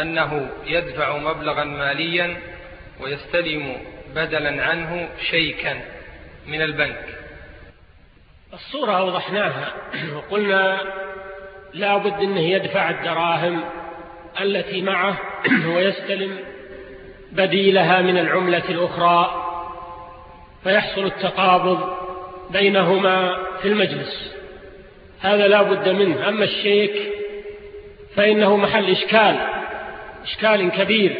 أنه 0.00 0.50
يدفع 0.66 1.16
مبلغا 1.16 1.64
ماليا 1.64 2.40
ويستلم 3.00 3.76
بدلا 4.14 4.64
عنه 4.64 5.08
شيكا. 5.30 5.97
من 6.48 6.62
البنك. 6.62 7.04
الصورة 8.52 8.92
أوضحناها. 8.92 9.72
وقلنا 10.16 10.80
لا 11.74 11.96
بد 11.96 12.12
أنه 12.12 12.40
يدفع 12.40 12.90
الدراهم 12.90 13.64
التي 14.40 14.82
معه 14.82 15.18
ويستلم 15.74 16.38
بديلها 17.32 18.02
من 18.02 18.18
العملة 18.18 18.64
الأخرى. 18.68 19.44
فيحصل 20.64 21.04
التقابض 21.04 21.96
بينهما 22.50 23.36
في 23.62 23.68
المجلس. 23.68 24.34
هذا 25.20 25.48
لا 25.48 25.62
بد 25.62 25.88
منه. 25.88 26.28
أما 26.28 26.44
الشيك 26.44 27.12
فإنه 28.16 28.56
محل 28.56 28.90
إشكال 28.90 29.36
إشكال 30.22 30.70
كبير. 30.70 31.16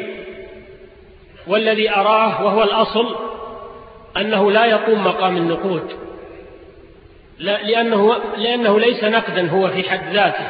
والذي 1.46 1.90
أراه 1.90 2.44
وهو 2.44 2.62
الأصل 2.62 3.27
أنه 4.20 4.50
لا 4.50 4.64
يقوم 4.64 5.04
مقام 5.04 5.36
النقود. 5.36 5.82
لا 7.38 7.62
لأنه, 7.62 8.16
لأنه 8.36 8.80
ليس 8.80 9.04
نقدا 9.04 9.48
هو 9.50 9.68
في 9.68 9.90
حد 9.90 10.14
ذاته. 10.14 10.46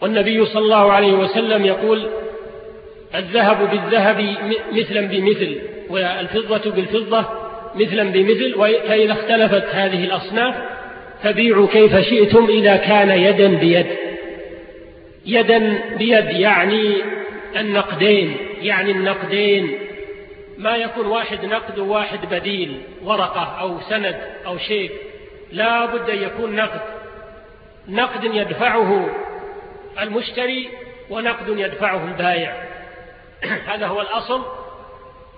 والنبي 0.00 0.46
صلى 0.46 0.62
الله 0.62 0.92
عليه 0.92 1.12
وسلم 1.12 1.64
يقول 1.64 2.08
الذهب 3.14 3.70
بالذهب 3.70 4.36
مثلا 4.72 5.00
بمثل 5.00 5.58
والفضة 5.90 6.70
بالفضة 6.70 7.24
مثلا 7.74 8.10
بمثل 8.12 8.54
فإذا 8.88 9.12
اختلفت 9.12 9.64
هذه 9.74 10.04
الأصناف 10.04 10.54
فبيعوا 11.22 11.68
كيف 11.68 11.96
شئتم 11.96 12.44
إذا 12.44 12.76
كان 12.76 13.10
يدا 13.10 13.48
بيد. 13.48 13.86
يدا 15.26 15.78
بيد 15.98 16.30
يعني 16.30 16.94
النقدين 17.56 18.36
يعني 18.62 18.90
النقدين 18.90 19.78
ما 20.58 20.76
يكون 20.76 21.06
واحد 21.06 21.44
نقد 21.44 21.78
وواحد 21.78 22.26
بديل 22.26 22.82
ورقة 23.02 23.60
أو 23.60 23.80
سند 23.80 24.20
أو 24.46 24.58
شيء. 24.58 24.90
لا 25.52 25.86
بد 25.86 26.10
أن 26.10 26.22
يكون 26.22 26.56
نقد. 26.56 26.80
نقد 27.88 28.24
يدفعه 28.24 29.10
المشتري 30.00 30.70
ونقد 31.10 31.48
يدفعه 31.48 32.04
البائع 32.04 32.64
هذا 33.72 33.86
هو 33.86 34.00
الأصل 34.00 34.42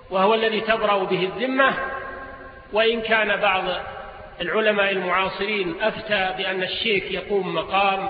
وهو 0.09 0.33
الذي 0.33 0.61
تبرأ 0.61 1.03
به 1.03 1.23
الذمة. 1.23 1.73
وإن 2.73 3.01
كان 3.01 3.41
بعض 3.41 3.63
العلماء 4.41 4.91
المعاصرين 4.91 5.75
أفتى 5.81 6.33
بأن 6.37 6.63
الشيك 6.63 7.11
يقوم 7.11 7.55
مقام 7.55 8.09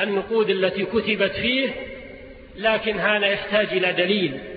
النقود 0.00 0.50
التي 0.50 0.84
كتبت 0.84 1.32
فيه 1.32 1.70
لكن 2.56 2.98
هذا 2.98 3.26
يحتاج 3.26 3.66
إلى 3.66 3.92
دليل. 3.92 4.51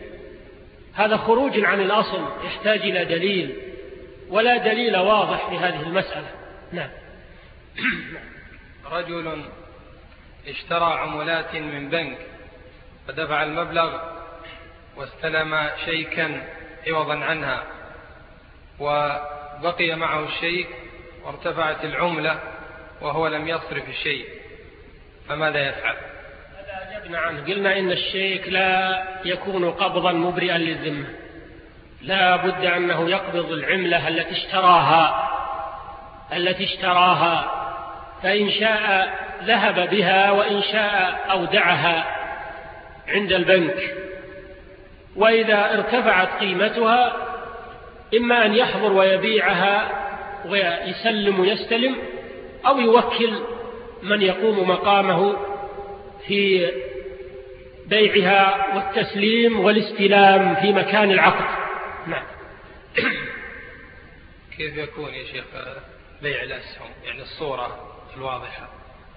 هذا 0.96 1.18
خروج 1.18 1.60
عن 1.64 1.82
الأصل 1.82 2.26
يحتاج 2.46 2.80
إلى 2.80 3.06
دليل 3.06 3.56
ولا 4.30 4.58
دليل 4.58 4.98
واضح 4.98 5.50
في 5.50 5.58
هذه 5.58 5.82
المسألة. 5.82 6.28
نعم. 6.72 6.90
رجل 8.92 9.44
اشترى 10.48 10.94
عملات 10.94 11.56
من 11.56 11.90
بنك 11.90 12.18
فدفع 13.08 13.44
المبلغ 13.44 14.00
واستلم 14.96 15.70
شيكا 15.86 16.48
عوضا 16.88 17.16
عنها 17.16 17.64
وبقي 18.80 19.96
معه 19.96 20.26
الشيء 20.26 20.68
وارتفعت 21.24 21.86
العملة 21.86 22.40
وهو 23.02 23.28
لم 23.28 23.48
يصرف 23.48 23.90
الشيء 23.90 24.26
فماذا 25.30 25.70
يفعل؟ 25.70 25.96
أجبنا 27.06 27.20
عنه. 27.20 27.54
قلنا 27.54 27.80
إن 27.80 27.92
الشيك 27.92 28.50
لا 28.50 29.04
يكون 29.26 29.72
قبضا 29.72 30.12
مبرئا 30.12 30.58
للذمة. 30.58 31.06
لا 32.02 32.36
بد 32.36 32.66
أنه 32.66 33.10
يقبض 33.10 33.52
العملة 33.52 34.08
التي 34.08 34.32
اشتراها. 34.32 35.30
التي 36.34 36.64
اشتراها. 36.64 37.52
فإن 38.24 38.52
شاء 38.52 39.14
ذهب 39.44 39.90
بها 39.90 40.32
وإن 40.32 40.62
شاء 40.62 41.26
أودعها 41.32 42.06
عند 43.08 43.34
البنك. 43.34 43.96
وإذا 45.16 45.74
ارتفعت 45.74 46.40
قيمتها 46.40 47.14
إما 48.18 48.46
أن 48.46 48.54
يحضر 48.56 48.94
ويبيعها 48.94 49.90
ويسلم 50.50 51.40
ويستلم 51.40 51.96
أو 52.68 52.80
يوكل 52.80 53.34
من 54.04 54.22
يقوم 54.22 54.70
مقامه 54.70 55.36
في 56.28 56.72
بيعها 57.88 58.76
والتسليم 58.76 59.60
والاستلام 59.60 60.56
في 60.56 60.74
مكان 60.74 61.12
العقد. 61.12 61.46
نعم. 62.08 62.26
كيف 64.58 64.78
يكون 64.78 65.14
يا 65.14 65.26
شيخ 65.26 65.46
بيع 66.22 66.44
الأسهم؟ 66.44 66.90
يعني 67.04 67.22
الصورة 67.22 67.96
الواضحة. 68.18 68.70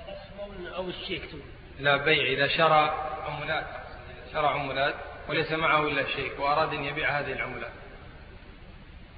الأسهم 0.08 0.66
أو 0.66 0.88
الشيك 0.88 1.22
لا 1.80 1.96
بيع. 1.96 2.24
إذا 2.24 2.46
شرى 2.48 2.94
عملات 3.28 3.66
شرى 4.32 4.46
عملات 4.46 4.94
وليس 5.28 5.52
معه 5.52 5.86
إلا 5.86 6.06
شيك 6.06 6.40
وأراد 6.40 6.74
أن 6.74 6.84
يبيع 6.84 7.20
هذه 7.20 7.32
العملات. 7.32 7.72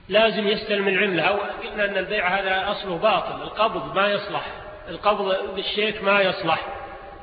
لازم 0.08 0.48
يستلم 0.48 0.88
العملة. 0.88 1.22
أو 1.22 1.36
قلنا 1.36 1.84
أن 1.84 1.96
البيع 1.96 2.28
هذا 2.28 2.70
أصله 2.70 2.96
باطل. 2.98 3.42
القبض 3.42 3.94
ما 3.94 4.12
يصلح. 4.12 4.46
القبض 4.88 5.54
بالشيك 5.54 6.02
ما 6.02 6.20
يصلح. 6.20 6.79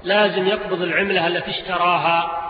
لازم 0.07 0.47
يقبض 0.47 0.81
العملة 0.81 1.27
التي 1.27 1.51
اشتراها. 1.51 2.43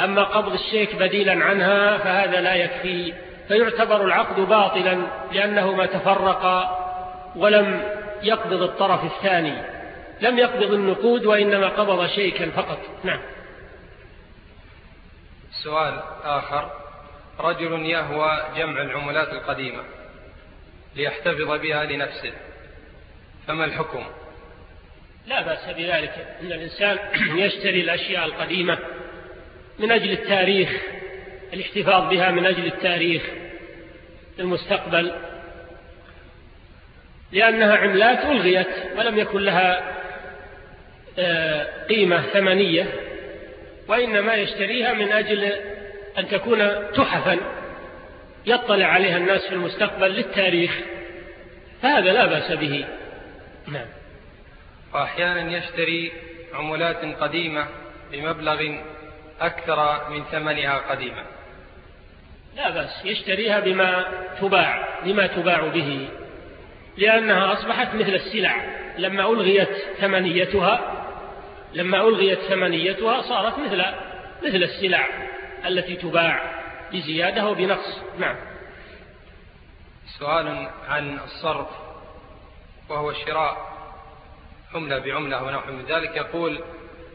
أما 0.00 0.24
قبض 0.24 0.52
الشيك 0.52 0.96
بديلا 0.96 1.44
عنها 1.44 1.98
فهذا 1.98 2.40
لا 2.40 2.54
يكفي. 2.54 3.14
فيعتبر 3.48 4.04
العقد 4.04 4.40
باطلا 4.40 5.02
لأنه 5.32 5.72
ما 5.72 5.86
تفرق 5.86 6.70
ولم 7.36 7.82
يقبض 8.22 8.62
الطرف 8.62 9.04
الثاني. 9.04 9.54
لم 10.20 10.38
يقبض 10.38 10.72
النقود 10.72 11.26
وإنما 11.26 11.68
قبض 11.68 12.06
شيكا 12.06 12.50
فقط. 12.50 12.78
نعم. 13.04 13.20
سؤال 15.64 16.00
آخر. 16.24 16.70
رجل 17.40 17.86
يهوى 17.86 18.42
جمع 18.56 18.82
العملات 18.82 19.28
القديمة 19.28 19.82
ليحتفظ 20.96 21.60
بها 21.60 21.84
لنفسه. 21.84 22.32
فما 23.46 23.64
الحكم؟ 23.64 24.04
لا 25.26 25.42
بأس 25.42 25.68
بذلك. 25.76 26.12
أن 26.42 26.52
الإنسان 26.52 26.98
يشتري 27.44 27.80
الأشياء 27.80 28.24
القديمة 28.24 28.78
من 29.78 29.92
أجل 29.92 30.12
التاريخ 30.12 30.70
الاحتفاظ 31.52 32.10
بها 32.10 32.30
من 32.30 32.46
أجل 32.46 32.66
التاريخ 32.66 33.22
المستقبل 34.38 35.12
لأنها 37.32 37.76
عملات 37.76 38.24
ألغيت 38.24 38.68
ولم 38.96 39.18
يكن 39.18 39.40
لها 39.40 39.96
آه، 41.18 41.86
قيمة 41.86 42.22
ثمنية 42.22 42.86
وإنما 43.88 44.34
يشتريها 44.34 44.92
من 44.92 45.12
أجل 45.12 45.52
أن 46.18 46.28
تكون 46.28 46.58
تحفا 46.94 47.38
يطلع 48.46 48.86
عليها 48.86 49.16
الناس 49.16 49.46
في 49.46 49.52
المستقبل 49.52 50.10
للتاريخ. 50.10 50.78
فهذا 51.82 52.12
لا 52.12 52.26
بأس 52.26 52.52
به. 52.52 52.84
نعم. 53.68 53.86
وأحيانا 54.94 55.58
يشتري 55.58 56.12
عملات 56.54 57.04
قديمة 57.20 57.66
بمبلغ 58.12 58.78
أكثر 59.40 60.10
من 60.10 60.24
ثمنها 60.24 60.78
قديما. 60.78 61.24
لا 62.56 62.70
بأس 62.70 63.04
يشتريها 63.04 63.60
بما 63.60 64.06
تباع 64.40 65.00
بما 65.04 65.26
تباع 65.26 65.68
به 65.68 66.08
لأنها 66.96 67.52
أصبحت 67.52 67.94
مثل 67.94 68.14
السلع. 68.14 68.76
لما 68.98 69.30
ألغيت 69.30 69.76
ثمنيتها 70.00 70.92
لما 71.72 72.08
ألغيت 72.08 72.38
ثمنيتها 72.38 73.22
صارت 73.22 73.58
مثل 73.58 73.84
مثل 74.42 74.62
السلع 74.62 75.08
التي 75.66 75.96
تباع 75.96 76.62
بزيادة 76.92 77.48
وبنقص 77.48 78.00
نعم. 78.18 78.36
سؤال 80.18 80.68
عن 80.88 81.18
الصرف 81.18 81.68
وهو 82.88 83.12
شراء 83.12 83.75
عملة 84.76 84.98
بعملة 84.98 85.42
ونحو 85.42 85.72
من 85.72 85.84
ذلك 85.84 86.16
يقول 86.16 86.60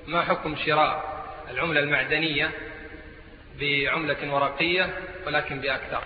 ما 0.07 0.21
حكم 0.21 0.55
شراء 0.55 1.03
العملة 1.51 1.79
المعدنية 1.79 2.51
بعملة 3.59 4.33
ورقية 4.33 4.89
ولكن 5.27 5.59
بأكثر؟ 5.59 6.03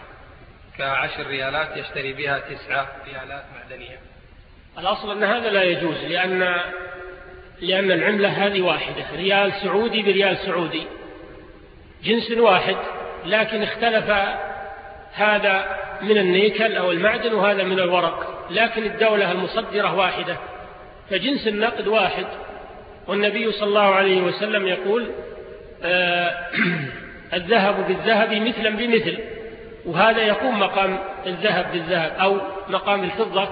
كعشر 0.78 1.28
ريالات 1.28 1.78
يشتري 1.78 2.14
بها 2.14 2.40
تسعة 2.40 2.88
ريالات 3.06 3.44
معدنية. 3.56 4.00
الأصل 4.78 5.12
أن 5.12 5.24
هذا 5.24 5.50
لا 5.50 5.64
يجوز 5.64 5.98
لأن 5.98 6.40
لأن 7.62 7.92
العملة 7.92 8.30
هذه 8.30 8.62
واحدة 8.62 9.06
ريال 9.16 9.54
سعودي 9.64 10.02
بريال 10.02 10.38
سعودي. 10.38 10.88
جنس 12.04 12.32
واحد 12.32 12.78
لكن 13.26 13.64
اختلف 13.64 14.10
هذا 15.14 15.78
من 16.02 16.18
النيكل 16.18 16.76
أو 16.76 16.92
المعدن 16.92 17.34
وهذا 17.34 17.64
من 17.64 17.80
الورق 17.80 18.48
لكن 18.52 18.84
الدولة 18.84 19.32
المصدرة 19.32 19.96
واحدة. 19.96 20.38
فجنس 21.10 21.48
النقد 21.48 21.88
واحد. 21.88 22.26
والنبي 23.08 23.52
صلى 23.52 23.68
الله 23.68 23.96
عليه 23.96 24.22
وسلم 24.22 24.68
يقول 24.68 25.12
آه 25.84 26.36
الذهب 27.34 27.88
بالذهب 27.88 28.34
مثلا 28.34 28.70
بمثل. 28.70 29.18
وهذا 29.86 30.22
يقوم 30.22 30.60
مقام 30.60 31.00
الذهب 31.26 31.72
بالذهب 31.72 32.12
أو 32.20 32.38
مقام 32.70 33.04
الفضة 33.04 33.50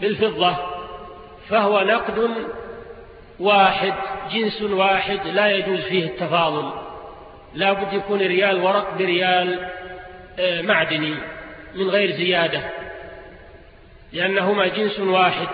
بالفضة. 0.00 0.56
فهو 1.48 1.80
نقد 1.80 2.30
واحد 3.40 3.94
جنس 4.32 4.62
واحد 4.62 5.26
لا 5.26 5.50
يجوز 5.50 5.80
فيه 5.80 6.04
التفاضل. 6.04 6.72
لا 7.54 7.72
بد 7.72 7.92
يكون 7.92 8.18
ريال 8.18 8.62
ورق 8.62 8.98
بريال 8.98 9.68
آه، 10.38 10.62
معدني 10.62 11.14
من 11.74 11.90
غير 11.90 12.10
زيادة. 12.10 12.60
لأنهما 14.12 14.66
جنس 14.66 15.00
واحد. 15.00 15.48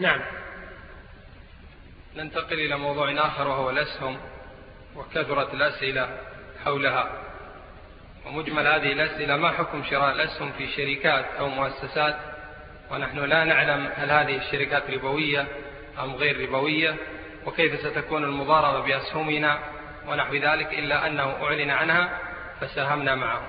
نعم. 0.00 0.20
ننتقل 2.16 2.60
إلى 2.60 2.76
موضوع 2.78 3.26
آخر 3.26 3.48
وهو 3.48 3.70
الأسهم 3.70 4.16
وكثرت 4.96 5.54
الأسئلة 5.54 6.08
حولها. 6.64 7.10
ومجمل 8.26 8.66
هذه 8.66 8.92
الأسئلة 8.92 9.36
ما 9.36 9.50
حكم 9.50 9.84
شراء 9.90 10.14
الأسهم 10.14 10.52
في 10.52 10.66
شركات 10.66 11.24
أو 11.38 11.48
مؤسسات؟ 11.48 12.16
ونحن 12.90 13.18
لا 13.18 13.44
نعلم 13.44 13.90
هل 13.96 14.10
هذه 14.10 14.36
الشركات 14.36 14.90
ربوية 14.90 15.46
أم 15.98 16.14
غير 16.14 16.40
ربوية 16.48 16.96
وكيف 17.46 17.80
ستكون 17.80 18.24
المضاربة 18.24 18.86
بأسهمنا 18.86 19.58
ونحو 20.08 20.34
ذلك 20.34 20.78
إلا 20.78 21.06
أنه 21.06 21.44
أعلن 21.44 21.70
عنها 21.70 22.18
فساهمنا 22.60 23.14
معه. 23.14 23.42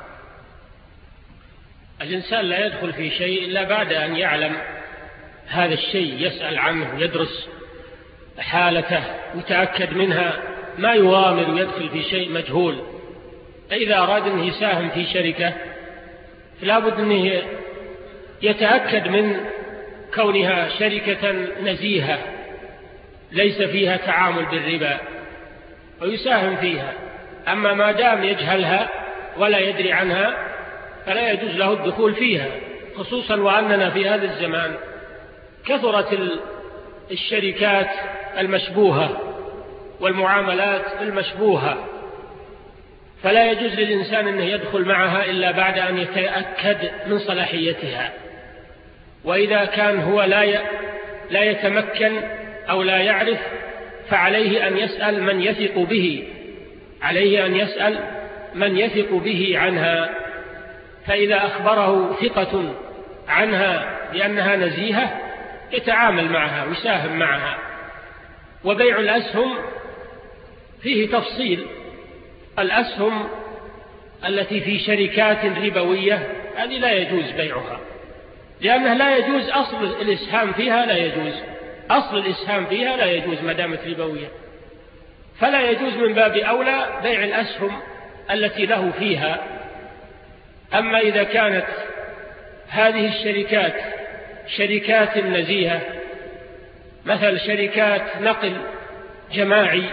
الإنسان 2.01 2.45
لا 2.45 2.65
يدخل 2.65 2.93
في 2.93 3.09
شيء 3.09 3.45
إلا 3.45 3.63
بعد 3.63 3.93
أن 3.93 4.15
يعلم 4.15 4.80
هذا 5.51 5.73
الشيء 5.73 6.15
يسأل 6.19 6.59
عنه 6.59 6.95
ويدرس 6.95 7.49
حالته 8.39 9.03
يتأكد 9.35 9.93
منها 9.93 10.39
ما 10.77 10.93
يغامر 10.93 11.49
ويدخل 11.49 11.89
في 11.89 12.03
شيء 12.03 12.31
مجهول. 12.31 12.81
فإذا 13.69 13.97
أراد 13.97 14.27
أنه 14.27 14.45
يساهم 14.45 14.89
في 14.89 15.05
شركة 15.05 15.53
فلا 16.61 16.79
بد 16.79 16.99
أنه 16.99 17.41
يتأكد 18.41 19.07
من 19.07 19.37
كونها 20.15 20.69
شركة 20.79 21.31
نزيهة 21.63 22.19
ليس 23.31 23.61
فيها 23.61 23.97
تعامل 23.97 24.45
بالربا 24.45 24.97
ويساهم 26.01 26.55
فيها. 26.55 26.93
أما 27.47 27.73
ما 27.73 27.91
دام 27.91 28.23
يجهلها 28.23 28.89
ولا 29.37 29.59
يدري 29.59 29.93
عنها 29.93 30.51
فلا 31.05 31.31
يجوز 31.31 31.55
له 31.55 31.73
الدخول 31.73 32.15
فيها 32.15 32.47
خصوصا 32.95 33.35
وأننا 33.35 33.89
في 33.89 34.09
هذا 34.09 34.25
الزمان 34.25 34.75
كثرت 35.65 36.19
الشركات 37.11 37.89
المشبوهة 38.39 39.21
والمعاملات 39.99 40.85
المشبوهة. 41.01 41.87
فلا 43.23 43.51
يجوز 43.51 43.73
للإنسان 43.73 44.27
أنه 44.27 44.43
يدخل 44.43 44.85
معها 44.85 45.25
إلا 45.25 45.51
بعد 45.51 45.79
أن 45.79 45.97
يتأكد 45.97 46.91
من 47.07 47.19
صلاحيتها. 47.19 48.13
وإذا 49.23 49.65
كان 49.65 49.99
هو 49.99 50.23
لا 50.23 50.61
لا 51.29 51.43
يتمكن 51.43 52.21
أو 52.69 52.83
لا 52.83 52.97
يعرف 52.97 53.39
فعليه 54.09 54.67
أن 54.67 54.77
يسأل 54.77 55.23
من 55.23 55.41
يثق 55.41 55.77
به. 55.77 56.27
عليه 57.01 57.45
أن 57.45 57.55
يسأل 57.55 57.99
من 58.55 58.77
يثق 58.77 59.13
به 59.13 59.53
عنها. 59.57 60.09
فإذا 61.07 61.37
أخبره 61.37 62.17
ثقة 62.21 62.73
عنها 63.27 63.97
بأنها 64.13 64.55
نزيهة 64.55 65.30
يتعامل 65.73 66.29
معها 66.29 66.65
ويساهم 66.65 67.19
معها. 67.19 67.57
وبيع 68.63 68.99
الأسهم 68.99 69.57
فيه 70.81 71.11
تفصيل. 71.11 71.65
الأسهم 72.59 73.27
التي 74.27 74.61
في 74.61 74.79
شركات 74.79 75.45
ربوية 75.45 76.27
هذه 76.55 76.77
لا 76.77 76.91
يجوز 76.91 77.31
بيعها. 77.31 77.79
لأنه 78.61 78.93
لا 78.93 79.17
يجوز 79.17 79.49
أصل 79.49 79.83
الإسهام 80.01 80.53
فيها 80.53 80.85
لا 80.85 80.97
يجوز. 80.97 81.33
أصل 81.89 82.17
الإسهام 82.17 82.65
فيها 82.65 82.97
لا 82.97 83.11
يجوز 83.11 83.41
ما 83.41 83.53
دامت 83.53 83.87
ربوية. 83.87 84.27
فلا 85.39 85.69
يجوز 85.69 85.93
من 85.93 86.13
باب 86.13 86.37
أولى 86.37 86.99
بيع 87.03 87.23
الأسهم 87.23 87.79
التي 88.31 88.65
له 88.65 88.91
فيها. 88.99 89.41
أما 90.73 90.99
إذا 90.99 91.23
كانت 91.23 91.65
هذه 92.69 93.07
الشركات 93.07 94.00
شركات 94.47 95.17
نزيهة 95.17 95.81
مثل 97.05 97.39
شركات 97.39 98.21
نقل 98.21 98.53
جماعي 99.33 99.83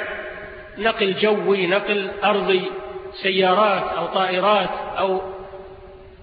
نقل 0.79 1.15
جوي 1.15 1.67
نقل 1.67 2.11
أرضي 2.25 2.63
سيارات 3.23 3.83
أو 3.83 4.07
طائرات 4.07 4.71
أو 4.99 5.23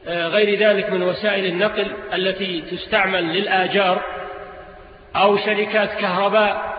آه، 0.08 0.28
غير 0.28 0.60
ذلك 0.60 0.90
من 0.90 1.04
وسائل 1.04 1.46
النقل 1.46 1.92
التي 2.14 2.62
تستعمل 2.62 3.24
للآجار. 3.24 4.02
أو 5.16 5.38
شركات 5.38 5.90
كهرباء 5.94 6.76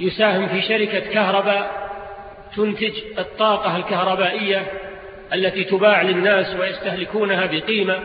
يساهم 0.00 0.48
في 0.48 0.62
شركة 0.62 0.98
كهرباء 0.98 1.88
تنتج 2.56 2.92
الطاقة 3.18 3.76
الكهربائية 3.76 4.66
التي 5.34 5.64
تباع 5.64 6.02
للناس 6.02 6.56
ويستهلكونها 6.60 7.46
بقيمة. 7.46 8.00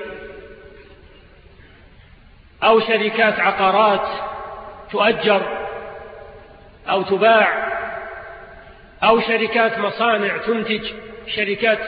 أو 2.63 2.79
شركات 2.79 3.39
عقارات 3.39 4.07
تؤجر 4.91 5.41
أو 6.89 7.01
تباع 7.01 7.73
أو 9.03 9.19
شركات 9.19 9.79
مصانع 9.79 10.37
تنتج 10.37 10.91
شركات 11.35 11.79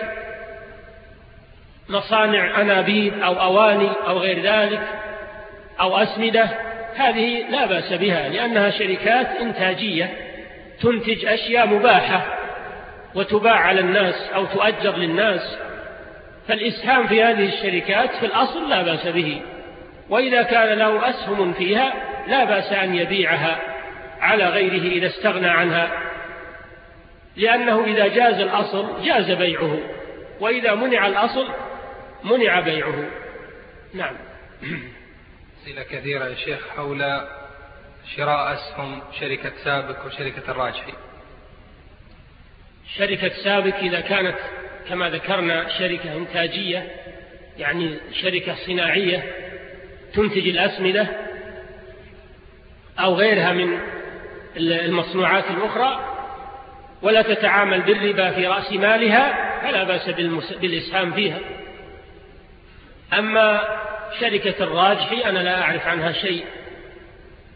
مصانع 1.89 2.61
أنابيب 2.61 3.19
أو 3.19 3.41
أواني 3.41 3.89
أو 4.07 4.17
غير 4.17 4.41
ذلك 4.41 4.87
أو 5.79 5.97
أسمدة 5.97 6.49
هذه 6.95 7.49
لا 7.49 7.65
بأس 7.65 7.93
بها 7.93 8.29
لأنها 8.29 8.69
شركات 8.69 9.27
إنتاجية 9.41 10.13
تنتج 10.81 11.25
أشياء 11.25 11.67
مباحة 11.67 12.25
وتباع 13.15 13.55
على 13.55 13.79
الناس 13.79 14.29
أو 14.35 14.45
تؤجر 14.45 14.95
للناس 14.97 15.57
فالإسهام 16.47 17.07
في 17.07 17.23
هذه 17.23 17.45
الشركات 17.45 18.15
في 18.15 18.25
الأصل 18.25 18.69
لا 18.69 18.81
بأس 18.81 19.07
به. 19.07 19.41
وإذا 20.09 20.43
كان 20.43 20.77
له 20.77 21.09
أسهم 21.09 21.53
فيها 21.53 21.93
لا 22.27 22.43
بأس 22.43 22.73
أن 22.73 22.95
يبيعها 22.95 23.61
على 24.21 24.49
غيره 24.49 24.91
إذا 24.91 25.07
استغنى 25.07 25.47
عنها. 25.47 25.91
لأنه 27.35 27.83
إذا 27.83 28.07
جاز 28.07 28.39
الأصل 28.39 29.03
جاز 29.05 29.31
بيعه 29.31 29.79
وإذا 30.39 30.75
منع 30.75 31.07
الأصل 31.07 31.47
منع 32.23 32.59
بيعه. 32.59 33.09
نعم. 33.93 34.15
أسئلة 35.63 35.83
كثيرة 35.83 36.25
يا 36.25 36.35
شيخ 36.35 36.69
حول 36.75 37.21
شراء 38.15 38.53
أسهم 38.53 39.01
شركة 39.19 39.51
سابق 39.63 40.05
وشركة 40.05 40.51
الراجحي. 40.51 40.93
شركة 42.97 43.29
سابق 43.43 43.75
إذا 43.75 43.99
كانت 43.99 44.37
كما 44.89 45.09
ذكرنا 45.09 45.69
شركة 45.79 46.13
إنتاجية 46.13 46.91
يعني 47.57 47.97
شركة 48.21 48.55
صناعية 48.55 49.44
تنتج 50.15 50.47
الأسمدة 50.47 51.07
أو 52.99 53.15
غيرها 53.15 53.51
من 53.51 53.79
المصنوعات 54.57 55.43
الأخرى 55.49 56.15
ولا 57.01 57.21
تتعامل 57.21 57.81
بالربا 57.81 58.31
في 58.31 58.47
رأس 58.47 58.73
مالها 58.73 59.55
فلا 59.61 59.83
بأس 59.83 60.09
بالإسهام 60.61 61.11
فيها. 61.11 61.39
أما 63.13 63.61
شركة 64.19 64.63
الراجحي 64.63 65.25
أنا 65.25 65.39
لا 65.39 65.61
أعرف 65.61 65.87
عنها 65.87 66.11
شيء 66.11 66.45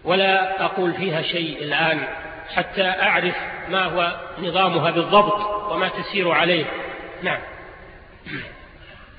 ولا 0.04 0.66
أقول 0.66 0.94
فيها 0.94 1.22
شيء 1.22 1.64
الآن 1.64 2.08
حتى 2.56 2.84
أعرف 2.84 3.36
ما 3.70 3.84
هو 3.84 4.20
نظامها 4.40 4.92
بالضبط 4.92 5.72
وما 5.72 5.88
تسير 5.88 6.32
عليه. 6.32 6.66
نعم. 7.24 7.40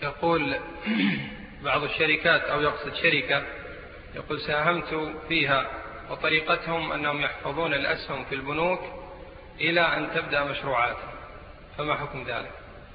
يقول 0.03 0.55
بعض 1.65 1.83
الشركات 1.83 2.43
أو 2.43 2.63
يقصد 2.63 2.95
شركة 2.95 3.43
يقول 4.15 4.41
ساهمت 4.41 5.15
فيها 5.29 5.67
وطريقتهم 6.11 6.93
أنهم 6.93 7.21
يحفظون 7.21 7.75
الأسهم 7.75 8.25
في 8.25 8.35
البنوك 8.35 8.81
إلى 9.61 9.81
أن 9.81 10.09
تبدأ 10.15 10.45
مشروعاتهم 10.45 11.11
فما 11.79 11.95
حكم 11.95 12.25
ذلك؟ 12.29 12.51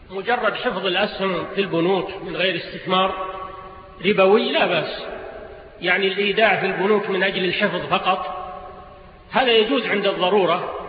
مجرد 0.10 0.56
حفظ 0.56 0.86
الأسهم 0.86 1.48
في 1.56 1.62
البنوك 1.62 2.10
من 2.22 2.36
غير 2.36 2.56
استثمار 2.56 3.36
ربوي 4.06 4.52
لا 4.52 4.66
بأس. 4.66 5.04
يعني 5.82 6.08
الإيداع 6.08 6.60
في 6.60 6.66
البنوك 6.66 7.10
من 7.10 7.24
أجل 7.24 7.46
الحفظ 7.46 7.86
فقط. 7.90 8.46
هذا 9.32 9.52
يجوز 9.52 9.86
عند 9.86 10.08
الضرورة. 10.08 10.80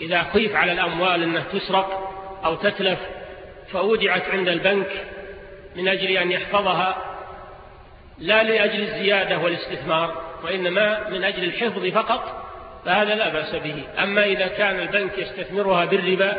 إذا 0.00 0.22
خيف 0.22 0.54
على 0.54 0.72
الأموال 0.72 1.22
أنها 1.22 1.44
تسرق 1.52 2.12
أو 2.44 2.54
تتلف 2.54 2.98
فأودعت 3.72 4.28
عند 4.28 4.48
البنك 4.48 5.06
من 5.76 5.88
أجل 5.88 6.10
أن 6.10 6.32
يحفظها 6.32 7.15
لا 8.18 8.42
لأجل 8.42 8.82
الزيادة 8.82 9.38
والاستثمار 9.38 10.22
وإنما 10.44 11.08
من 11.10 11.24
أجل 11.24 11.44
الحفظ 11.44 11.86
فقط 11.86 12.46
فهذا 12.84 13.14
لا 13.14 13.28
بأس 13.28 13.54
به. 13.54 13.84
أما 14.02 14.24
إذا 14.24 14.46
كان 14.46 14.80
البنك 14.80 15.18
يستثمرها 15.18 15.84
بالربا 15.84 16.36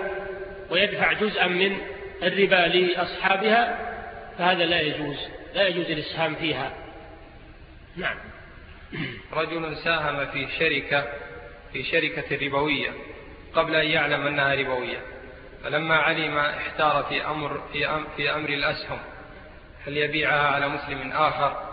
ويدفع 0.69 1.13
جزءا 1.13 1.47
من 1.47 1.77
الربا 2.23 2.77
لأصحابها 2.77 3.79
فهذا 4.37 4.65
لا 4.65 4.81
يجوز 4.81 5.17
لا 5.55 5.67
يجوز 5.67 5.85
الإسهام 5.85 6.35
فيها. 6.35 6.73
نعم. 7.95 8.17
رجل 9.33 9.77
ساهم 9.77 10.25
في 10.25 10.47
شركة 10.59 11.05
في 11.73 11.83
شركة 11.83 12.45
ربوية 12.45 12.89
قبل 13.53 13.75
أن 13.75 13.87
يعلم 13.87 14.27
أنها 14.27 14.55
ربوية 14.55 14.97
فلما 15.63 15.95
علم 15.95 16.37
احتار 16.37 17.03
في 17.03 17.25
أمر, 17.25 17.61
في, 18.17 18.31
أمر 18.31 18.49
الأسهم 18.49 18.99
هل 19.87 19.97
يبيعها 19.97 20.47
على 20.47 20.67
مسلم 20.67 21.11
آخر؟ 21.11 21.66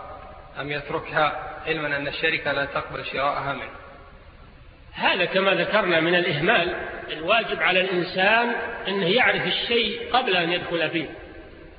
أم 0.61 0.71
يتركها 0.71 1.55
علما 1.67 1.97
أن 1.97 2.07
الشركة 2.07 2.51
لا 2.51 2.65
تقبل 2.65 3.05
شراءها 3.05 3.53
منه؟ 3.53 3.85
هذا 4.93 5.25
كما 5.25 5.53
ذكرنا 5.53 5.99
من 5.99 6.15
الإهمال 6.15 6.75
الواجب 7.11 7.61
على 7.61 7.81
الإنسان 7.81 8.55
أنه 8.87 9.07
يعرف 9.07 9.47
الشيء 9.47 9.99
قبل 10.13 10.35
أن 10.35 10.51
يدخل 10.51 10.89
فيه. 10.89 11.07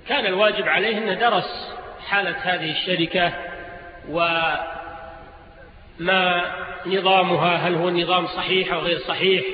كان 0.08 0.26
الواجب 0.26 0.68
عليه 0.68 0.98
أنه 0.98 1.14
درس 1.14 1.76
حالة 2.08 2.36
هذه 2.42 2.70
الشركة 2.70 3.32
وما 4.08 4.66
نظامها 6.86 7.56
هل 7.56 7.74
هو 7.74 7.88
النظام 7.88 8.26
صحيح 8.26 8.72
أو 8.72 8.80
غير 8.80 8.98
صحيح. 8.98 9.44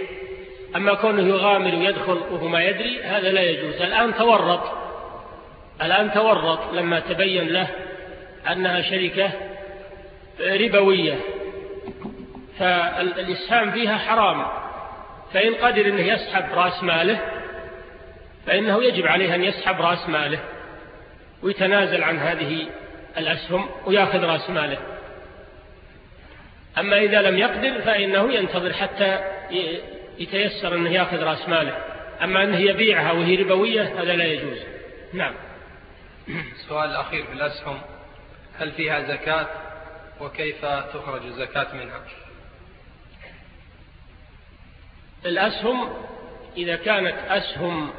أما 0.76 0.94
كونه 0.94 1.28
يغامر 1.28 1.74
ويدخل 1.74 2.22
وهو 2.30 2.48
ما 2.48 2.62
يدري 2.62 3.02
هذا 3.02 3.32
لا 3.32 3.42
يجوز. 3.42 3.82
الآن 3.82 4.14
تورط 4.14 4.82
الآن 5.82 6.12
تورط 6.12 6.72
لما 6.72 7.00
تبين 7.00 7.48
له 7.48 7.68
أنها 8.50 8.82
شركة 8.82 9.30
ربوية 10.40 11.18
فالإسهام 12.58 13.70
فيها 13.70 13.98
حرام 13.98 14.46
فإن 15.32 15.54
قدر 15.54 15.86
أنه 15.86 16.00
يسحب 16.00 16.44
رأس 16.54 16.82
ماله 16.82 17.20
فإنه 18.46 18.84
يجب 18.84 19.06
عليه 19.06 19.34
أن 19.34 19.44
يسحب 19.44 19.80
رأس 19.80 20.08
ماله 20.08 20.38
ويتنازل 21.42 22.04
عن 22.04 22.18
هذه 22.18 22.66
الأسهم 23.18 23.68
ويأخذ 23.86 24.24
رأس 24.24 24.50
ماله. 24.50 24.78
أما 26.78 26.98
إذا 26.98 27.22
لم 27.22 27.38
يقدر 27.38 27.80
فإنه 27.80 28.32
ينتظر 28.32 28.72
حتى 28.72 29.18
يتيسر 30.18 30.74
أنه 30.74 30.90
يأخذ 30.90 31.22
رأس 31.22 31.48
ماله. 31.48 31.76
أما 32.22 32.44
أنه 32.44 32.58
يبيعها 32.58 33.12
وهي 33.12 33.36
ربوية 33.36 33.82
هذا 33.82 34.16
لا 34.16 34.24
يجوز. 34.24 34.58
نعم. 35.12 35.34
السؤال 36.28 36.90
الأخير 36.90 37.24
في 37.24 37.32
الأسهم. 37.32 37.80
هل 38.58 38.72
فيها 38.72 39.02
زكاة 39.02 39.48
وكيف 40.20 40.64
تخرج 40.66 41.26
الزكاة 41.26 41.74
منها؟ 41.74 42.02
الأسهم 45.26 45.88
إذا 46.56 46.76
كانت 46.76 47.14
أسهم 47.28 47.92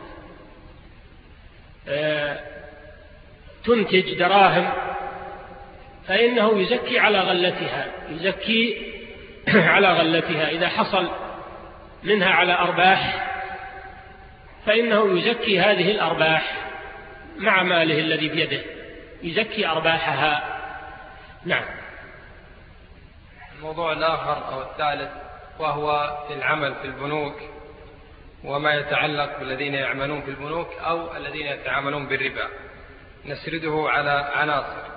آه، 1.87 2.39
تنتج 3.65 4.13
دراهم 4.13 4.71
فإنه 6.07 6.61
يزكي 6.61 6.99
على 6.99 7.19
غلتها 7.19 7.85
يزكي 8.09 8.93
على 9.73 9.87
غلتها. 9.87 10.49
إذا 10.49 10.67
حصل 10.67 11.09
منها 12.03 12.29
على 12.29 12.53
أرباح 12.53 13.29
فإنه 14.65 15.19
يزكي 15.19 15.59
هذه 15.59 15.91
الأرباح 15.91 16.69
مع 17.37 17.63
ماله 17.63 17.99
الذي 17.99 18.29
بيده. 18.29 18.61
يزكي 19.23 19.67
أرباحها. 19.67 20.59
نعم. 21.45 21.65
الموضوع 23.55 23.91
الآخر 23.91 24.53
أو 24.53 24.61
الثالث 24.61 25.11
وهو 25.59 26.17
في 26.27 26.33
العمل 26.33 26.75
في 26.75 26.85
البنوك 26.85 27.35
وما 28.43 28.73
يتعلق 28.73 29.39
بالذين 29.39 29.73
يعملون 29.73 30.21
في 30.21 30.29
البنوك 30.31 30.67
أو 30.79 31.17
الذين 31.17 31.47
يتعاملون 31.47 32.07
بالربا. 32.07 32.47
نسرده 33.25 33.85
على 33.89 34.31
عناصر. 34.35 34.93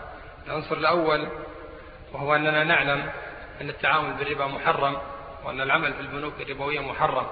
العنصر 0.46 0.76
الأول 0.76 1.28
وهو 2.12 2.34
أننا 2.34 2.64
نعلم 2.64 3.12
أن 3.60 3.68
التعامل 3.68 4.12
بالربا 4.12 4.46
محرم 4.46 4.96
وأن 5.44 5.60
العمل 5.60 5.92
في 5.92 6.00
البنوك 6.00 6.40
الربوية 6.40 6.80
محرم. 6.80 7.26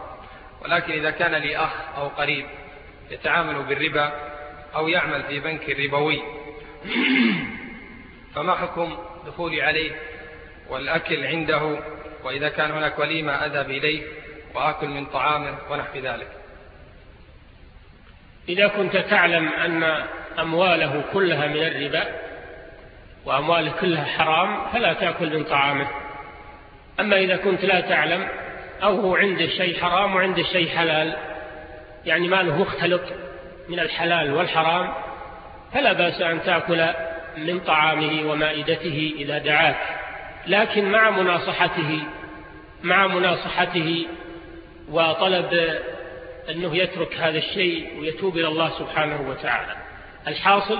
ولكن 0.63 0.93
إذا 0.93 1.11
كان 1.11 1.35
لي 1.35 1.57
أخ 1.57 1.73
أو 1.97 2.09
قريب 2.09 2.47
يتعامل 3.11 3.63
بالربا 3.63 4.13
أو 4.75 4.89
يعمل 4.89 5.23
في 5.23 5.41
بنك 5.41 5.71
ربوي 5.71 6.44
فما 8.35 8.55
حكم 8.55 8.97
دخولي 9.27 9.63
عليه 9.63 9.91
والأكل 10.69 11.27
عنده 11.27 11.79
وإذا 12.25 12.49
كان 12.49 12.71
هناك 12.71 12.99
وليمة 12.99 13.33
أذهب 13.33 13.71
إليه 13.71 14.03
وآكل 14.55 14.89
من 14.89 15.07
طعامه 15.07 15.59
ونحو 15.71 15.99
ذلك. 15.99 16.29
إذا 18.49 18.69
كنت 18.69 18.97
تعلم 18.97 19.49
أن 19.49 20.05
أمواله 20.39 21.05
كلها 21.13 21.47
من 21.47 21.63
الربا 21.63 22.05
وأمواله 23.25 23.73
كلها 23.81 24.05
حرام 24.05 24.71
فلا 24.73 24.93
تأكل 24.93 25.37
من 25.39 25.45
طعامه. 25.45 25.89
أما 27.01 27.17
إذا 27.17 27.37
كنت 27.37 27.65
لا 27.65 27.81
تعلم 27.81 28.29
أو 28.83 29.01
هو 29.01 29.17
عنده 29.17 29.47
شيء 29.47 29.81
حرام 29.81 30.17
وعنده 30.17 30.43
شيء 30.43 30.69
حلال 30.69 31.17
يعني 32.07 32.29
ماله 32.29 32.59
مختلط 32.59 33.03
من 33.69 33.81
الحلال 33.81 34.35
والحرام 34.35 34.95
فلا 35.75 35.93
بأس 35.93 36.21
أن 36.21 36.43
تأكل 36.43 36.87
من 37.37 37.61
طعامه 37.61 38.31
ومائدته 38.31 39.15
إذا 39.19 39.39
دعاك. 39.39 39.77
لكن 40.47 40.91
مع 40.91 41.11
مناصحته 41.11 42.01
مع 42.83 43.07
مناصحته 43.07 44.07
وطلب 44.91 45.79
أنه 46.51 46.77
يترك 46.77 47.15
هذا 47.17 47.39
الشيء 47.39 48.01
ويتوب 48.01 48.37
إلى 48.37 48.49
الله 48.49 48.79
سبحانه 48.79 49.29
وتعالى. 49.31 49.77
الحاصل 50.27 50.79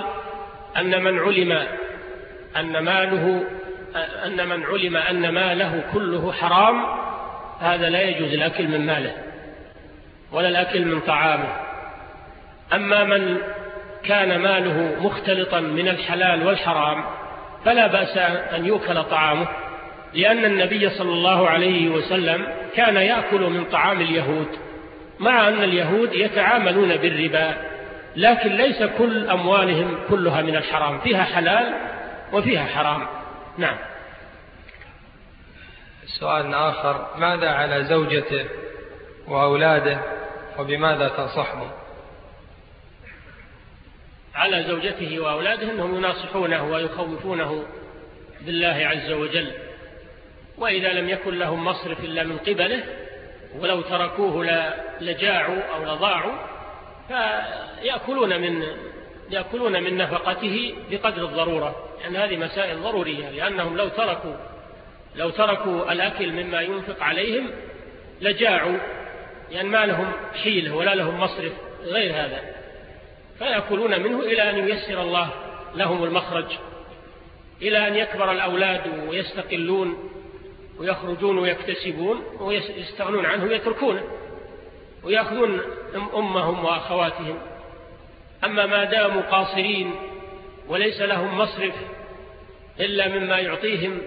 أن 0.77 1.03
من 1.03 1.19
علم 1.19 1.67
أن 2.57 2.79
ماله 2.79 3.43
أن 4.25 4.49
من 4.49 4.63
علم 4.63 4.97
أن 4.97 5.29
ماله 5.29 5.83
كله 5.93 6.31
حرام 6.31 6.85
هذا 7.59 7.89
لا 7.89 8.01
يجوز 8.01 8.33
الأكل 8.33 8.67
من 8.67 8.85
ماله 8.85 9.13
ولا 10.31 10.47
الأكل 10.47 10.85
من 10.85 10.99
طعامه. 10.99 11.55
أما 12.73 13.03
من 13.03 13.37
كان 14.07 14.39
ماله 14.39 15.05
مختلطا 15.05 15.59
من 15.59 15.87
الحلال 15.87 16.47
والحرام 16.47 17.05
فلا 17.65 17.87
بأس 17.87 18.17
أن 18.53 18.65
يؤكل 18.65 19.03
طعامه 19.03 19.47
لأن 20.13 20.45
النبي 20.45 20.89
صلى 20.89 21.11
الله 21.11 21.49
عليه 21.49 21.89
وسلم 21.89 22.47
كان 22.75 22.95
يأكل 22.95 23.41
من 23.41 23.65
طعام 23.65 24.01
اليهود 24.01 24.47
مع 25.19 25.47
أن 25.47 25.63
اليهود 25.63 26.13
يتعاملون 26.13 26.95
بالربا 26.97 27.55
لكن 28.15 28.49
ليس 28.49 28.83
كل 28.83 29.29
أموالهم 29.29 29.97
كلها 30.09 30.41
من 30.41 30.55
الحرام 30.55 30.99
فيها 30.99 31.23
حلال 31.23 31.73
وفيها 32.33 32.65
حرام. 32.65 33.07
نعم. 33.57 33.77
سؤال 36.19 36.53
آخر 36.53 37.07
ماذا 37.17 37.49
على 37.49 37.83
زوجته 37.83 38.45
وأولاده 39.27 39.97
وبماذا 40.59 41.07
تنصحهم؟ 41.07 41.71
على 44.35 44.63
زوجته 44.63 45.19
وأولاده 45.19 45.71
أنهم 45.71 45.97
يناصحونه 45.97 46.71
ويخوفونه 46.71 47.65
بالله 48.41 48.87
عز 48.87 49.11
وجل. 49.11 49.51
وإذا 50.57 50.93
لم 50.93 51.09
يكن 51.09 51.39
لهم 51.39 51.65
مصرف 51.65 51.99
إلا 51.99 52.23
من 52.23 52.37
قبله 52.37 52.83
ولو 53.59 53.81
تركوه 53.81 54.45
لجاعوا 55.01 55.61
أو 55.75 55.83
لضاعوا 55.83 56.33
فيأكلون 57.07 58.41
من 58.41 58.63
يأكلون 59.29 59.83
من 59.83 59.97
نفقته 59.97 60.75
بقدر 60.91 61.25
الضرورة. 61.25 61.75
يعني 62.01 62.17
هذه 62.17 62.37
مسائل 62.37 62.81
ضرورية 62.81 63.29
لأنهم 63.29 63.77
لو 63.77 63.87
تركوا 63.87 64.35
لو 65.15 65.29
تركوا 65.29 65.91
الأكل 65.91 66.31
مما 66.31 66.61
ينفق 66.61 67.03
عليهم 67.03 67.51
لجاعوا 68.21 68.77
لأن 69.51 69.65
ما 69.65 69.85
لهم 69.85 70.11
حيلة 70.43 70.75
ولا 70.75 70.95
لهم 70.95 71.19
مصرف 71.19 71.53
غير 71.83 72.11
هذا. 72.11 72.54
فيأكلون 73.39 74.01
منه 74.01 74.19
إلى 74.19 74.49
أن 74.49 74.67
ييسر 74.67 75.01
الله 75.01 75.29
لهم 75.75 76.03
المخرج 76.03 76.45
إلى 77.61 77.87
أن 77.87 77.95
يكبر 77.95 78.31
الأولاد 78.31 79.07
ويستقلون 79.09 80.11
ويخرجون 80.79 81.37
ويكتسبون 81.37 82.23
ويستغنون 82.39 83.25
عنه 83.25 83.43
ويتركونه 83.43 84.03
ويأخذون 85.03 85.61
أمهم 86.15 86.65
وأخواتهم. 86.65 87.39
أما 88.43 88.65
ما 88.65 88.83
داموا 88.83 89.21
قاصرين 89.21 89.95
وليس 90.67 91.01
لهم 91.01 91.37
مصرف 91.37 91.73
إلا 92.79 93.07
مما 93.07 93.39
يعطيهم 93.39 94.01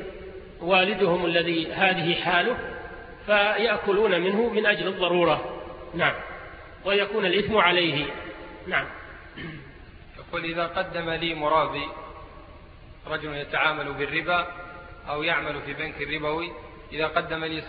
والدهم 0.60 1.26
الذي 1.26 1.72
هذه 1.72 2.14
حاله 2.14 2.58
فيأكلون 3.26 4.20
منه 4.20 4.48
من 4.48 4.66
أجل 4.66 4.88
الضرورة. 4.88 5.62
نعم. 5.94 6.14
ويكون 6.84 7.26
الإثم 7.26 7.56
عليه. 7.56 8.06
نعم. 8.66 8.86
يقول 10.18 10.44
إذا 10.44 10.66
قدم 10.66 11.10
لي 11.10 11.34
مرابي 11.34 11.88
رجل 13.06 13.34
يتعامل 13.34 13.92
بالربا 13.92 14.46
أو 15.08 15.22
يعمل 15.22 15.60
في 15.66 15.74
بنك 15.74 15.94
ربوي 16.14 16.52
إذا 16.92 17.06
قدم 17.06 17.44
لي 17.44 17.62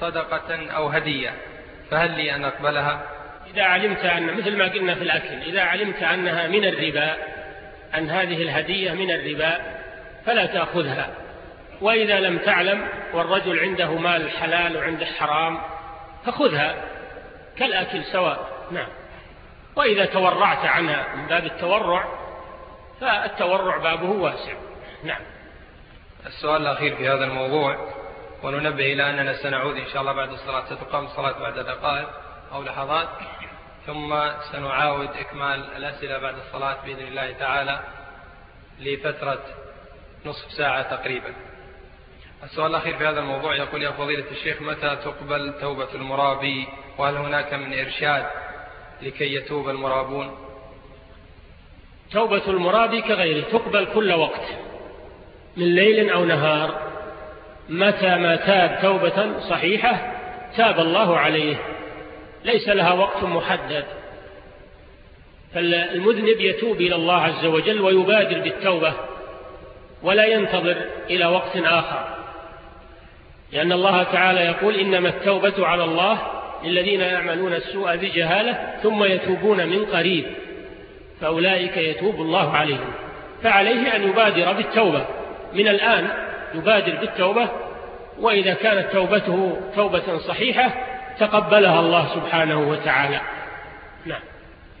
صدقة 0.00 0.70
أو 0.70 0.88
هدية 0.88 1.34
فهل 1.90 2.10
لي 2.10 2.34
أن 2.34 2.44
أقبلها؟ 2.44 3.02
إذا 3.54 3.62
علمت 3.62 3.98
أن 3.98 4.36
مثل 4.36 4.56
ما 4.56 4.64
قلنا 4.64 4.94
في 4.94 5.02
الأكل 5.02 5.42
إذا 5.42 5.62
علمت 5.62 6.02
أنها 6.02 6.46
من 6.46 6.64
الربا 6.64 7.16
أن 7.94 8.10
هذه 8.10 8.42
الهدية 8.42 8.92
من 8.92 9.10
الربا 9.10 9.58
فلا 10.26 10.46
تأخذها. 10.46 11.14
وإذا 11.80 12.20
لم 12.20 12.38
تعلم 12.38 12.88
والرجل 13.12 13.58
عنده 13.58 13.94
مال 13.94 14.30
حلال 14.30 14.76
وعنده 14.76 15.06
حرام 15.06 15.60
فخذها 16.26 16.74
كالأكل 17.56 18.04
سواء. 18.04 18.68
نعم. 18.70 18.88
وإذا 19.78 20.04
تورعت 20.04 20.64
عنها 20.64 21.14
من 21.14 21.26
باب 21.26 21.44
التورع 21.44 22.04
فالتورع 23.00 23.76
بابه 23.76 24.10
واسع. 24.10 24.52
نعم. 25.04 25.20
السؤال 26.26 26.62
الأخير 26.62 26.96
في 26.96 27.08
هذا 27.08 27.24
الموضوع 27.24 27.94
وننبه 28.42 28.92
إلى 28.92 29.10
أننا 29.10 29.42
سنعود 29.42 29.76
إن 29.76 29.86
شاء 29.86 30.00
الله 30.00 30.12
بعد 30.12 30.28
الصلاة 30.28 30.64
ستقام 30.64 31.04
الصلاة 31.04 31.38
بعد 31.38 31.58
دقائق 31.58 32.08
أو 32.52 32.62
لحظات 32.62 33.08
ثم 33.86 34.30
سنعاود 34.52 35.08
إكمال 35.08 35.76
الأسئلة 35.76 36.18
بعد 36.18 36.34
الصلاة 36.34 36.76
بإذن 36.84 37.06
الله 37.08 37.32
تعالى 37.32 37.80
لفترة 38.78 39.44
نصف 40.26 40.52
ساعة 40.52 40.96
تقريبا. 40.96 41.34
السؤال 42.42 42.70
الأخير 42.70 42.96
في 42.96 43.06
هذا 43.06 43.20
الموضوع 43.20 43.54
يقول 43.54 43.82
يا 43.82 43.90
فضيلة 43.90 44.30
الشيخ 44.30 44.62
متى 44.62 44.96
تقبل 44.96 45.54
توبة 45.60 45.94
المرابي؟ 45.94 46.68
وهل 46.98 47.16
هناك 47.16 47.54
من 47.54 47.78
إرشاد 47.78 48.26
لكي 49.02 49.34
يتوب 49.34 49.68
المرابون. 49.68 50.30
توبة 52.12 52.42
المراب 52.46 52.96
كغيره 53.00 53.44
تقبل 53.52 53.86
كل 53.94 54.12
وقت. 54.12 54.42
من 55.56 55.74
ليل 55.74 56.10
أو 56.10 56.24
نهار 56.24 56.88
متى 57.68 58.16
ما 58.16 58.36
تاب 58.36 58.78
توبة 58.82 59.40
صحيحة 59.40 60.12
تاب 60.56 60.80
الله 60.80 61.18
عليه. 61.18 61.56
ليس 62.44 62.68
لها 62.68 62.92
وقت 62.92 63.24
محدد. 63.24 63.84
فالمذنب 65.54 66.40
يتوب 66.40 66.76
إلى 66.80 66.94
الله 66.94 67.22
عز 67.22 67.44
وجل 67.44 67.80
ويبادر 67.80 68.40
بالتوبة 68.40 68.94
ولا 70.02 70.24
ينتظر 70.24 70.76
إلى 71.10 71.26
وقت 71.26 71.56
آخر. 71.56 72.18
لأن 73.52 73.72
الله 73.72 74.02
تعالى 74.02 74.40
يقول 74.40 74.74
إنما 74.74 75.08
التوبة 75.08 75.66
على 75.66 75.84
الله 75.84 76.37
للذين 76.64 77.00
يعملون 77.00 77.54
السوء 77.54 77.96
بجهالة 77.96 78.80
ثم 78.82 79.04
يتوبون 79.04 79.66
من 79.66 79.86
قريب 79.86 80.24
فأولئك 81.20 81.76
يتوب 81.76 82.14
الله 82.14 82.56
عليهم. 82.56 82.94
فعليه 83.42 83.96
أن 83.96 84.08
يبادر 84.08 84.52
بالتوبة. 84.52 85.06
من 85.52 85.68
الآن 85.68 86.10
يبادر 86.54 86.96
بالتوبة 86.96 87.48
وإذا 88.18 88.54
كانت 88.54 88.92
توبته 88.92 89.60
توبة 89.76 90.18
صحيحة 90.18 90.74
تقبلها 91.18 91.80
الله 91.80 92.14
سبحانه 92.14 92.68
وتعالى. 92.68 93.20
نعم. 94.04 94.20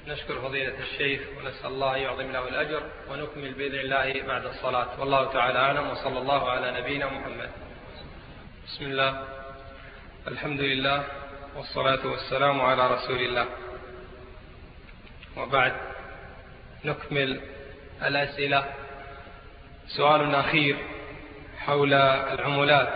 نشكر 0.08 0.34
فضيلة 0.34 0.72
الشيخ 0.92 1.20
ونسأل 1.38 1.66
الله 1.66 1.96
يعظم 1.96 2.32
له 2.32 2.48
الأجر 2.48 2.82
ونكمل 3.10 3.52
بإذن 3.52 3.78
الله 3.78 4.22
بعد 4.28 4.46
الصلاة. 4.46 5.00
والله 5.00 5.32
تعالى 5.32 5.58
أعلم 5.58 5.90
وصلى 5.90 6.18
الله 6.18 6.50
على 6.50 6.80
نبينا 6.80 7.06
محمد. 7.06 7.50
بسم 8.66 8.84
الله. 8.84 9.24
الحمد 10.28 10.60
لله. 10.60 11.04
والصلاة 11.58 12.06
والسلام 12.06 12.60
على 12.60 12.94
رسول 12.94 13.20
الله. 13.20 13.46
وبعد 15.36 15.72
نكمل 16.84 17.40
الأسئلة. 18.02 18.64
سؤال 19.86 20.34
أخير 20.34 20.76
حول 21.58 21.94
العملات. 21.94 22.92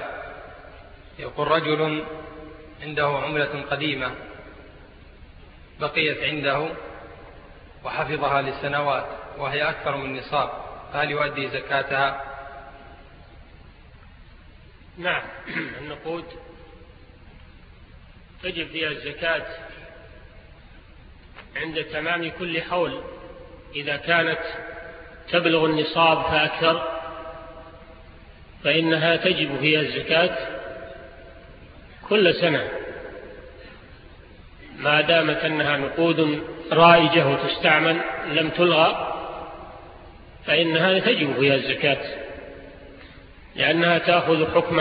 يقول 1.19 1.49
رجل 1.49 2.05
عنده 2.83 3.07
عملة 3.07 3.63
قديمة 3.71 4.15
بقيت 5.81 6.23
عنده 6.23 6.69
وحفظها 7.85 8.43
لسنوات 8.43 9.07
وهي 9.39 9.63
أكثر 9.71 9.97
من 9.97 10.17
نصاب 10.17 10.51
هل 10.93 11.11
يؤدي 11.11 11.49
زكاتها؟ 11.49 12.25
نعم 14.99 15.23
النقود 15.81 16.52
تجب 18.43 18.67
فيها 18.67 18.89
الزكاة 18.89 19.47
عند 21.57 21.85
تمام 21.85 22.31
كل 22.31 22.63
حول. 22.63 23.01
إذا 23.75 23.97
كانت 23.97 24.39
تبلغ 25.33 25.67
النصاب 25.67 26.23
فأكثر 26.23 26.89
فإنها 28.65 29.17
تجب 29.17 29.59
فيها 29.61 29.81
الزكاة 29.81 30.39
كل 32.09 32.35
سنة. 32.35 32.69
ما 34.79 35.01
دامت 35.01 35.37
أنها 35.37 35.77
نقود 35.77 36.43
رائجة 36.73 37.29
وتستعمل 37.29 38.01
لم 38.27 38.51
تلغى 38.51 39.19
فإنها 40.47 40.99
تجب 40.99 41.35
فيها 41.35 41.55
الزكاة 41.55 42.05
لأنها 43.57 43.99
تأخذ 43.99 44.55
حكم 44.55 44.81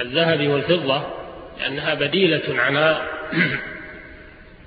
الذهب 0.00 0.48
والفضة. 0.48 1.23
لأنها 1.58 1.94
بديلة 1.94 2.62
عنها 2.62 3.08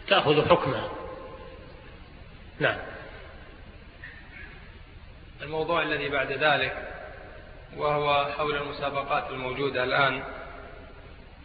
تأخذ 0.09 0.49
حكمها. 0.49 0.89
نعم. 2.59 2.77
الموضوع 5.41 5.81
الذي 5.81 6.09
بعد 6.09 6.31
ذلك 6.31 6.88
وهو 7.77 8.26
حول 8.38 8.57
المسابقات 8.57 9.30
الموجودة 9.30 9.84
الآن 9.84 10.23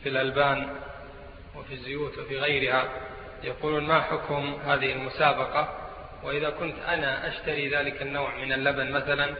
في 0.02 0.08
الألبان 0.08 0.68
وفي 1.56 1.74
الزيوت 1.74 2.18
وفي 2.18 2.38
غيرها 2.38 2.88
يقولون 3.42 3.84
ما 3.84 4.00
حكم 4.00 4.58
هذه 4.66 4.92
المسابقة؟ 4.92 5.78
وإذا 6.22 6.50
كنت 6.50 6.74
أنا 6.88 7.28
أشتري 7.28 7.68
ذلك 7.68 8.02
النوع 8.02 8.36
من 8.36 8.52
اللبن 8.52 8.92
مثلا 8.92 9.34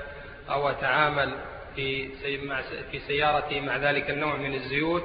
أو 0.50 0.68
أتعامل 0.68 1.34
في 1.76 2.08
في 2.90 3.00
سيارتي 3.06 3.60
مع 3.60 3.76
ذلك 3.76 4.10
النوع 4.10 4.36
من 4.36 4.54
الزيوت 4.54 5.04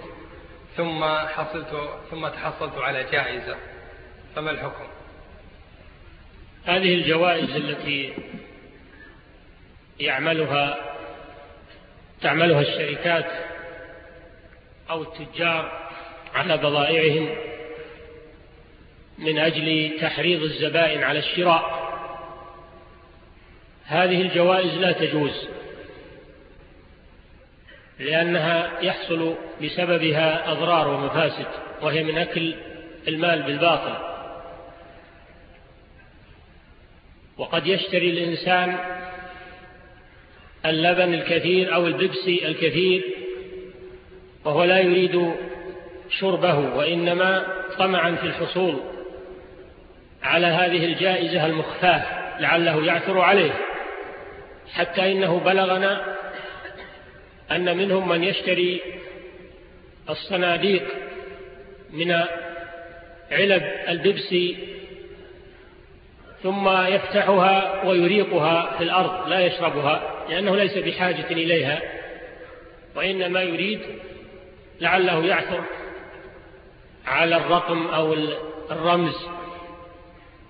ثم 0.78 1.04
حصلت 1.28 1.90
ثم 2.12 2.28
تحصلت 2.28 2.78
على 2.78 3.04
جائزة. 3.04 3.58
فما 4.36 4.52
الحكم؟ 4.52 4.88
هذه 6.66 6.94
الجوائز 6.94 7.49
التي 7.49 8.14
يعملها 9.99 10.78
تعملها 12.22 12.62
الشركات 12.62 13.32
أو 14.90 15.02
التجار 15.02 15.90
على 16.36 16.58
بضائعهم 16.58 17.36
من 19.18 19.40
أجل 19.40 19.98
تحريض 20.02 20.41
الزبائن 20.41 21.04
على 21.04 21.20
الشراء. 21.20 21.88
هذه 23.86 24.22
الجوائز 24.22 24.74
لا 24.74 24.91
تجوز. 24.91 25.56
لأنها 27.99 28.82
يحصل 28.82 29.36
بسببها 29.64 30.52
أضرار 30.52 30.88
ومفاسد 30.88 31.48
وهي 31.82 32.03
من 32.03 32.18
أكل 32.18 32.56
المال 33.07 33.44
بالباطل. 33.44 33.94
وقد 37.38 37.68
يشتري 37.68 38.10
الإنسان 38.10 38.78
اللبن 40.65 41.14
الكثير 41.14 41.76
أو 41.76 41.88
البيبسي 41.88 42.48
الكثير 42.48 43.03
وهو 44.45 44.64
لا 44.64 44.80
يريد 44.80 45.32
شربه 46.10 46.57
وإنما 46.57 47.45
طمعا 47.80 48.15
في 48.15 48.24
الحصول 48.24 48.80
على 50.24 50.48
هذه 50.48 50.86
الجائزة 50.86 51.45
المخفاة 51.45 52.03
لعله 52.40 52.86
يعثر 52.86 53.19
عليه 53.19 53.52
حتى 54.74 55.11
إنه 55.11 55.40
بلغنا 55.40 56.16
أن 57.52 57.78
منهم 57.78 58.10
من 58.10 58.24
يشتري 58.24 58.82
الصناديق 60.10 60.84
من 61.94 62.11
علب 63.32 63.64
البيبسي 63.88 64.57
ثم 66.44 66.69
يفتحها 66.69 67.84
ويريقها 67.84 68.78
في 68.78 68.84
الأرض 68.84 69.28
لا 69.28 69.40
يشربها 69.40 70.26
لأنه 70.30 70.56
ليس 70.56 70.78
بحاجة 70.78 71.32
إليها 71.32 71.82
وإنما 72.95 73.41
يريد 73.41 73.80
لعله 74.82 75.26
يعثر 75.26 75.64
على 77.06 77.36
الرقم 77.36 77.88
أو 77.88 78.14
الرمز 78.72 79.15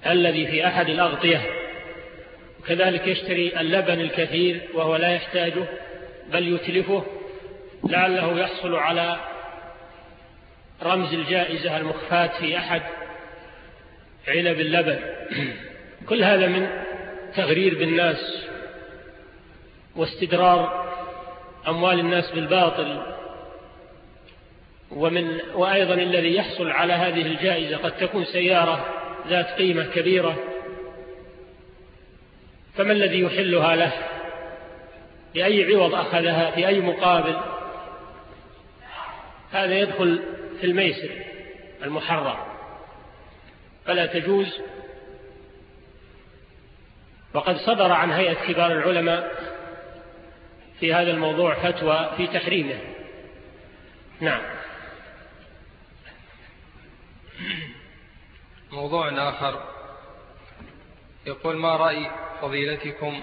الذي 0.07 0.47
في 0.47 0.67
أحد 0.67 0.89
الأغطية. 0.89 1.41
وكذلك 2.59 3.07
يشتري 3.07 3.59
اللبن 3.59 4.01
الكثير 4.01 4.61
وهو 4.73 4.95
لا 4.95 5.13
يحتاجه. 5.13 5.63
بل 6.31 6.53
يتلفه 6.55 7.03
لعله 7.83 8.39
يحصل 8.39 8.75
على 8.75 9.19
رمز 10.83 11.13
الجائزة 11.13 11.77
المخفاة 11.77 12.39
في 12.39 12.57
أحد 12.57 12.81
علب 14.27 14.59
اللبن. 14.59 14.99
كل 16.09 16.23
هذا 16.23 16.47
من 16.47 16.69
تغرير 17.35 17.79
بالناس 17.79 18.47
واستدرار 19.95 20.87
أموال 21.67 21.99
الناس 21.99 22.31
بالباطل 22.31 23.01
ومن 24.91 25.39
وأيضا 25.53 25.93
الذي 25.93 26.35
يحصل 26.35 26.71
على 26.71 26.93
هذه 26.93 27.21
الجائزة 27.21 27.77
قد 27.77 27.91
تكون 27.91 28.25
سيارة 28.25 28.85
ذات 29.27 29.47
قيمة 29.47 29.83
كبيرة 29.83 30.35
فما 32.75 32.93
الذي 32.93 33.19
يحلها 33.19 33.75
له؟ 33.75 34.16
بأي 35.37 35.75
عوض 35.75 35.93
أخذها 35.93 36.51
في 36.51 36.67
أي 36.67 36.81
مقابل 36.81 37.41
هذا 39.51 39.79
يدخل 39.79 40.23
في 40.59 40.65
الميسر 40.65 41.09
المحرم. 41.83 42.37
فلا 43.85 44.05
تجوز. 44.05 44.59
وقد 47.33 47.57
صدر 47.57 47.91
عن 47.91 48.11
هيئة 48.11 48.33
كبار 48.33 48.71
العلماء 48.71 49.31
في 50.79 50.93
هذا 50.93 51.11
الموضوع 51.11 51.53
فتوى 51.53 52.11
في 52.17 52.27
تحريمه. 52.27 52.79
نعم. 54.19 54.41
موضوع 58.71 59.29
آخر. 59.29 59.63
يقول 61.27 61.57
ما 61.57 61.75
رأي 61.75 62.11
فضيلتكم 62.41 63.21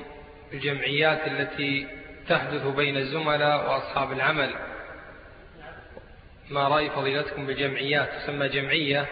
الجمعيات 0.53 1.27
التي 1.27 2.04
تحدث 2.29 2.67
بين 2.67 2.97
الزملاء 2.97 3.71
وأصحاب 3.71 4.13
العمل. 4.13 4.55
ما 6.51 6.69
رأي 6.69 6.91
فضيلتكم 6.91 7.47
بجمعيات 7.47 8.09
تسمى 8.15 8.49
جمعية 8.49 9.07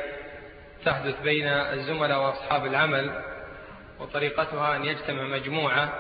تحدث 0.85 1.23
بين 1.23 1.47
الزملاء 1.49 2.19
وأصحاب 2.19 2.67
العمل 2.67 3.23
وطريقتها 4.01 4.77
أن 4.77 4.85
يجتمع 4.85 5.23
مجموعة 5.23 5.93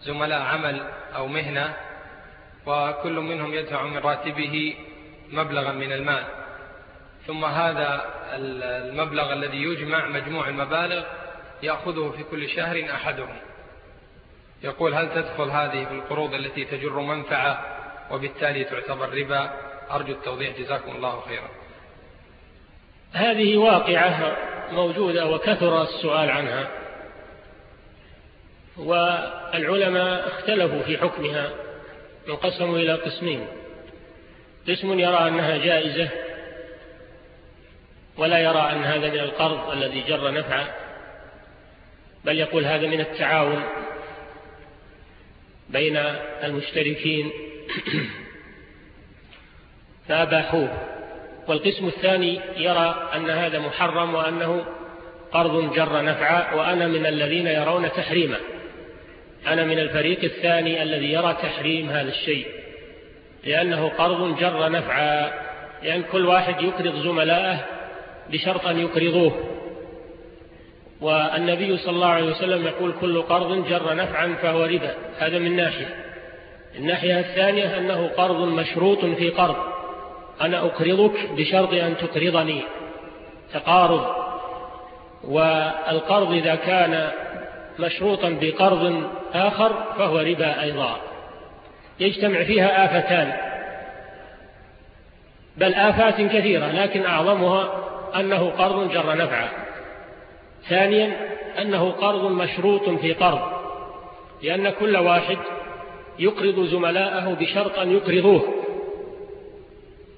زملاء 0.00 0.42
عمل 0.42 0.82
أو 1.16 1.26
مهنة 1.26 1.76
وكل 2.66 3.20
منهم 3.20 3.54
يدفع 3.54 3.82
من 3.82 3.98
راتبه 3.98 4.76
مبلغا 5.30 5.72
من 5.72 5.92
المال. 5.92 6.24
ثم 7.26 7.44
هذا 7.44 8.14
المبلغ 8.32 9.32
الذي 9.32 9.62
يجمع 9.62 10.08
مجموع 10.08 10.48
المبالغ 10.48 11.04
يأخذه 11.62 12.14
في 12.16 12.22
كل 12.22 12.48
شهر 12.48 12.84
أحدهم. 12.94 13.36
يقول 14.62 14.94
هل 14.94 15.08
تدخل 15.14 15.50
هذه 15.50 15.84
في 15.84 15.94
القروض 15.94 16.34
التي 16.34 16.64
تجر 16.64 17.00
منفعة 17.00 17.64
وبالتالي 18.10 18.64
تعتبر 18.64 19.08
ربا؟ 19.14 19.50
أرجو 19.90 20.12
التوضيح 20.12 20.58
جزاكم 20.58 20.96
الله 20.96 21.20
خيرا. 21.20 21.48
هذه 23.12 23.56
واقعة 23.56 24.36
موجودة 24.72 25.26
وكثر 25.26 25.82
السؤال 25.82 26.30
عنها 26.30 26.68
والعلماء 28.76 30.28
اختلفوا 30.28 30.82
في 30.82 30.98
حكمها 30.98 31.50
انقسموا 32.28 32.78
إلى 32.78 32.92
قسمين. 32.92 33.46
قسم 34.68 34.98
يرى 34.98 35.28
أنها 35.28 35.56
جائزة 35.56 36.08
ولا 38.16 38.38
يرى 38.38 38.72
أن 38.72 38.84
هذا 38.84 39.10
من 39.10 39.18
القرض 39.18 39.70
الذي 39.70 40.02
جر 40.02 40.30
نفعا 40.30 40.66
بل 42.24 42.38
يقول 42.38 42.64
هذا 42.64 42.86
من 42.86 43.00
التعاون 43.00 43.62
بين 45.70 45.96
المشتركين. 46.44 47.30
فأباحوه. 50.08 50.70
والقسم 51.48 51.86
الثاني 51.86 52.40
يرى 52.56 53.10
أن 53.16 53.30
هذا 53.30 53.58
محرم 53.58 54.14
وأنه 54.14 54.64
قرض 55.32 55.74
جر 55.74 56.02
نفعا 56.02 56.54
وأنا 56.54 56.86
من 56.86 57.06
الذين 57.06 57.46
يرون 57.46 57.92
تحريمه 57.92 58.38
أنا 59.46 59.64
من 59.64 59.78
الفريق 59.78 60.24
الثاني 60.24 60.82
الذي 60.82 61.12
يرى 61.12 61.36
تحريم 61.42 61.90
هذا 61.90 62.08
الشيء 62.08 62.46
لأنه 63.44 63.88
قرض 63.88 64.38
جر 64.38 64.68
نفعا. 64.68 65.32
لأن 65.82 66.02
كل 66.02 66.26
واحد 66.26 66.62
يقرض 66.62 67.02
زملائه 67.02 67.64
بشرط 68.30 68.66
أن 68.66 68.78
يقرضوه. 68.78 69.57
والنبي 71.00 71.76
صلى 71.76 71.94
الله 71.94 72.06
عليه 72.06 72.30
وسلم 72.30 72.66
يقول 72.66 72.94
كل 73.00 73.22
قرض 73.22 73.68
جر 73.68 73.94
نفعا 73.94 74.36
فهو 74.42 74.64
ربا. 74.64 74.94
هذا 75.18 75.38
من 75.38 75.56
ناحية. 75.56 76.04
الناحية 76.76 77.20
الثانية 77.20 77.78
أنه 77.78 78.10
قرض 78.16 78.40
مشروط 78.40 79.04
في 79.04 79.30
قرض. 79.30 79.56
أنا 80.40 80.58
أقرضك 80.58 81.30
بشرط 81.36 81.72
أن 81.72 81.96
تقرضني. 81.96 82.62
تقارض. 83.54 84.06
والقرض 85.24 86.32
إذا 86.32 86.54
كان 86.54 87.10
مشروطا 87.78 88.38
بقرض 88.40 89.02
آخر 89.34 89.72
فهو 89.98 90.18
ربا 90.18 90.62
أيضا. 90.62 90.96
يجتمع 92.00 92.44
فيها 92.44 92.84
آفتان. 92.84 93.32
بل 95.56 95.74
آفات 95.74 96.20
كثيرة 96.20 96.66
لكن 96.66 97.06
أعظمها 97.06 97.84
أنه 98.16 98.50
قرض 98.50 98.90
جر 98.92 99.16
نفعا 99.16 99.67
ثانيا 100.68 101.16
أنه 101.58 101.90
قرض 101.90 102.24
مشروط 102.24 102.90
في 102.90 103.12
قرض 103.12 103.58
لأن 104.42 104.70
كل 104.70 104.96
واحد 104.96 105.38
يقرض 106.18 106.66
زملاءه 106.66 107.34
بشرط 107.40 107.78
أن 107.78 107.92
يقرضوه. 107.92 108.54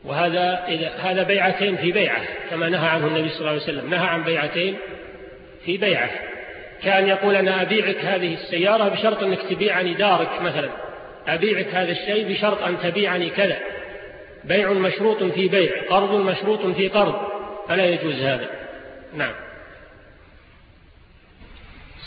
وهذا 0.05 0.65
إذا 0.69 0.89
هذا 0.89 1.23
بيعتين 1.23 1.77
في 1.77 1.93
بيعة 1.93 2.23
كما 2.51 2.69
نهى 2.69 2.89
عنه 2.89 3.07
النبي 3.07 3.29
صلى 3.29 3.39
الله 3.39 3.51
عليه 3.51 3.63
وسلم. 3.63 3.91
نهى 3.91 4.07
عن 4.07 4.25
بيعتين 4.25 4.77
في 5.65 5.77
بيعة. 5.77 6.11
كان 6.83 7.09
يقول 7.09 7.37
أنا 7.37 7.63
أبيعك 7.63 7.97
هذه 7.97 8.35
السيارة 8.35 8.89
بشرط 8.89 9.23
أنك 9.23 9.43
تبيعني 9.43 9.95
دارك 9.95 10.43
مثلا. 10.43 10.69
أبيعك 11.29 11.67
هذا 11.75 11.93
الشيء 11.93 12.33
بشرط 12.33 12.63
أن 12.63 12.79
تبيعني 12.79 13.31
كذا. 13.31 13.59
بيع 14.45 14.73
مشروط 14.73 15.23
في 15.23 15.49
بيع 15.49 15.71
قرض 15.91 16.15
مشروط 16.15 16.67
في 16.67 16.89
قرض. 16.89 17.15
فلا 17.69 17.87
يجوز 17.87 18.15
هذا. 18.15 18.51
نعم. 19.15 19.33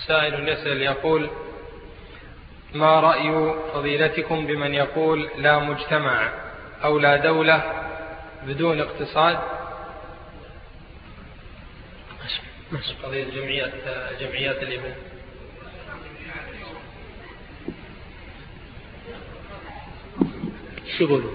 سائل 0.07 0.49
يسأل 0.49 0.81
يقول 0.81 1.29
ما 2.73 2.99
رأي 2.99 3.53
فضيلتكم 3.73 4.47
بمن 4.47 4.73
يقول 4.73 5.29
لا 5.37 5.59
مجتمع 5.59 6.29
أو 6.83 6.99
لا 6.99 7.15
دولة 7.15 7.63
بدون 8.43 8.79
اقتصاد 8.79 9.39
قضية 13.03 13.23
جمعيات 13.23 13.73
جمعيات 14.19 14.63
اليهود 14.63 14.95
شو 20.97 21.03
يقولوا؟ 21.03 21.31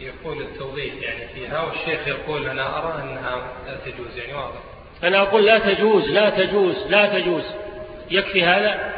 يقول 0.00 0.42
التوضيح 0.42 0.94
يعني 0.94 1.28
فيها 1.28 1.62
والشيخ 1.62 2.08
يقول 2.08 2.48
أنا 2.48 2.78
أرى 2.78 3.02
أنها 3.02 3.52
لا 3.66 3.76
تجوز 3.76 4.16
يعني 4.16 4.34
واضح 4.34 4.73
أنا 5.04 5.22
أقول 5.22 5.44
لا 5.46 5.58
تجوز 5.58 6.10
لا 6.10 6.30
تجوز 6.30 6.76
لا 6.88 7.18
تجوز. 7.18 7.44
يكفي 8.10 8.44
هذا؟ 8.44 8.92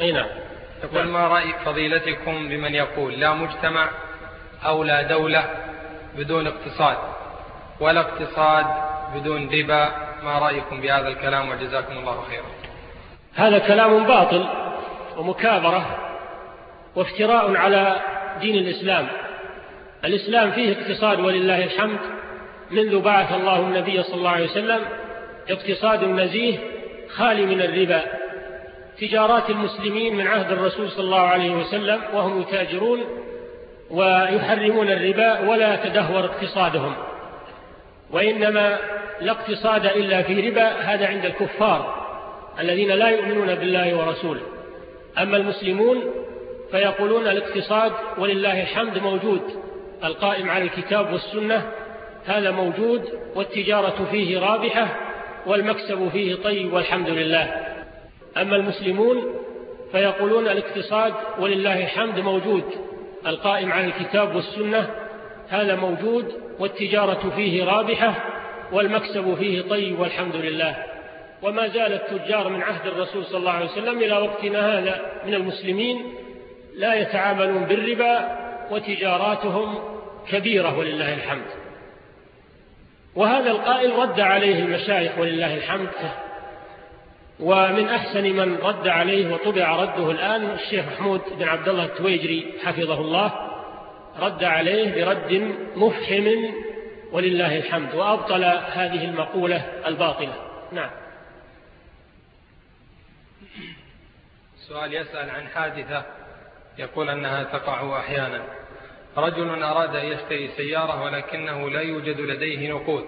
أي 0.00 0.12
نعم. 0.12 0.26
يقول 0.84 1.06
ما 1.06 1.28
رأي 1.28 1.52
فضيلتكم 1.64 2.48
بمن 2.48 2.74
يقول 2.74 3.20
لا 3.20 3.32
مجتمع 3.32 3.88
أو 4.66 4.84
لا 4.84 5.02
دولة 5.02 5.44
بدون 6.16 6.46
اقتصاد 6.46 6.96
ولا 7.80 8.00
اقتصاد 8.00 8.66
بدون 9.14 9.50
ربا؟ 9.50 9.88
ما 10.22 10.38
رأيكم 10.38 10.80
بهذا 10.80 11.08
الكلام 11.08 11.48
وجزاكم 11.50 11.98
الله 11.98 12.24
خيرا. 12.30 12.46
هذا 13.34 13.58
كلام 13.58 14.04
باطل 14.04 14.48
ومكابرة 15.16 15.98
وافتراء 16.96 17.56
على 17.56 18.00
دين 18.40 18.54
الإسلام. 18.54 19.08
الإسلام 20.04 20.50
فيه 20.50 20.72
اقتصاد 20.72 21.20
ولله 21.20 21.64
الحمد 21.64 21.98
منذ 22.70 23.00
بعث 23.00 23.32
الله 23.32 23.58
النبي 23.58 24.02
صلى 24.02 24.14
الله 24.14 24.30
عليه 24.30 24.44
وسلم 24.44 24.80
اقتصاد 25.52 26.04
نزيه 26.04 26.58
خالي 27.08 27.46
من 27.46 27.62
الربا. 27.62 28.02
تجارات 28.98 29.50
المسلمين 29.50 30.16
من 30.16 30.26
عهد 30.26 30.52
الرسول 30.52 30.90
صلى 30.90 31.04
الله 31.04 31.20
عليه 31.20 31.50
وسلم 31.50 32.00
وهم 32.14 32.40
يتاجرون 32.40 33.00
ويحرمون 33.90 34.88
الربا 34.88 35.48
ولا 35.48 35.76
تدهور 35.76 36.24
اقتصادهم. 36.24 36.94
وإنما 38.10 38.78
لا 39.20 39.32
اقتصاد 39.32 39.86
إلا 39.86 40.22
في 40.22 40.48
ربا 40.48 40.68
هذا 40.68 41.06
عند 41.06 41.24
الكفار 41.24 42.00
الذين 42.60 42.90
لا 42.90 43.08
يؤمنون 43.08 43.54
بالله 43.54 43.94
ورسوله. 43.94 44.40
أما 45.18 45.36
المسلمون 45.36 46.04
فيقولون 46.70 47.28
الاقتصاد 47.28 47.92
ولله 48.18 48.62
الحمد 48.62 48.98
موجود 48.98 49.42
القائم 50.04 50.50
على 50.50 50.64
الكتاب 50.64 51.12
والسنة 51.12 51.66
هذا 52.26 52.50
موجود 52.50 53.08
والتجارة 53.34 54.08
فيه 54.10 54.38
رابحة 54.40 55.09
والمكسب 55.46 56.08
فيه 56.08 56.34
طيب 56.34 56.72
والحمد 56.72 57.08
لله. 57.08 57.54
أما 58.36 58.56
المسلمون 58.56 59.34
فيقولون 59.92 60.48
الاقتصاد 60.48 61.14
ولله 61.38 61.84
الحمد 61.84 62.18
موجود 62.20 62.64
القائم 63.26 63.72
على 63.72 63.86
الكتاب 63.86 64.34
والسنة 64.34 64.90
هذا 65.48 65.76
موجود 65.76 66.34
والتجارة 66.58 67.32
فيه 67.36 67.64
رابحة 67.64 68.14
والمكسب 68.72 69.34
فيه 69.34 69.62
طيب 69.62 70.00
والحمد 70.00 70.36
لله. 70.36 70.76
وما 71.42 71.68
زال 71.68 71.92
التجار 71.92 72.48
من 72.48 72.62
عهد 72.62 72.86
الرسول 72.86 73.24
صلى 73.24 73.38
الله 73.38 73.52
عليه 73.52 73.66
وسلم 73.66 73.98
إلى 73.98 74.12
وقتنا 74.12 74.78
هذا 74.78 75.00
من 75.26 75.34
المسلمين 75.34 76.14
لا 76.76 76.94
يتعاملون 76.94 77.64
بالربا 77.64 78.38
وتجاراتهم 78.70 79.78
كبيرة 80.30 80.78
ولله 80.78 81.14
الحمد. 81.14 81.46
وهذا 83.14 83.50
القائل 83.50 83.92
رد 83.98 84.20
عليه 84.20 84.58
المشايخ 84.58 85.18
ولله 85.18 85.54
الحمد. 85.54 85.90
ومن 87.40 87.88
أحسن 87.88 88.24
من 88.24 88.56
رد 88.56 88.88
عليه 88.88 89.34
وطبع 89.34 89.76
رده 89.76 90.10
الآن 90.10 90.50
الشيخ 90.50 90.84
محمود 90.86 91.20
بن 91.38 91.48
عبد 91.48 91.68
الله 91.68 91.84
التويجري 91.84 92.54
حفظه 92.64 93.00
الله. 93.00 93.32
رد 94.20 94.44
عليه 94.44 95.04
برد 95.04 95.32
مفحم 95.76 96.28
ولله 97.12 97.56
الحمد 97.58 97.94
وأبطل 97.94 98.44
هذه 98.44 99.04
المقولة 99.04 99.56
الباطلة. 99.86 100.34
نعم. 100.72 100.90
سؤال 104.68 104.94
يسأل 104.94 105.30
عن 105.30 105.48
حادثة 105.48 106.04
يقول 106.78 107.10
أنها 107.10 107.42
تقع 107.42 107.98
أحيانا. 107.98 108.59
رجل 109.16 109.62
أراد 109.62 109.96
أن 109.96 110.06
يشتري 110.06 110.48
سيارة 110.56 111.02
ولكنه 111.02 111.70
لا 111.70 111.80
يوجد 111.80 112.20
لديه 112.20 112.72
نقود. 112.72 113.04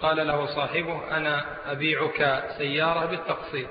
قال 0.00 0.26
له 0.26 0.46
صاحبه 0.46 1.16
أنا 1.16 1.44
أبيعك 1.66 2.44
سيارة 2.58 3.06
بالتقسيط. 3.06 3.68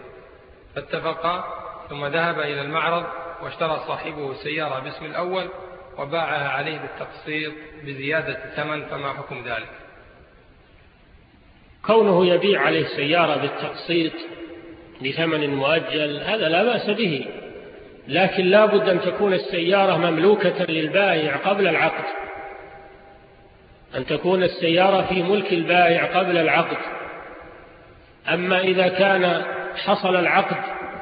فاتفقا 0.76 1.44
ثم 1.90 2.06
ذهب 2.06 2.40
إلى 2.40 2.62
المعرض 2.62 3.06
واشترى 3.44 3.84
صاحبه 3.88 4.32
السيارة 4.32 4.80
باسم 4.80 5.06
الأول 5.06 5.50
وباعها 5.98 6.50
عليه 6.50 6.78
بالتقسيط 6.78 7.54
بزيادة 7.84 8.46
الثمن 8.46 8.86
فما 8.86 9.14
حكم 9.14 9.44
ذلك؟ 9.46 9.70
كونه 11.86 12.26
يبيع 12.26 12.62
عليه 12.62 12.86
سيارة 12.86 13.36
بالتقسيط 13.38 14.14
لثمن 15.02 15.56
مؤجل 15.56 16.20
هذا 16.24 16.50
لا 16.50 16.64
بأس 16.64 16.90
به. 16.90 17.28
لكن 18.08 18.46
لا 18.46 18.66
بد 18.66 18.90
أن 18.90 19.02
تكون 19.02 19.34
السيارة 19.34 19.98
مملوكة 19.98 20.66
للبائع 20.66 21.36
قبل 21.36 21.68
العقد. 21.68 22.04
أن 23.96 24.06
تكون 24.06 24.44
السيارة 24.44 25.02
في 25.02 25.24
ملك 25.24 25.54
البائع 25.54 26.20
قبل 26.20 26.38
العقد. 26.38 26.78
أما 28.34 28.60
إذا 28.60 28.88
كان 28.88 29.44
حصل 29.86 30.16
العقد 30.16 30.58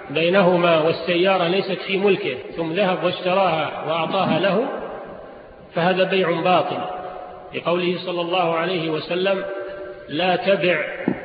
بينهما 0.09 0.79
والسيارة 0.79 1.47
ليست 1.47 1.81
في 1.87 1.97
ملكه 1.97 2.37
ثم 2.57 2.73
ذهب 2.73 3.03
واشتراها 3.03 3.83
وأعطاها 3.87 4.39
له 4.39 4.67
فهذا 5.75 6.03
بيع 6.03 6.41
باطل. 6.41 6.81
لقوله 7.55 7.97
صلى 8.05 8.21
الله 8.21 8.55
عليه 8.55 8.89
وسلم 8.89 9.45
لا 10.09 10.35
تبع 10.35 10.77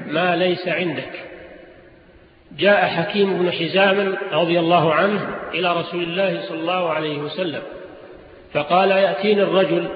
ما 0.06 0.36
ليس 0.36 0.68
عندك. 0.68 1.29
جاء 2.58 2.86
حكيم 2.86 3.38
بن 3.38 3.52
حزام 3.52 4.16
رضي 4.32 4.58
الله 4.58 4.94
عنه 4.94 5.36
إلى 5.54 5.76
رسول 5.76 6.02
الله 6.02 6.40
صلى 6.48 6.58
الله 6.58 6.90
عليه 6.90 7.18
وسلم 7.18 7.62
فقال 8.52 8.90
يأتيني 8.90 9.42
الرجل 9.42 9.88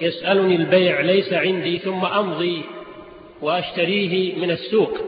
يسألني 0.00 0.56
البيع 0.56 1.00
ليس 1.00 1.32
عندي 1.32 1.78
ثم 1.78 2.04
أمضي 2.04 2.62
وأشتريه 3.42 4.36
من 4.36 4.50
السوق 4.50 4.98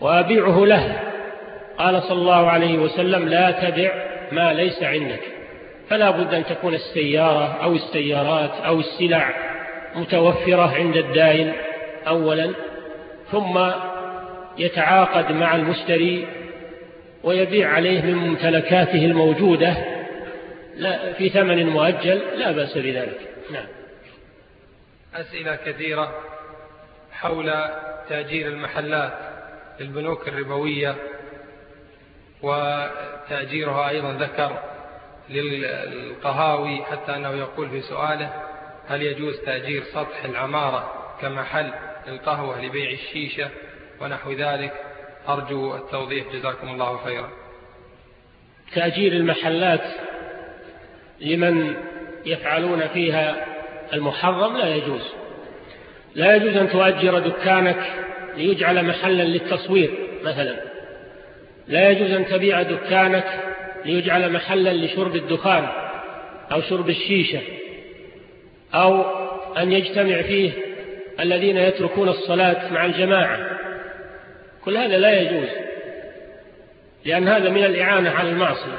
وأبيعه 0.00 0.64
له. 0.64 1.02
قال 1.78 2.02
صلى 2.02 2.18
الله 2.18 2.50
عليه 2.50 2.78
وسلم 2.78 3.28
لا 3.28 3.50
تبع 3.50 3.92
ما 4.32 4.52
ليس 4.52 4.82
عندك 4.82 5.20
فلا 5.88 6.10
بد 6.10 6.34
أن 6.34 6.44
تكون 6.44 6.74
السيارة 6.74 7.58
أو 7.62 7.72
السيارات 7.72 8.50
أو 8.50 8.80
السلع 8.80 9.34
متوفرة 9.94 10.74
عند 10.74 10.96
الدائن 10.96 11.52
أولا 12.08 12.50
ثم 13.32 13.58
يتعاقد 14.58 15.32
مع 15.32 15.56
المشتري 15.56 16.26
ويبيع 17.24 17.72
عليه 17.72 18.02
من 18.02 18.14
ممتلكاته 18.14 19.04
الموجودة 19.04 19.76
لا 20.76 21.12
في 21.12 21.28
ثمن 21.28 21.66
مؤجل 21.66 22.22
لا 22.38 22.52
بأس 22.52 22.78
بذلك. 22.78 23.20
نعم. 23.50 23.66
أسئلة 25.14 25.56
كثيرة 25.56 26.14
حول 27.12 27.52
تأجير 28.08 28.48
المحلات 28.48 29.12
للبنوك 29.80 30.28
الربوية 30.28 30.96
وتأجيرها 32.42 33.88
أيضا 33.88 34.12
ذكر 34.12 34.58
للقهاوي 35.28 36.84
حتى 36.84 37.16
أنه 37.16 37.30
يقول 37.30 37.70
في 37.70 37.80
سؤاله 37.80 38.42
هل 38.88 39.02
يجوز 39.02 39.40
تأجير 39.40 39.82
سطح 39.84 40.24
العمارة 40.24 40.92
كمحل 41.20 41.72
للقهوة 42.06 42.64
لبيع 42.64 42.90
الشيشة؟ 42.90 43.50
ونحو 44.00 44.32
ذلك. 44.32 44.72
أرجو 45.28 45.76
التوضيح. 45.76 46.24
جزاكم 46.32 46.68
الله 46.68 46.96
خيرا. 47.04 47.30
تأجير 48.74 49.12
المحلات 49.12 49.84
لمن 51.20 51.76
يفعلون 52.26 52.88
فيها 52.88 53.46
المحرم 53.92 54.56
لا 54.56 54.74
يجوز. 54.74 55.02
لا 56.14 56.36
يجوز 56.36 56.56
أن 56.56 56.70
تؤجر 56.70 57.18
دكانك 57.18 57.92
ليجعل 58.36 58.84
محلا 58.84 59.22
للتصوير 59.22 59.90
مثلا. 60.22 60.56
لا 61.68 61.90
يجوز 61.90 62.10
أن 62.10 62.26
تبيع 62.26 62.62
دكانك 62.62 63.40
ليجعل 63.84 64.32
محلا 64.32 64.72
لشرب 64.72 65.16
الدخان 65.16 65.68
أو 66.52 66.60
شرب 66.60 66.88
الشيشة 66.88 67.40
أو 68.74 69.02
أن 69.56 69.72
يجتمع 69.72 70.22
فيه 70.22 70.50
الذين 71.20 71.56
يتركون 71.56 72.08
الصلاة 72.08 72.72
مع 72.72 72.86
الجماعة. 72.86 73.55
كل 74.66 74.76
هذا 74.76 74.98
لا 74.98 75.20
يجوز 75.20 75.48
لأن 77.04 77.28
هذا 77.28 77.48
من 77.50 77.64
الإعانة 77.64 78.10
على 78.10 78.28
المعصية. 78.28 78.78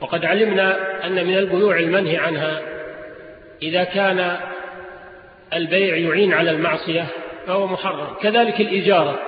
وقد 0.00 0.24
علمنا 0.24 0.76
أن 1.06 1.26
من 1.26 1.38
البيوع 1.38 1.78
المنهي 1.78 2.16
عنها 2.16 2.62
إذا 3.62 3.84
كان 3.84 4.36
البيع 5.54 5.96
يعين 5.96 6.32
على 6.32 6.50
المعصية 6.50 7.06
فهو 7.46 7.66
محرم. 7.66 8.14
كذلك 8.22 8.60
الإجارة 8.60 9.18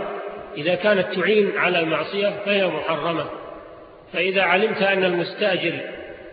إذا 0.57 0.75
كانت 0.75 1.15
تعين 1.15 1.59
على 1.59 1.81
المعصية 1.81 2.33
فهي 2.47 2.67
محرمة. 2.67 3.25
فإذا 4.13 4.43
علمت 4.43 4.83
أن 4.83 5.05
المستأجر 5.05 5.81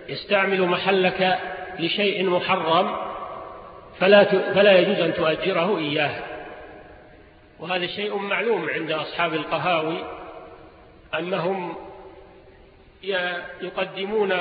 يستعمل 0.10 0.61
محلك 0.61 1.38
لشيء 1.80 2.30
محرم 2.30 2.95
فلا, 3.99 4.23
فلا 4.53 4.80
يجوز 4.80 4.99
أن 4.99 5.14
تؤجره 5.14 5.77
إياه. 5.77 6.34
وهذا 7.60 7.88
شيء 7.88 8.15
معلوم 8.15 8.69
عند 8.69 8.91
أصحاب 8.91 9.34
القهاوي 9.34 10.06
أنهم 11.19 11.76
يقدمون 13.61 14.34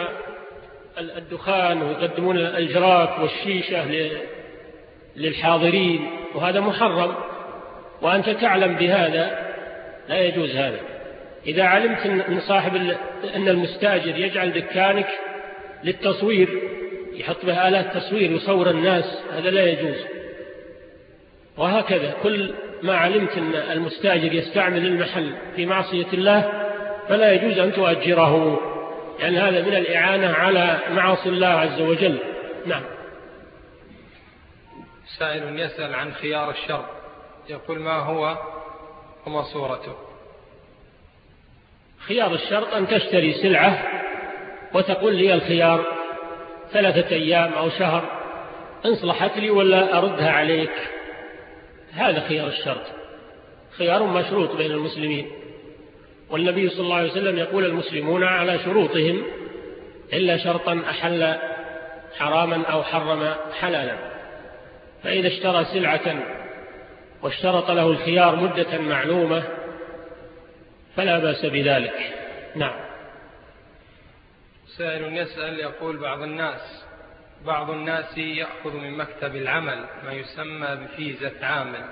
الدخان 0.99 1.83
ويقدمون 1.83 2.37
الأجراك 2.37 3.19
والشيشة 3.19 3.85
للحاضرين 5.17 6.11
وهذا 6.35 6.61
محرم. 6.61 7.15
وأنت 8.03 8.31
تعلم 8.31 8.77
بهذا 8.77 9.53
لا 10.09 10.21
يجوز 10.21 10.51
هذا. 10.51 10.81
إذا 11.47 11.65
علمت 11.65 12.07
من 12.07 12.41
صاحب 12.41 12.77
أن 13.35 13.49
المستاجر 13.49 14.19
يجعل 14.19 14.53
دكانك 14.53 15.09
للتصوير 15.85 16.49
يحط 17.13 17.47
به 17.47 17.69
آلات 17.69 17.97
تصوير 17.97 18.31
يصور 18.31 18.71
الناس 18.71 19.23
هذا 19.33 19.51
لا 19.51 19.65
يجوز. 19.65 20.05
وهكذا 21.57 22.15
كل 22.23 22.55
ما 22.85 22.97
علمت 22.97 23.33
أن 23.33 23.55
المستاجر 23.55 24.33
يستعمل 24.33 24.87
المحل 24.87 25.35
في 25.57 25.67
معصية 25.67 26.07
الله 26.13 26.53
فلا 27.09 27.33
يجوز 27.33 27.59
أن 27.59 27.73
تؤجره. 27.73 28.61
يعني 29.19 29.39
هذا 29.39 29.63
من 29.63 29.75
الإعانة 29.75 30.33
على 30.33 30.79
معاصي 30.91 31.29
الله 31.29 31.47
عز 31.47 31.81
وجل. 31.81 32.19
نعم. 32.67 32.83
سائل 35.19 35.59
يسأل 35.59 35.95
عن 35.95 36.13
خيار 36.13 36.51
الشر. 36.51 36.85
يقول 37.49 37.79
ما 37.79 37.99
هو 37.99 38.37
وما 39.27 39.43
صورته؟ 39.43 39.95
خيار 42.07 42.35
الشرط 42.35 42.75
أن 42.75 42.89
تشتري 42.89 43.33
سلعة 43.33 43.83
وتقول 44.75 45.15
لي 45.15 45.35
الخيار 45.35 45.85
ثلاثة 46.73 47.17
أيام 47.17 47.53
أو 47.53 47.71
شهر 47.71 48.05
إن 48.87 48.95
صلحت 48.95 49.39
لي 49.39 49.51
ولا 49.51 49.99
أردها 49.99 50.31
عليك. 50.31 51.04
هذا 51.95 52.29
خيار 52.29 52.49
الشرط. 52.49 52.87
خيار 53.79 54.03
مشروط 54.03 54.57
بين 54.57 54.71
المسلمين. 54.71 55.31
والنبي 56.31 56.69
صلى 56.69 56.81
الله 56.81 56.97
عليه 56.97 57.11
وسلم 57.11 57.39
يقول 57.39 57.65
المسلمون 57.65 58.25
على 58.25 58.59
شروطهم 58.59 59.23
إلا 60.13 60.37
شرطا 60.37 60.83
أحل 60.91 61.35
حراما 62.19 62.67
أو 62.67 62.83
حرم 62.83 63.35
حلالا. 63.61 63.97
فإذا 65.03 65.29
اشترى 65.29 65.65
سلعة 65.65 66.23
واشترط 67.23 67.71
له 67.71 67.87
الخيار 67.87 68.37
مدة 68.37 68.79
معلومة 68.79 69.43
فلا 70.97 71.19
بأس 71.19 71.47
بذلك. 71.47 72.15
نعم. 72.57 72.85
سائل 74.79 75.17
يسأل 75.17 75.61
يقول 75.61 75.97
بعض 75.97 76.23
الناس 76.23 76.84
بعض 77.47 77.71
الناس 77.71 78.19
يأخذ 78.19 78.77
من 78.77 78.97
مكتب 78.97 79.37
العمل 79.37 79.85
ما 80.05 80.13
يسمى 80.13 80.69
بفيزة 80.85 81.47
عامل 81.47 81.85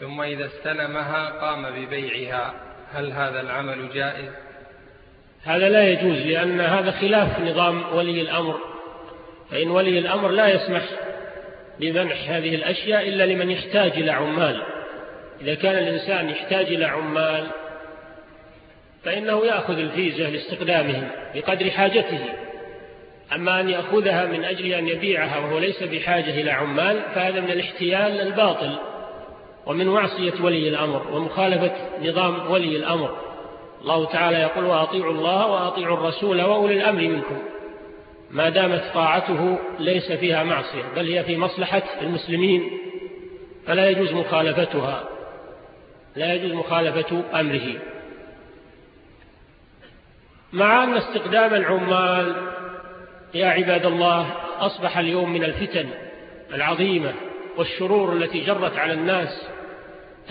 ثم 0.00 0.20
إذا 0.20 0.46
استلمها 0.46 1.28
قام 1.28 1.70
ببيعها. 1.70 2.54
هل 2.92 3.12
هذا 3.12 3.40
العمل 3.40 3.90
جائز؟ 3.94 4.30
هذا 5.44 5.68
لا 5.68 5.88
يجوز 5.88 6.18
لأن 6.18 6.60
هذا 6.60 6.90
خلاف 6.90 7.40
نظام 7.40 7.96
ولي 7.96 8.20
الأمر. 8.20 8.58
فإن 9.50 9.70
ولي 9.70 9.98
الأمر 9.98 10.28
لا 10.28 10.48
يسمح 10.48 10.82
بمنح 11.80 12.30
هذه 12.30 12.54
الأشياء 12.54 13.08
إلا 13.08 13.26
لمن 13.26 13.50
يحتاج 13.50 13.92
إلى 13.92 14.10
عمال. 14.10 14.62
إذا 15.40 15.54
كان 15.54 15.78
الإنسان 15.78 16.30
يحتاج 16.30 16.66
إلى 16.66 16.84
عمال 16.84 17.46
فإنه 19.04 19.46
يأخذ 19.46 19.78
الفيزة 19.78 20.30
لاستخدامهم 20.30 21.08
بقدر 21.34 21.70
حاجته. 21.70 22.47
أما 23.34 23.60
أن 23.60 23.68
يأخذها 23.68 24.26
من 24.26 24.44
أجل 24.44 24.72
أن 24.72 24.88
يبيعها 24.88 25.38
وهو 25.38 25.58
ليس 25.58 25.82
بحاجة 25.82 26.40
إلى 26.40 26.50
عمال 26.50 27.02
فهذا 27.14 27.40
من 27.40 27.50
الاحتيال 27.50 28.20
الباطل 28.20 28.78
ومن 29.66 29.88
معصية 29.88 30.42
ولي 30.42 30.68
الأمر 30.68 31.06
ومخالفة 31.12 31.72
نظام 32.02 32.50
ولي 32.50 32.76
الأمر. 32.76 33.16
الله 33.80 34.04
تعالى 34.04 34.38
يقول 34.38 34.64
وأطيعوا 34.64 35.12
الله 35.12 35.46
وأطيعوا 35.46 35.96
الرسول 35.96 36.42
وأولي 36.42 36.74
الأمر 36.74 37.00
منكم. 37.00 37.38
ما 38.30 38.48
دامت 38.48 38.84
طاعته 38.94 39.58
ليس 39.78 40.12
فيها 40.12 40.44
معصية 40.44 40.82
بل 40.96 41.12
هي 41.12 41.24
في 41.24 41.36
مصلحة 41.36 41.82
المسلمين 42.02 42.70
فلا 43.66 43.90
يجوز 43.90 44.12
مخالفتها 44.12 45.04
لا 46.16 46.34
يجوز 46.34 46.52
مخالفة 46.52 47.24
أمره. 47.40 47.80
مع 50.52 50.84
أن 50.84 50.94
استخدام 50.94 51.54
العمال 51.54 52.34
يا 53.34 53.46
عباد 53.46 53.86
الله 53.86 54.34
أصبح 54.58 54.98
اليوم 54.98 55.32
من 55.32 55.44
الفتن 55.44 55.88
العظيمة 56.54 57.14
والشرور 57.56 58.12
التي 58.12 58.40
جرت 58.40 58.76
على 58.76 58.92
الناس 58.92 59.48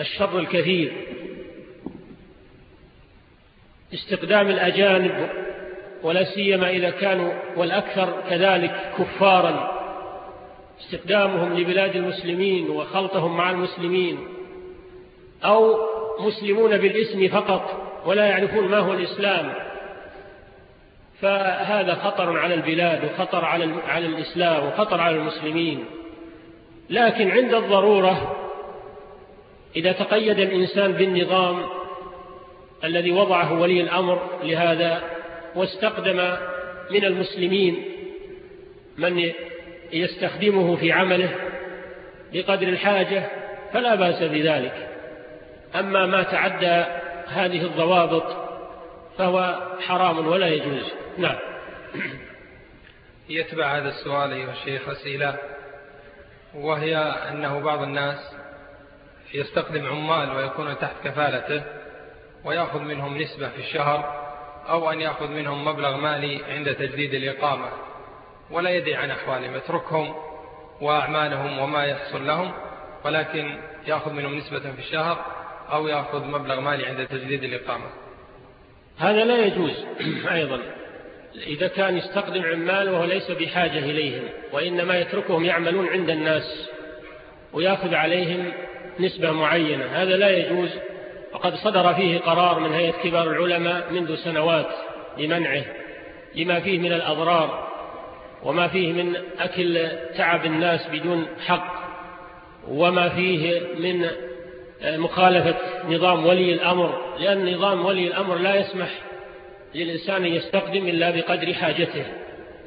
الشر 0.00 0.38
الكثير. 0.38 0.92
استقدام 3.94 4.48
الأجانب 4.48 5.28
ولا 6.02 6.24
سيما 6.24 6.70
إذا 6.70 6.90
كانوا 6.90 7.32
والأكثر 7.56 8.22
كذلك 8.30 8.92
كفارا. 8.98 9.78
استقدامهم 10.80 11.58
لبلاد 11.58 11.96
المسلمين 11.96 12.70
وخلطهم 12.70 13.36
مع 13.36 13.50
المسلمين. 13.50 14.18
أو 15.44 15.76
مسلمون 16.20 16.76
بالاسم 16.76 17.28
فقط 17.28 17.92
ولا 18.06 18.26
يعرفون 18.26 18.68
ما 18.68 18.78
هو 18.78 18.92
الإسلام. 18.92 19.67
فهذا 21.20 21.94
خطر 21.94 22.38
على 22.38 22.54
البلاد 22.54 23.04
وخطر 23.04 23.44
على 23.44 23.74
على 23.88 24.06
الإسلام 24.06 24.66
وخطر 24.66 25.00
على 25.00 25.16
المسلمين. 25.16 25.84
لكن 26.90 27.30
عند 27.30 27.54
الضرورة 27.54 28.36
إذا 29.76 29.92
تقيد 29.92 30.38
الإنسان 30.38 30.92
بالنظام 30.92 31.66
الذي 32.84 33.12
وضعه 33.12 33.60
ولي 33.60 33.80
الأمر 33.80 34.22
لهذا 34.42 35.02
واستخدم 35.54 36.36
من 36.90 37.04
المسلمين 37.04 37.84
من 38.98 39.30
يستخدمه 39.92 40.76
في 40.76 40.92
عمله 40.92 41.30
بقدر 42.32 42.68
الحاجة 42.68 43.22
فلا 43.72 43.94
بأس 43.94 44.22
بذلك. 44.22 44.88
أما 45.74 46.06
ما 46.06 46.22
تعدى 46.22 46.84
هذه 47.28 47.62
الضوابط 47.62 48.36
فهو 49.18 49.58
حرام 49.80 50.26
ولا 50.26 50.46
يجوز. 50.48 50.92
نعم. 51.18 51.38
يتبع 53.28 53.78
هذا 53.78 53.88
السؤال 53.88 54.32
أيها 54.32 54.52
الشيخ 54.52 54.88
أسئلة 54.88 55.36
وهي 56.54 56.96
أنه 56.96 57.60
بعض 57.60 57.82
الناس 57.82 58.34
يستخدم 59.34 59.86
عمال 59.86 60.36
ويكون 60.36 60.78
تحت 60.78 60.94
كفالته 61.04 61.64
ويأخذ 62.44 62.80
منهم 62.80 63.18
نسبة 63.18 63.48
في 63.48 63.58
الشهر 63.58 64.28
أو 64.68 64.90
أن 64.90 65.00
يأخذ 65.00 65.28
منهم 65.28 65.64
مبلغ 65.64 65.96
مالي 65.96 66.44
عند 66.44 66.74
تجديد 66.74 67.14
الإقامة. 67.14 67.68
ولا 68.50 68.70
يدري 68.70 68.94
عن 68.94 69.10
أحوالهم 69.10 69.54
يتركهم 69.54 70.14
وأعمالهم 70.80 71.58
وما 71.58 71.84
يحصل 71.84 72.26
لهم 72.26 72.52
ولكن 73.04 73.60
يأخذ 73.86 74.12
منهم 74.12 74.34
نسبة 74.34 74.58
في 74.72 74.78
الشهر 74.78 75.26
أو 75.72 75.88
يأخذ 75.88 76.24
مبلغ 76.24 76.60
مالي 76.60 76.86
عند 76.86 77.06
تجديد 77.06 77.44
الإقامة. 77.44 77.86
هذا 78.98 79.24
لا 79.24 79.46
يجوز 79.46 79.86
أيضا. 80.30 80.77
إذا 81.46 81.68
كان 81.68 81.96
يستخدم 81.96 82.42
عمال 82.42 82.88
وهو 82.88 83.04
ليس 83.04 83.30
بحاجة 83.30 83.78
إليهم 83.78 84.22
وإنما 84.52 84.98
يتركهم 84.98 85.44
يعملون 85.44 85.88
عند 85.88 86.10
الناس 86.10 86.68
ويأخذ 87.52 87.94
عليهم 87.94 88.52
نسبة 89.00 89.32
معينة. 89.32 89.84
هذا 89.84 90.16
لا 90.16 90.30
يجوز. 90.30 90.70
وقد 91.32 91.54
صدر 91.54 91.94
فيه 91.94 92.18
قرار 92.18 92.60
من 92.60 92.72
هيئة 92.72 92.92
كبار 92.92 93.30
العلماء 93.30 93.92
منذ 93.92 94.16
سنوات 94.16 94.68
لمنعه 95.18 95.64
لما 96.34 96.60
فيه 96.60 96.78
من 96.78 96.92
الأضرار 96.92 97.68
وما 98.42 98.68
فيه 98.68 98.92
من 98.92 99.16
أكل 99.38 99.88
تعب 100.16 100.44
الناس 100.44 100.88
بدون 100.92 101.26
حق 101.46 101.74
وما 102.68 103.08
فيه 103.08 103.60
من 103.78 104.06
مخالفة 104.82 105.56
نظام 105.88 106.26
ولي 106.26 106.52
الأمر 106.52 107.16
لأن 107.18 107.54
نظام 107.54 107.86
ولي 107.86 108.06
الأمر 108.06 108.34
لا 108.34 108.54
يسمح 108.60 108.88
للإنسان 109.74 110.24
أن 110.24 110.32
يستخدم 110.32 110.88
إلا 110.88 111.10
بقدر 111.10 111.54
حاجته. 111.54 112.04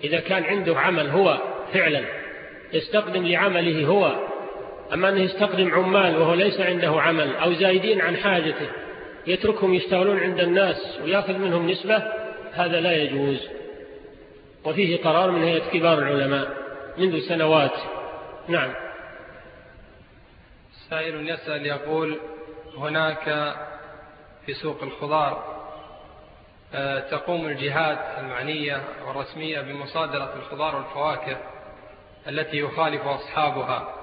إذا 0.04 0.20
كان 0.20 0.44
عنده 0.44 0.80
عمل 0.80 1.10
هو 1.10 1.38
فعلا 1.74 2.06
يستخدم 2.74 3.26
لعمله 3.26 3.86
هو. 3.86 4.28
أما 4.94 5.10
أنه 5.10 5.22
يستخدم 5.22 5.74
عمال 5.74 6.18
وهو 6.18 6.34
ليس 6.34 6.60
عنده 6.60 7.02
عمل 7.02 7.36
أو 7.36 7.54
زايدين 7.54 8.02
عن 8.02 8.18
حاجته 8.18 8.70
يتركهم 9.28 9.74
يشتغلون 9.74 10.20
عند 10.20 10.40
الناس 10.40 11.00
ويأخذ 11.04 11.38
منهم 11.38 11.70
نسبة 11.70 12.04
هذا 12.52 12.80
لا 12.80 12.96
يجوز. 12.96 13.48
وفيه 14.66 14.98
قرار 14.98 15.32
من 15.32 15.44
هيئة 15.44 15.70
كبار 15.74 16.00
العلماء 16.00 16.48
منذ 16.98 17.20
سنوات. 17.20 17.76
نعم. 18.48 18.74
سائل 20.90 21.30
يسأل 21.30 21.66
يقول 21.66 22.18
هناك 22.78 23.56
في 24.46 24.54
سوق 24.54 24.84
الخضار 24.84 25.61
تقوم 27.12 27.46
الجهات 27.46 28.00
المعنية 28.20 28.82
والرسمية 29.08 29.62
بمصادرة 29.62 30.34
الخضار 30.36 30.76
والفواكه 30.76 31.38
التي 32.28 32.58
يخالف 32.58 33.02
أصحابها 33.02 33.96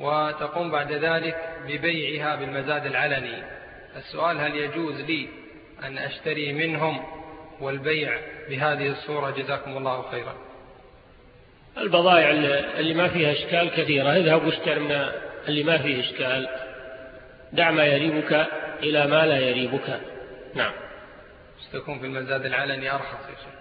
وتقوم 0.00 0.70
بعد 0.70 0.92
ذلك 0.92 1.36
ببيعها 1.66 2.36
بالمزاد 2.36 2.86
العلني. 2.86 3.42
السؤال 3.96 4.40
هل 4.40 4.56
يجوز 4.56 5.00
لي 5.00 5.28
أن 5.84 5.98
أشتري 5.98 6.52
منهم 6.52 7.04
والبيع 7.60 8.18
بهذه 8.48 8.88
الصورة؟ 8.88 9.30
جزاكم 9.30 9.76
الله 9.76 10.02
خيرا. 10.10 10.34
البضائع 11.78 12.30
اللي 12.78 12.94
ما 12.94 13.08
فيها 13.08 13.32
إشكال 13.32 13.70
كثيرة. 13.70 14.16
اذهب 14.16 14.46
واشتر 14.46 14.78
من 14.78 15.10
اللي 15.48 15.62
ما 15.62 15.78
فيه 15.78 16.00
إشكال. 16.00 16.48
دع 17.52 17.70
ما 17.70 17.84
يريبك 17.84 18.46
إلى 18.82 19.06
ما 19.06 19.26
لا 19.26 19.38
يريبك. 19.38 20.00
نعم. 20.54 20.83
ستكون 21.74 21.98
في 21.98 22.06
المزاد 22.06 22.44
العلني 22.44 22.94
أرخص 22.94 23.28
يا 23.28 23.34
شيخ. 23.34 23.54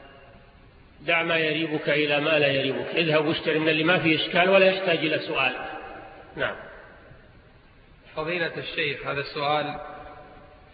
دع 1.02 1.24
ما 1.24 1.38
يريبك 1.38 1.90
إلى 1.90 2.20
ما 2.20 2.40
لا 2.40 2.48
يريبك. 2.48 2.88
اذهب 2.88 3.26
واشتر 3.26 3.60
من 3.60 3.70
اللي 3.70 3.84
ما 3.84 4.00
فيه 4.00 4.16
إشكال 4.16 4.50
ولا 4.50 4.66
يحتاج 4.66 4.98
إلى 4.98 5.20
سؤال. 5.20 5.54
نعم. 6.36 6.56
فضيلة 8.16 8.58
الشيخ 8.58 9.08
هذا 9.08 9.20
السؤال 9.20 9.80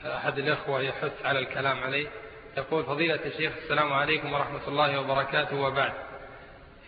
أحد 0.06 0.38
الأخوة 0.38 0.82
يحث 0.82 1.26
على 1.26 1.40
الكلام 1.40 1.84
عليه. 1.84 2.08
يقول 2.58 2.84
فضيلة 2.84 3.20
الشيخ 3.26 3.54
السلام 3.64 3.94
عليكم 3.94 4.34
ورحمة 4.34 4.68
الله 4.68 5.00
وبركاته 5.00 5.56
وبعد. 5.56 5.94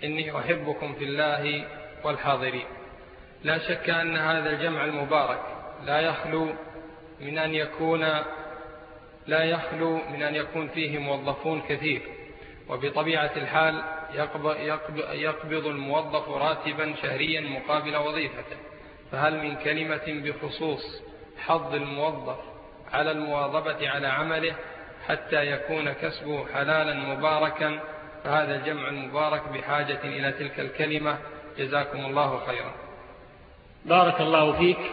إني 0.03 0.37
أحبكم 0.39 0.93
في 0.93 1.03
الله 1.03 1.67
والحاضرين. 2.03 2.65
لا 3.43 3.57
شك 3.57 3.89
أن 3.89 4.17
هذا 4.17 4.49
الجمع 4.49 4.85
المبارك 4.85 5.41
لا 5.85 5.99
يخلو 5.99 6.53
من 7.21 7.37
أن 7.37 7.55
يكون 7.55 8.05
لا 9.31 9.43
يخلو 9.43 9.99
من 10.13 10.23
أن 10.23 10.35
يكون 10.35 10.67
فيه 10.67 10.97
موظفون 10.97 11.61
كثير 11.61 12.01
وبطبيعة 12.69 13.31
الحال 13.37 13.83
يقبض 15.13 15.65
الموظف 15.65 16.29
راتبا 16.29 16.93
شهريا 17.01 17.41
مقابل 17.41 17.95
وظيفته. 17.95 18.57
فهل 19.11 19.37
من 19.37 19.55
كلمة 19.55 20.01
بخصوص 20.07 21.01
حظ 21.37 21.73
الموظف 21.73 22.37
على 22.91 23.11
المواظبة 23.11 23.89
على 23.89 24.07
عمله 24.07 24.55
حتى 25.07 25.51
يكون 25.51 25.91
كسبه 25.91 26.45
حلالا 26.53 26.93
مباركا 26.93 27.79
فهذا 28.23 28.55
الجمع 28.55 28.87
المبارك 28.87 29.41
بحاجة 29.53 29.99
إلى 30.03 30.31
تلك 30.31 30.59
الكلمة. 30.59 31.17
جزاكم 31.57 32.05
الله 32.05 32.45
خيرا. 32.45 32.73
بارك 33.85 34.21
الله 34.21 34.57
فيك 34.57 34.91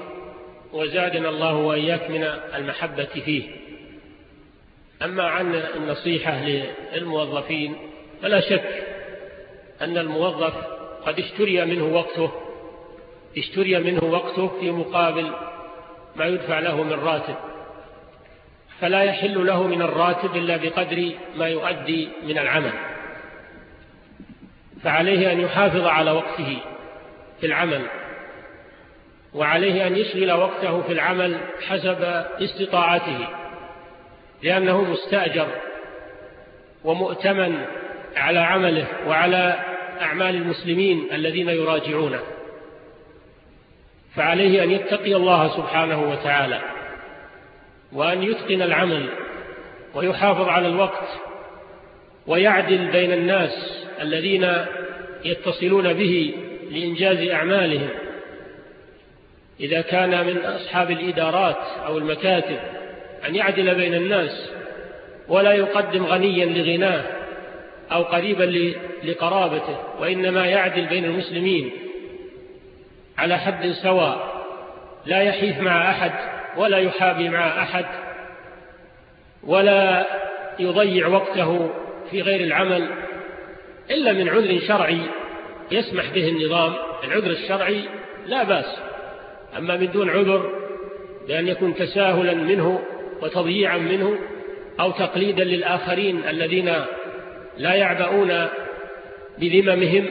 وزادنا 0.73 1.29
الله 1.29 1.55
وإياك 1.55 2.11
من 2.11 2.23
المحبة 2.55 3.05
فيه. 3.05 3.68
أما 5.05 5.23
عن 5.23 5.55
النصيحة 5.55 6.45
للموظفين 6.95 7.77
فلا 8.23 8.41
شك 8.41 8.85
أن 9.81 9.99
الموظف 9.99 10.55
قد 11.07 11.19
اشتري 11.19 11.65
منه 11.65 11.85
وقته 11.85 12.33
اشتري 13.39 13.79
منه 13.79 14.05
وقته 14.05 14.49
في 14.61 14.71
مقابل 14.71 15.31
ما 16.17 16.25
يدفع 16.25 16.59
له 16.59 16.83
من 16.83 16.93
راتب. 16.93 17.35
فلا 18.81 19.03
يحل 19.03 19.47
له 19.47 19.67
من 19.67 19.83
الراتب 19.83 20.37
إلا 20.37 20.57
بقدر 20.57 21.13
ما 21.37 21.49
يؤدي 21.49 22.09
من 22.23 22.39
العمل. 22.39 22.73
فعليه 24.83 25.33
أن 25.33 25.41
يحافظ 25.41 25.87
على 25.87 26.11
وقته 26.11 26.59
في 27.41 27.47
العمل 27.47 27.83
وعليه 29.35 29.87
أن 29.87 29.97
يشغل 29.97 30.33
وقته 30.33 30.83
في 30.83 30.93
العمل 30.93 31.41
حسب 31.69 32.03
استطاعته. 32.43 33.38
لأنه 34.43 34.83
مستأجر 34.83 35.49
ومؤتمن 36.85 37.65
على 38.17 38.39
عمله 38.39 38.87
وعلى 39.07 39.65
أعمال 40.01 40.35
المسلمين 40.35 41.09
الذين 41.13 41.49
يراجعونه. 41.49 42.21
فعليه 44.17 44.63
أن 44.63 44.71
يتقي 44.71 45.15
الله 45.15 45.57
سبحانه 45.57 46.11
وتعالى 46.11 46.61
وأن 47.93 48.23
يتقن 48.23 48.63
العمل 48.63 49.09
ويحافظ 49.95 50.49
على 50.49 50.69
الوقت 50.69 51.09
ويعدل 52.27 52.91
بين 52.91 53.13
الناس 53.13 53.85
الذين 54.01 54.55
يتصلون 55.25 55.93
به 55.93 56.35
لإنجاز 56.71 57.29
أعمالهم. 57.29 57.89
إذا 59.61 59.81
كان 59.81 60.27
من 60.27 60.39
أصحاب 60.39 60.91
الإدارات 60.91 61.63
أو 61.87 61.99
المكاتب 61.99 62.59
أن 63.27 63.35
يعدل 63.35 63.75
بين 63.75 63.95
الناس 63.95 64.51
ولا 65.29 65.53
يقدم 65.53 66.07
غنيا 66.07 66.47
لغناه 66.47 67.05
أو 67.93 68.03
قريبا 68.03 68.75
لقرابته 69.05 69.77
وإنما 70.01 70.47
يعدل 70.47 70.87
بين 70.87 71.05
المسلمين 71.05 71.71
على 73.19 73.39
حد 73.39 73.73
سواء 73.83 74.45
لا 75.07 75.23
يحيف 75.23 75.61
مع 75.61 75.91
أحد 75.91 76.13
ولا 76.57 76.79
يحابي 76.79 77.29
مع 77.29 77.63
أحد 77.63 77.85
ولا 79.43 80.07
يضيع 80.59 81.07
وقته 81.07 81.71
في 82.11 82.23
غير 82.23 82.41
العمل 82.41 82.91
إلا 83.91 84.13
من 84.13 84.29
عذر 84.29 84.59
شرعي 84.69 85.01
يسمح 85.71 86.11
به 86.11 86.29
النظام. 86.29 86.75
العذر 87.05 87.31
الشرعي 87.31 87.85
لا 88.27 88.43
بأس 88.43 88.79
أما 89.57 89.77
من 89.77 89.91
دون 89.91 90.11
عذر 90.11 90.53
بأن 91.29 91.49
يكون 91.49 91.75
تساهلا 91.75 92.35
منه 92.35 92.81
وتضييعا 93.23 93.79
منه 93.79 94.19
أو 94.81 94.91
تقليدا 94.91 95.45
للآخرين 95.45 96.29
الذين 96.29 96.75
لا 97.59 97.75
يعبؤون 97.75 98.47
بذممهم 99.39 100.07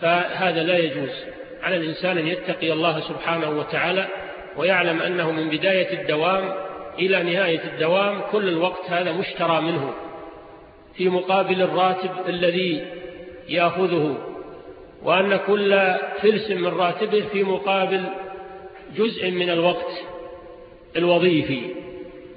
فهذا 0.00 0.62
لا 0.62 0.78
يجوز. 0.78 1.10
على 1.62 1.76
الإنسان 1.76 2.18
أن 2.18 2.26
يتقي 2.26 2.72
الله 2.72 3.00
سبحانه 3.00 3.50
وتعالى 3.50 4.06
ويعلم 4.56 5.00
أنه 5.02 5.32
من 5.32 5.48
بداية 5.48 6.00
الدوام 6.00 6.54
إلى 6.98 7.22
نهاية 7.22 7.60
الدوام 7.64 8.20
كل 8.32 8.48
الوقت 8.48 8.90
هذا 8.90 9.12
مشترى 9.12 9.60
منه. 9.60 9.94
في 10.96 11.08
مقابل 11.08 11.62
الراتب 11.62 12.10
الذي 12.28 12.86
يأخذه 13.48 14.18
وأن 15.02 15.36
كل 15.36 15.94
فلس 16.22 16.50
من 16.50 16.66
راتبه 16.66 17.24
في 17.32 17.42
مقابل 17.42 18.04
جزء 18.96 19.30
من 19.30 19.50
الوقت 19.50 19.90
الوظيفي 20.98 21.74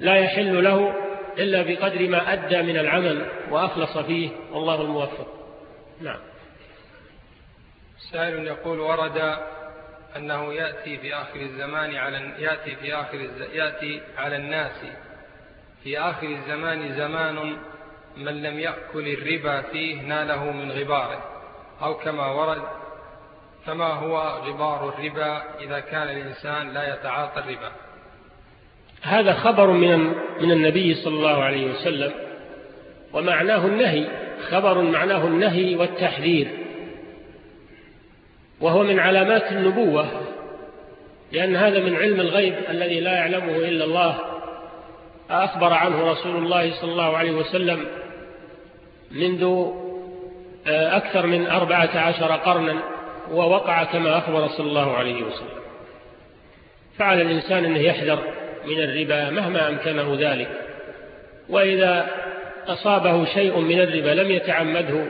لا 0.00 0.14
يحل 0.14 0.64
له 0.64 0.94
إلا 1.38 1.62
بقدر 1.62 2.08
ما 2.08 2.32
أدى 2.32 2.62
من 2.62 2.78
العمل 2.78 3.26
وأخلص 3.50 3.98
فيه 3.98 4.30
والله 4.52 4.82
الموفق. 4.82 5.26
نعم. 6.00 6.20
سائل 8.12 8.46
يقول 8.46 8.80
ورد 8.80 9.36
أنه 10.16 10.54
يأتي 10.54 10.98
في 10.98 11.14
آخر 11.14 11.40
الزمان 11.40 11.94
على 11.94 12.32
يأتي 12.38 12.76
في 12.76 12.94
آخر 12.94 13.30
يأتي 13.52 14.02
على 14.16 14.36
الناس 14.36 14.84
في 15.84 15.98
آخر 15.98 16.26
الزمان 16.26 16.94
زمان 16.96 17.56
من 18.16 18.42
لم 18.42 18.58
يأكل 18.58 19.08
الربا 19.08 19.62
فيه 19.62 20.02
ناله 20.02 20.52
من 20.52 20.72
غباره 20.72 21.24
أو 21.82 21.94
كما 21.94 22.26
ورد 22.26 22.62
فما 23.66 23.86
هو 23.86 24.18
غبار 24.18 24.88
الربا 24.88 25.58
إذا 25.60 25.80
كان 25.80 26.02
الإنسان 26.02 26.72
لا 26.72 26.94
يتعاطى 26.94 27.40
الربا؟ 27.40 27.72
هذا 29.02 29.32
خبر 29.32 29.70
من 29.70 29.98
من 30.40 30.50
النبي 30.50 30.94
صلى 30.94 31.14
الله 31.14 31.42
عليه 31.42 31.70
وسلم 31.70 32.12
ومعناه 33.12 33.66
النهي 33.66 34.06
خبر 34.50 34.82
معناه 34.82 35.26
النهي 35.26 35.76
والتحذير 35.76 36.48
وهو 38.60 38.82
من 38.82 38.98
علامات 38.98 39.52
النبوة 39.52 40.06
لأن 41.32 41.56
هذا 41.56 41.80
من 41.80 41.96
علم 41.96 42.20
الغيب 42.20 42.54
الذي 42.70 43.00
لا 43.00 43.12
يعلمه 43.12 43.56
إلا 43.56 43.84
الله 43.84 44.18
أخبر 45.30 45.72
عنه 45.72 46.10
رسول 46.10 46.36
الله 46.36 46.80
صلى 46.80 46.92
الله 46.92 47.16
عليه 47.16 47.32
وسلم 47.32 47.86
منذ 49.10 49.72
آه، 50.66 50.96
أكثر 50.96 51.26
من 51.26 51.46
أربعة 51.46 51.98
عشر 51.98 52.32
قرنا 52.32 52.82
ووقع 53.32 53.84
كما 53.84 54.18
أخبر 54.18 54.48
صلى 54.48 54.66
الله 54.66 54.96
عليه 54.96 55.22
وسلم. 55.22 55.62
فعلى 56.98 57.22
الإنسان 57.22 57.64
أنه 57.64 57.78
يحذر 57.78 58.41
من 58.66 58.82
الربا 58.82 59.30
مهما 59.30 59.68
أمكنه 59.68 60.16
ذلك. 60.20 60.48
وإذا 61.48 62.06
أصابه 62.66 63.24
شيء 63.24 63.58
من 63.58 63.80
الربا 63.80 64.20
لم 64.20 64.30
يتعمده 64.30 65.06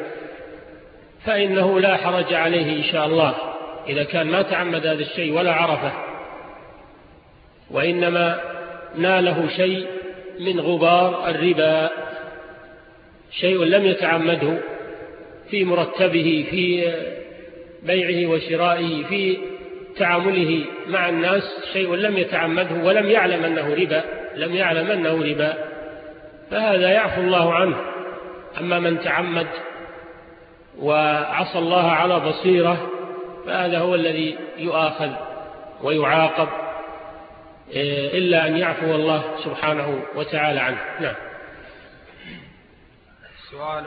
فإنه 1.24 1.80
لا 1.80 1.96
حرج 1.96 2.34
عليه 2.34 2.76
إن 2.76 2.82
شاء 2.82 3.06
الله. 3.06 3.34
إذا 3.88 4.04
كان 4.04 4.26
ما 4.26 4.42
تعمد 4.42 4.86
هذا 4.86 5.02
الشيء 5.02 5.32
ولا 5.32 5.52
عرفه. 5.52 5.92
وإنما 7.70 8.40
ناله 8.96 9.48
شيء 9.56 9.86
من 10.40 10.60
غبار 10.60 11.30
الربا 11.30 11.90
شيء 13.40 13.64
لم 13.64 13.86
يتعمده 13.86 14.58
في 15.50 15.64
مرتبه 15.64 16.46
في 16.50 16.92
بيعه 17.82 18.30
وشرائه 18.30 19.04
في 19.04 19.38
تعامله 19.96 20.64
مع 20.86 21.08
الناس 21.08 21.42
شيء 21.72 21.94
لم 21.94 22.16
يتعمده 22.16 22.84
ولم 22.84 23.10
يعلم 23.10 23.44
أنه 23.44 23.74
ربا 23.74 24.02
لم 24.34 24.54
يعلم 24.54 24.90
أنه 24.90 25.22
ربا. 25.22 25.54
فهذا 26.50 26.90
يعفو 26.90 27.20
الله 27.20 27.54
عنه. 27.54 27.76
أما 28.60 28.78
من 28.78 29.00
تعمد 29.00 29.46
وعصى 30.78 31.58
الله 31.58 31.90
على 31.90 32.20
بصيرة 32.20 32.90
فهذا 33.46 33.78
هو 33.78 33.94
الذي 33.94 34.38
يؤاخذ 34.58 35.10
ويعاقب 35.82 36.48
إيه، 37.70 38.18
إلا 38.18 38.46
أن 38.46 38.56
يعفو 38.56 38.94
الله 38.94 39.24
سبحانه 39.44 40.02
وتعالى 40.14 40.60
عنه. 40.60 40.78
نعم. 41.00 41.14
سؤال 43.50 43.84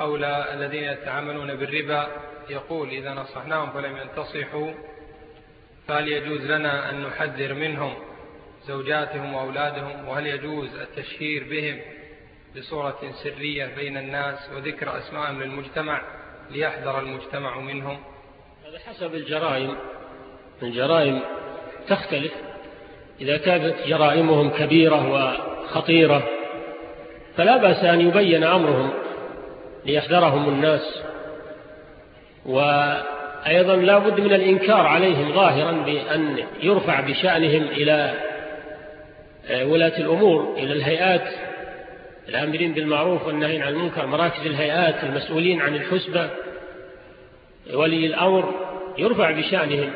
حول 0.00 0.24
الذين 0.24 0.84
يتعاملون 0.84 1.54
بالربا 1.54 2.06
يقول 2.50 2.88
إذا 2.88 3.14
نصحناهم 3.14 3.70
فلم 3.70 3.96
ينتصحوا 3.96 4.72
فهل 5.88 6.08
يجوز 6.08 6.40
لنا 6.40 6.90
أن 6.90 7.02
نحذر 7.02 7.54
منهم 7.54 7.94
زوجاتهم 8.64 9.34
وأولادهم 9.34 10.08
وهل 10.08 10.26
يجوز 10.26 10.74
التشهير 10.74 11.44
بهم 11.50 11.80
بصورة 12.56 12.98
سرية 13.22 13.66
بين 13.76 13.96
الناس 13.96 14.50
وذكر 14.56 14.98
أسمائهم 14.98 15.42
للمجتمع 15.42 16.02
ليحذر 16.50 17.00
المجتمع 17.00 17.58
منهم؟ 17.58 17.98
هذا 18.66 18.78
حسب 18.78 19.14
الجرائم. 19.14 19.76
الجرائم 20.62 21.20
تختلف. 21.88 22.32
إذا 23.20 23.36
كانت 23.36 23.74
جرائمهم 23.86 24.50
كبيرة 24.50 25.12
وخطيرة 25.12 26.28
فلا 27.36 27.56
بأس 27.56 27.84
أن 27.84 28.00
يبين 28.00 28.44
أمرهم. 28.44 29.09
ليحذرهم 29.86 30.48
الناس. 30.48 31.02
وأيضا 32.46 33.76
لا 33.76 33.98
بد 33.98 34.20
من 34.20 34.34
الإنكار 34.34 34.86
عليهم 34.86 35.34
ظاهرا 35.34 35.72
بأن 35.72 36.36
يرفع 36.62 37.00
بشأنهم 37.00 37.62
إلى 37.62 38.14
آه، 39.50 39.64
ولاة 39.64 39.98
الأمور 39.98 40.54
إلى 40.56 40.72
الهيئات 40.72 41.28
الآمرين 42.28 42.74
بالمعروف 42.74 43.26
والنهين 43.26 43.62
عن 43.62 43.72
المنكر 43.72 44.06
مراكز 44.06 44.46
الهيئات 44.46 45.04
المسؤولين 45.04 45.60
عن 45.60 45.74
الحسبة 45.74 46.30
ولي 47.74 48.06
الأمر 48.06 48.54
يرفع 48.98 49.30
بشأنهم. 49.30 49.90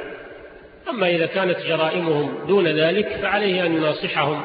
أما 0.89 1.09
إذا 1.09 1.27
كانت 1.27 1.59
جرائمهم 1.67 2.47
دون 2.47 2.67
ذلك 2.67 3.09
فعليه 3.23 3.67
أن 3.67 3.75
يناصحهم. 3.75 4.43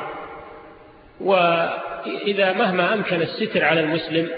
وإذا 1.21 2.53
مهما 2.53 2.93
أمكن 2.93 3.21
الستر 3.21 3.63
على 3.63 3.79
المسلم 3.79 4.29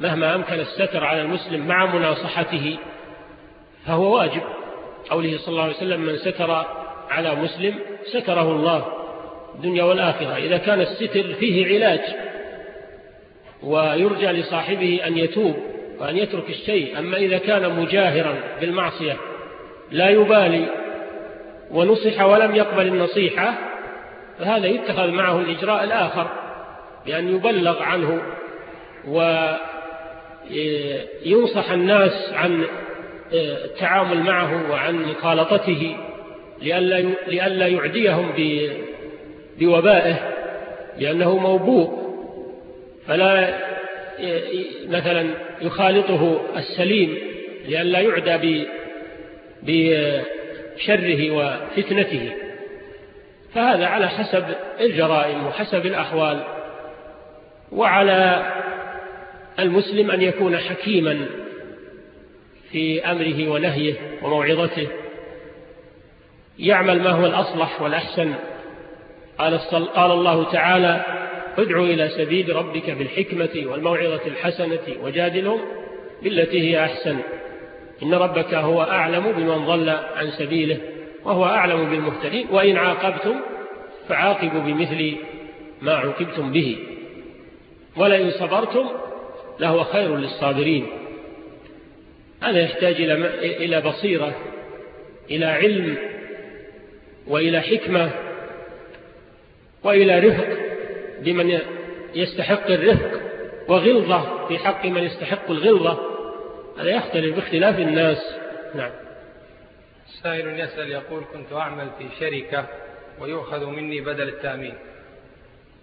مهما 0.00 0.34
أمكن 0.34 0.54
الستر 0.54 1.04
على 1.04 1.22
المسلم 1.22 1.66
مع 1.66 1.94
مناصحته 1.94 2.78
فهو 3.86 4.16
واجب. 4.16 4.42
قوله 5.10 5.38
صلى 5.38 5.48
الله 5.48 5.62
عليه 5.62 5.76
وسلم 5.76 6.00
من 6.00 6.16
ستر 6.16 6.64
على 7.10 7.34
مسلم 7.34 7.74
ستره 8.04 8.52
الله 8.52 8.86
الدنيا 9.54 9.84
والآخرة. 9.84 10.36
إذا 10.36 10.56
كان 10.58 10.80
الستر 10.80 11.34
فيه 11.34 11.74
علاج 11.74 12.00
ويرجى 13.62 14.26
لصاحبه 14.26 15.00
أن 15.06 15.18
يتوب 15.18 15.56
وأن 15.98 16.16
يترك 16.16 16.50
الشيء 16.50 16.98
أما 16.98 17.16
إذا 17.16 17.38
كان 17.38 17.80
مجاهرا 17.80 18.34
بالمعصية 18.60 19.16
لا 19.90 20.08
يبالي 20.08 20.66
ونصح 21.70 22.20
ولم 22.24 22.56
يقبل 22.56 22.86
النصيحة 22.86 23.54
فهذا 24.38 24.66
يتخذ 24.66 25.10
معه 25.10 25.40
الإجراء 25.40 25.84
الآخر 25.84 26.30
بأن 27.06 27.36
يبلغ 27.36 27.82
عنه 27.82 28.22
وينصح 30.50 31.70
الناس 31.70 32.32
عن 32.32 32.64
التعامل 33.32 34.18
معه 34.18 34.70
وعن 34.70 34.94
مخالطته 34.94 35.96
لئلا 36.62 37.00
لئلا 37.28 37.66
يعديهم 37.66 38.32
بوبائه 39.58 40.16
لأنه 40.98 41.38
موبوء. 41.38 42.08
فلا 43.06 43.54
مثلا 44.88 45.26
يخالطه 45.62 46.40
السليم 46.56 47.18
لئلا 47.68 48.00
يعدى 48.00 48.66
بشره 49.62 51.30
وفتنته. 51.30 52.32
فهذا 53.54 53.86
على 53.86 54.08
حسب 54.08 54.44
الجرائم 54.80 55.46
وحسب 55.46 55.86
الأحوال 55.86 56.44
وعلى 57.72 58.52
المسلم 59.58 60.10
أن 60.10 60.22
يكون 60.22 60.56
حكيما 60.56 61.26
في 62.72 63.04
أمره 63.04 63.48
ونهيه 63.48 63.94
وموعظته 64.22 64.88
يعمل 66.58 67.02
ما 67.02 67.10
هو 67.10 67.26
الأصلح 67.26 67.82
والأحسن. 67.82 68.34
قال 69.94 70.10
الله 70.12 70.52
تعالى 70.52 71.04
ادعو 71.58 71.84
إلى 71.84 72.08
سبيل 72.08 72.56
ربك 72.56 72.90
بالحكمة 72.90 73.70
والموعظة 73.70 74.26
الحسنة 74.26 75.02
وجادلهم 75.02 75.60
بالتي 76.22 76.60
هي 76.60 76.84
أحسن. 76.84 77.18
إن 78.02 78.14
ربك 78.14 78.54
هو 78.54 78.82
أعلم 78.82 79.32
بمن 79.32 79.66
ضل 79.66 79.88
عن 79.88 80.30
سبيله 80.30 80.78
وهو 81.24 81.44
أعلم 81.44 81.90
بالمهتدين 81.90 82.46
وإن 82.50 82.76
عاقبتم 82.76 83.34
فعاقبوا 84.08 84.60
بمثل 84.60 85.16
ما 85.82 85.94
عوقبتم 85.94 86.52
به. 86.52 86.78
ولئن 87.96 88.30
صبرتم 88.30 88.88
لهو 89.60 89.84
خير 89.84 90.16
للصابرين. 90.16 90.86
هذا 92.42 92.60
يحتاج 92.60 92.94
إلى 93.40 93.80
بصيرة 93.80 94.34
إلى 95.30 95.46
علم 95.46 95.96
وإلى 97.26 97.60
حكمة 97.60 98.10
وإلى 99.82 100.18
رفق 100.18 100.48
بمن 101.20 101.58
يستحق 102.14 102.70
الرفق 102.70 103.20
وغلظة 103.68 104.48
في 104.48 104.58
حق 104.58 104.86
من 104.86 105.02
يستحق 105.02 105.50
الغلظة. 105.50 105.98
هذا 106.78 106.90
يختلف 106.90 107.34
باختلاف 107.34 107.78
الناس. 107.78 108.34
نعم. 108.74 108.90
سائل 110.22 110.60
يسأل 110.60 110.90
يقول 110.90 111.24
كنت 111.32 111.52
أعمل 111.52 111.90
في 111.98 112.08
شركة 112.20 112.66
ويؤخذ 113.20 113.66
مني 113.66 114.00
بدل 114.00 114.28
التأمين 114.28 114.74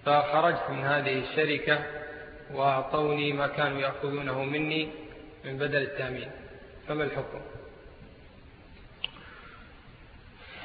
فخرجت 0.05 0.69
من 0.69 0.79
هذه 0.79 1.19
الشركة 1.19 1.79
وأعطوني 2.53 3.33
ما 3.33 3.47
كانوا 3.47 3.79
يأخذونه 3.79 4.43
مني 4.43 4.89
من 5.45 5.57
بدل 5.57 5.81
التأمين. 5.81 6.29
فما 6.87 7.03
الحكم؟ 7.03 7.39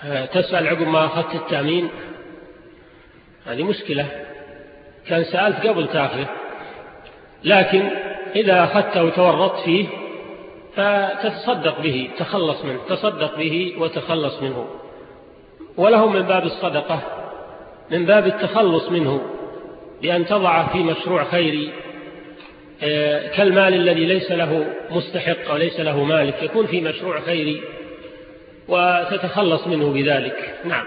آه، 0.05 0.27
تسأل 0.27 0.69
عقب 0.69 0.87
ما 0.87 1.07
أخذت 1.07 1.35
التأمين؟ 1.35 1.91
هذه 3.47 3.63
مشكلة. 3.63 4.27
كان 5.07 5.25
سألت 5.25 5.67
قبل 5.67 5.89
تأخذ 5.89 6.25
لكن 7.45 7.91
إذا 8.37 8.65
أخذته 8.65 9.05
وتورطت 9.05 9.65
فيه 9.65 9.87
فتتصدق 10.77 11.81
به 11.81 12.11
تخلص 12.19 12.65
منه 12.65 12.81
تصدق 12.89 13.37
به 13.37 13.75
وتخلص 13.79 14.43
منه. 14.43 14.69
وله 15.77 16.09
من 16.09 16.23
باب 16.23 16.45
الصدقة 16.45 17.01
من 17.91 18.07
باب 18.07 18.27
التخلص 18.27 18.89
منه. 18.89 19.40
بأن 20.03 20.27
تضع 20.27 20.67
في 20.67 20.79
مشروع 20.79 21.25
خيري 21.25 21.73
آه، 22.83 23.29
كالمال 23.37 23.75
الذي 23.75 24.05
ليس 24.05 24.31
له 24.31 24.75
مستحق 24.91 25.53
وليس 25.53 25.81
له 25.81 26.05
مالك 26.05 26.43
يكون 26.43 26.67
في 26.67 26.81
مشروع 26.81 27.21
خيري 27.21 27.63
وتتخلص 28.69 29.67
منه 29.67 29.93
بذلك. 29.93 30.55
نعم. 30.65 30.87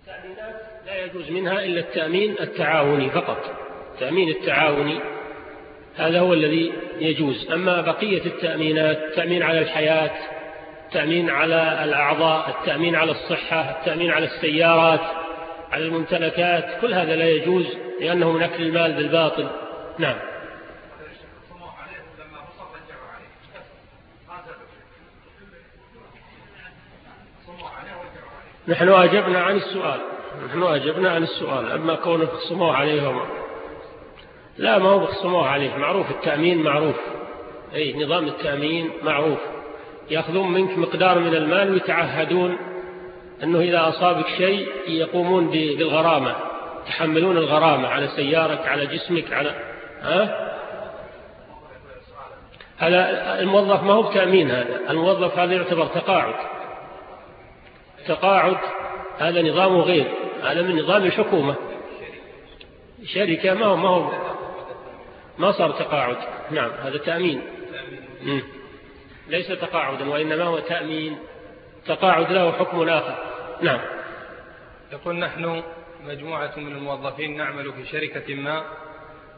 التأمينات 0.00 0.60
لا 0.86 1.04
يجوز 1.04 1.30
منها 1.30 1.64
إلا 1.64 1.80
التأمين 1.80 2.36
التعاوني 2.40 3.10
فقط. 3.10 3.56
التأمين 3.94 4.28
التعاوني 4.28 5.00
هذا 5.96 6.20
هو 6.20 6.34
الذي 6.34 6.72
يجوز. 6.98 7.50
أما 7.52 7.80
بقية 7.80 8.26
التأمينات 8.26 8.98
التأمين 8.98 9.42
على 9.42 9.58
الحياة 9.58 10.10
التأمين 10.90 11.30
على 11.30 11.84
الأعضاء 11.84 12.48
التأمين 12.48 12.96
على 12.96 13.10
الصحة 13.10 13.70
التأمين 13.70 14.10
على 14.10 14.26
السيارات 14.26 15.00
على 15.72 15.84
الممتلكات 15.84 16.80
كل 16.80 16.94
هذا 16.94 17.16
لا 17.16 17.28
يجوز 17.28 17.66
لأنه 18.00 18.32
من 18.32 18.42
أكل 18.42 18.62
المال 18.62 18.92
بالباطل. 18.92 19.48
نعم. 19.98 20.16
نحن 28.68 28.88
أجبنا 28.88 29.42
عن 29.42 29.56
السؤال. 29.56 30.00
نحن 30.46 30.62
أجبنا 30.62 31.10
عن 31.10 31.22
السؤال. 31.22 31.72
أما 31.72 31.94
كونه 31.94 32.26
خصموه 32.26 32.76
عليهم. 32.76 33.20
لا 34.58 34.78
ما 34.78 34.88
هو 34.88 35.06
خصموه 35.06 35.48
عليه 35.48 35.76
معروف 35.76 36.10
التأمين 36.10 36.62
معروف. 36.62 36.96
أي 37.74 38.04
نظام 38.04 38.26
التأمين 38.28 38.90
معروف. 39.02 39.38
يأخذون 40.10 40.52
منك 40.52 40.78
مقدار 40.78 41.18
من 41.18 41.34
المال 41.34 41.70
ويتعهدون 41.70 42.56
أنه 43.42 43.60
إذا 43.60 43.88
أصابك 43.88 44.26
شيء 44.38 44.68
يقومون 44.86 45.50
بالغرامة 45.50 46.36
تحملون 46.86 47.36
الغرامة 47.36 47.88
على 47.88 48.08
سيارك 48.08 48.66
على 48.66 48.86
جسمك 48.86 49.32
على 49.32 49.54
ها؟ 50.02 50.50
هذا 52.78 53.40
الموظف 53.40 53.82
ما 53.82 53.92
هو 53.92 54.02
بتأمين 54.02 54.50
هذا 54.50 54.90
الموظف 54.90 55.38
هذا 55.38 55.54
يعتبر 55.54 55.86
تقاعد. 55.86 56.34
تقاعد 58.06 58.56
هذا 59.18 59.42
نظامه 59.42 59.80
غير 59.80 60.06
هذا 60.42 60.62
من 60.62 60.76
نظام 60.76 61.04
الحكومة. 61.04 61.54
شركة 63.04 63.54
ما 63.54 63.66
هو 63.66 63.76
ما 63.76 63.88
هو 63.88 64.12
ما 65.38 65.52
صار 65.52 65.70
تقاعد. 65.70 66.16
نعم 66.50 66.70
هذا 66.70 66.98
تأمين. 66.98 67.42
ليس 69.30 69.48
تقاعدا 69.48 70.10
وإنما 70.10 70.44
هو 70.44 70.58
تأمين. 70.58 71.18
تقاعد 71.86 72.32
له 72.32 72.52
حكم 72.52 72.88
آخر. 72.88 73.16
نعم. 73.62 73.80
يقول 74.92 75.16
نحن 75.16 75.62
مجموعة 76.04 76.52
من 76.56 76.72
الموظفين 76.72 77.36
نعمل 77.36 77.72
في 77.72 77.86
شركة 77.86 78.34
ما 78.34 78.64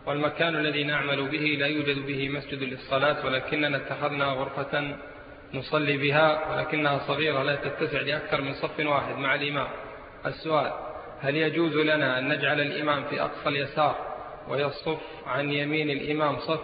والمكان 0.06 0.56
الذي 0.56 0.84
نعمل 0.84 1.28
به 1.28 1.56
لا 1.58 1.66
يوجد 1.66 2.06
به 2.06 2.28
مسجد 2.28 2.62
للصلاة 2.62 3.26
ولكننا 3.26 3.76
اتخذنا 3.76 4.24
غرفة 4.24 4.96
نصلي 5.54 5.96
بها 5.96 6.54
ولكنها 6.54 6.98
صغيرة 6.98 7.42
لا 7.42 7.56
تتسع 7.56 8.00
لأكثر 8.00 8.40
من 8.40 8.54
صف 8.54 8.80
واحد. 8.80 9.18
مع 9.18 9.34
الإمام 9.34 9.68
السؤال 10.26 10.72
هل 11.20 11.36
يجوز 11.36 11.76
لنا 11.76 12.18
أن 12.18 12.28
نجعل 12.28 12.60
الإمام 12.60 13.04
في 13.04 13.22
أقصى 13.22 13.48
اليسار 13.48 13.96
ويصف 14.48 14.98
عن 15.26 15.52
يمين 15.52 15.90
الإمام 15.90 16.38
صف؟ 16.38 16.60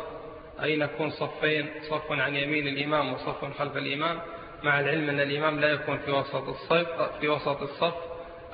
أي 0.62 0.76
نكون 0.76 1.10
صفين 1.10 1.66
صف 1.90 2.12
عن 2.12 2.36
يمين 2.36 2.68
الإمام 2.68 3.12
وصف 3.12 3.58
خلف 3.58 3.76
الإمام. 3.76 4.20
مع 4.62 4.80
العلم 4.80 5.08
أن 5.08 5.20
الإمام 5.20 5.60
لا 5.60 5.68
يكون 5.68 5.98
في 5.98 6.10
وسط 6.10 6.48
الصف 6.48 7.18
في 7.20 7.28
وسط 7.28 7.62
الصف. 7.62 7.94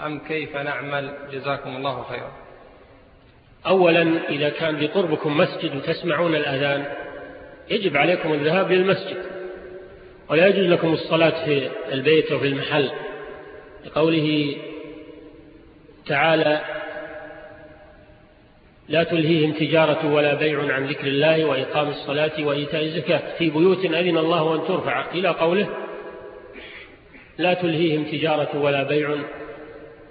أم 0.06 0.18
كيف 0.18 0.56
نعمل؟ 0.56 1.14
جزاكم 1.32 1.76
الله 1.76 2.02
خيرا. 2.02 2.32
أولا 3.66 4.28
إذا 4.28 4.48
كان 4.48 4.80
بقربكم 4.80 5.36
مسجد 5.36 5.76
وتسمعون 5.76 6.34
الأذان 6.34 6.94
يجب 7.70 7.96
عليكم 7.96 8.32
الذهاب 8.32 8.72
للمسجد. 8.72 9.24
ولا 10.28 10.46
يجوز 10.46 10.66
لكم 10.66 10.92
الصلاة 10.92 11.44
في 11.44 11.70
البيت 11.92 12.32
وفي 12.32 12.46
المحل. 12.46 12.90
لقوله 13.84 14.56
تعالى 16.06 16.83
لا 18.88 19.02
تلهيهم 19.02 19.52
تجارة 19.52 20.12
ولا 20.12 20.34
بيع 20.34 20.72
عن 20.72 20.86
ذكر 20.86 21.06
الله 21.06 21.44
وإقام 21.44 21.88
الصلاة 21.88 22.44
وإيتاء 22.44 22.84
الزكاة. 22.84 23.22
في 23.38 23.50
بيوت 23.50 23.84
أذن 23.84 24.18
الله 24.18 24.54
أن 24.54 24.68
ترفع. 24.68 25.10
إلى 25.14 25.28
قوله 25.28 25.68
لا 27.38 27.54
تلهيهم 27.54 28.04
تجارة 28.04 28.60
ولا 28.60 28.82
بيع 28.82 29.14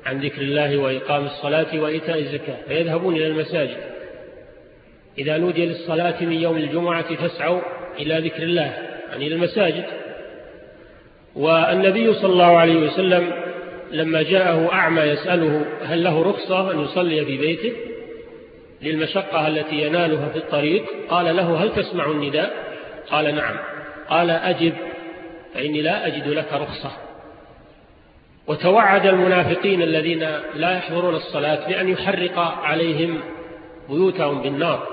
عن 0.05 0.19
ذكر 0.19 0.41
الله 0.41 0.77
وإقام 0.77 1.25
الصلاة 1.25 1.79
وإيتاء 1.79 2.19
الزكاة. 2.19 2.57
فيذهبون 2.67 3.15
إلى 3.15 3.27
المساجد. 3.27 3.77
إذا 5.17 5.37
نودي 5.37 5.65
للصلاة 5.65 6.23
من 6.23 6.33
يوم 6.33 6.57
الجمعة 6.57 7.15
فاسعوا 7.15 7.61
إلى 7.99 8.19
ذكر 8.19 8.43
الله 8.43 8.73
يعني 9.09 9.27
إلى 9.27 9.35
المساجد. 9.35 9.85
والنبي 11.35 12.13
صلى 12.13 12.33
الله 12.33 12.57
عليه 12.57 12.75
وسلم 12.75 13.31
لما 13.91 14.21
جاءه 14.21 14.73
أعمى 14.73 15.01
يسأله 15.01 15.65
هل 15.83 16.03
له 16.03 16.23
رخصة 16.23 16.71
أن 16.71 16.79
يصلي 16.79 17.25
في 17.25 17.37
بيته؟ 17.37 17.73
للمشقة 18.83 19.47
التي 19.47 19.75
ينالها 19.75 20.29
في 20.29 20.37
الطريق. 20.37 20.85
قال 21.09 21.35
له 21.35 21.63
هل 21.63 21.75
تسمع 21.75 22.05
النداء؟ 22.05 22.73
قال 23.09 23.35
نعم. 23.35 23.55
قال 24.09 24.29
أجب 24.29 24.73
فإني 25.53 25.81
لا 25.81 26.07
أجد 26.07 26.27
لك 26.27 26.53
رخصة. 26.53 26.91
وتوعد 28.47 29.05
المنافقين 29.05 29.81
الذين 29.81 30.19
لا 30.55 30.77
يحضرون 30.77 31.15
الصلاة 31.15 31.67
بأن 31.67 31.89
يحرق 31.89 32.39
عليهم 32.39 33.19
بيوتهم 33.89 34.41
بالنار. 34.41 34.87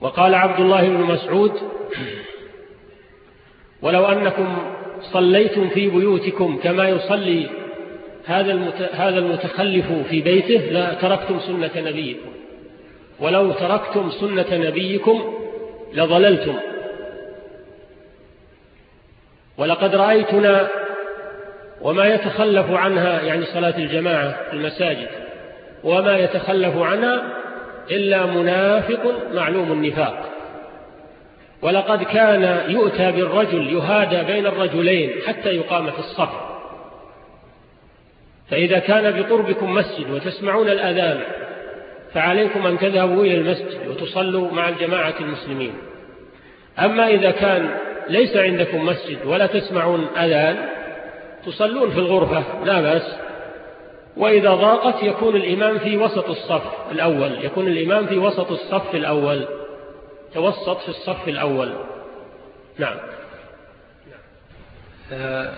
وقال 0.00 0.34
عبد 0.34 0.60
الله 0.60 0.88
بن 0.88 1.02
مسعود 1.02 1.52
ولو 3.82 4.06
أنكم 4.06 4.58
صليتم 5.12 5.68
في 5.68 5.88
بيوتكم 5.88 6.58
كما 6.62 6.88
يصلي 6.88 7.59
هذا 8.26 8.72
هذا 8.92 9.18
المتخلف 9.18 9.86
في 10.10 10.20
بيته 10.20 10.72
لا 10.72 10.94
تركتم 10.94 11.40
سنة 11.40 11.70
نبيكم. 11.76 12.30
ولو 13.20 13.52
تركتم 13.52 14.10
سنة 14.10 14.46
نبيكم 14.68 15.34
لضللتم. 15.94 16.54
ولقد 19.58 19.94
رأيتنا 19.94 20.68
وما 21.82 22.06
يتخلف 22.14 22.70
عنها 22.70 23.22
يعني 23.22 23.44
صلاة 23.44 23.78
الجماعة 23.78 24.50
في 24.50 24.52
المساجد 24.52 25.08
وما 25.84 26.18
يتخلف 26.18 26.76
عنها 26.76 27.22
إلا 27.90 28.26
منافق 28.26 29.32
معلوم 29.34 29.72
النفاق. 29.72 30.30
ولقد 31.62 32.02
كان 32.02 32.60
يؤتى 32.68 33.12
بالرجل 33.12 33.72
يهادى 33.72 34.32
بين 34.32 34.46
الرجلين 34.46 35.10
حتى 35.26 35.48
يقام 35.48 35.90
في 35.90 35.98
الصف. 35.98 36.49
فإذا 38.50 38.78
كان 38.78 39.22
بقربكم 39.22 39.74
مسجد 39.74 40.10
وتسمعون 40.10 40.68
الأذان 40.68 41.20
فعليكم 42.14 42.66
أن 42.66 42.78
تذهبوا 42.78 43.24
إلى 43.24 43.34
المسجد 43.34 43.88
وتصلوا 43.88 44.52
مع 44.52 44.68
الجماعة 44.68 45.14
المسلمين. 45.20 45.74
أما 46.78 47.08
إذا 47.08 47.30
كان 47.30 47.70
ليس 48.08 48.36
عندكم 48.36 48.86
مسجد 48.86 49.26
ولا 49.26 49.46
تسمعون 49.46 50.06
أذان 50.16 50.68
تصلون 51.46 51.90
في 51.90 51.98
الغرفة 51.98 52.64
لا 52.64 52.80
بأس. 52.80 53.16
وإذا 54.16 54.54
ضاقت 54.54 55.02
يكون 55.02 55.36
الإمام 55.36 55.78
في 55.78 55.96
وسط 55.96 56.28
الصف 56.28 56.92
الأول 56.92 57.44
يكون 57.44 57.66
الإمام 57.66 58.06
في 58.06 58.18
وسط 58.18 58.50
الصف 58.50 58.94
الأول 58.94 59.46
توسط 60.34 60.78
في 60.78 60.88
الصف 60.88 61.28
الأول. 61.28 61.72
نعم. 62.78 62.96
آه، 65.12 65.52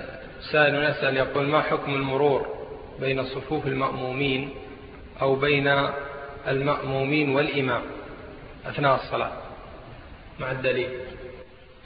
سائل 0.53 0.85
يسأل 0.85 1.17
يقول 1.17 1.45
ما 1.45 1.61
حكم 1.61 1.95
المرور؟ 1.95 2.62
بين 3.03 3.25
صفوف 3.25 3.67
المأمومين 3.67 4.51
أو 5.23 5.35
بين 5.35 5.75
المأمومين 6.49 7.37
والإمام. 7.37 7.83
أثناء 8.67 8.95
الصلاة. 8.95 9.33
مع 10.41 10.51
الدليل. 10.51 10.89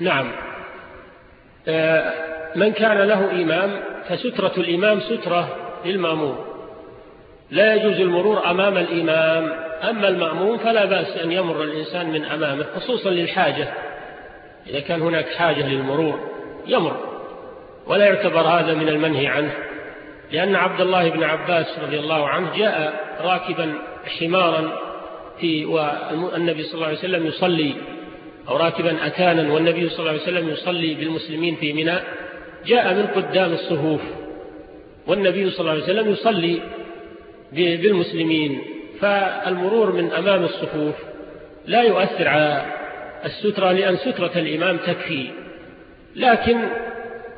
نعم. 0.01 0.33
آه، 1.69 2.13
من 2.57 2.73
كان 2.73 2.99
له 2.99 3.31
إمام 3.31 3.81
فسترة 4.09 4.53
الإمام 4.57 5.01
سترة 5.01 5.57
للمأموم. 5.85 6.39
لا 7.51 7.75
يجوز 7.75 8.01
المرور 8.01 8.51
أمام 8.51 8.77
الإمام. 8.77 9.53
أما 9.91 10.09
المأموم 10.09 10.59
فلا 10.59 10.85
بأس 10.85 11.17
أن 11.17 11.33
يمر 11.33 11.63
الإنسان 11.63 12.13
من 12.13 12.25
أمامه 12.25 12.67
خصوصا 12.77 13.11
للحاجة. 13.11 13.69
إذا 14.67 14.81
كان 14.81 15.03
هناك 15.03 15.29
حاجة 15.29 15.69
للمرور 15.69 16.31
يمر. 16.67 16.97
ولا 17.87 18.05
يعتبر 18.05 18.41
هذا 18.41 18.75
من 18.75 18.89
المنهي 18.89 19.27
عنه. 19.27 19.66
لأن 20.33 20.57
عبد 20.57 20.81
الله 20.81 21.09
بن 21.11 21.25
عباس 21.25 21.79
رضي 21.83 21.99
الله 21.99 22.29
عنه 22.29 22.57
جاء 22.57 23.07
راكبا 23.21 23.73
حمارا 24.19 24.79
في 25.41 25.65
والنبي 25.65 26.63
صلى 26.63 26.75
الله 26.75 26.87
عليه 26.87 26.99
وسلم 26.99 27.27
يصلي 27.27 27.75
أو 28.49 28.57
راكبا 28.57 29.07
أتانا 29.07 29.53
والنبي 29.53 29.89
صلى 29.89 29.99
الله 29.99 30.11
عليه 30.11 30.23
وسلم 30.23 30.49
يصلي 30.49 30.95
بالمسلمين 30.95 31.57
في 31.57 31.73
منى. 31.73 31.99
جاء 32.67 32.95
من 32.95 33.07
قدام 33.07 33.53
الصفوف 33.53 34.01
والنبي 35.07 35.51
صلى 35.51 35.61
الله 35.61 35.73
عليه 35.73 35.83
وسلم 35.83 36.11
يصلي 36.13 36.61
بالمسلمين. 37.53 38.63
فالمرور 39.01 39.93
من 39.93 40.13
أمام 40.13 40.45
الصفوف 40.45 40.95
لا 41.67 41.83
يؤثر 41.83 42.29
على 42.29 42.67
السترة 43.25 43.73
لأن 43.73 43.97
سترة 43.97 44.33
الإمام 44.37 44.77
تكفي. 44.77 45.31
لكن 46.17 46.59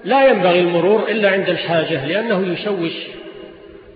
لا 0.05 0.29
ينبغي 0.29 0.61
المرور 0.61 1.09
إلا 1.09 1.31
عند 1.31 1.49
الحاجة 1.49 2.07
لأنه 2.07 2.53
يشوش 2.53 2.93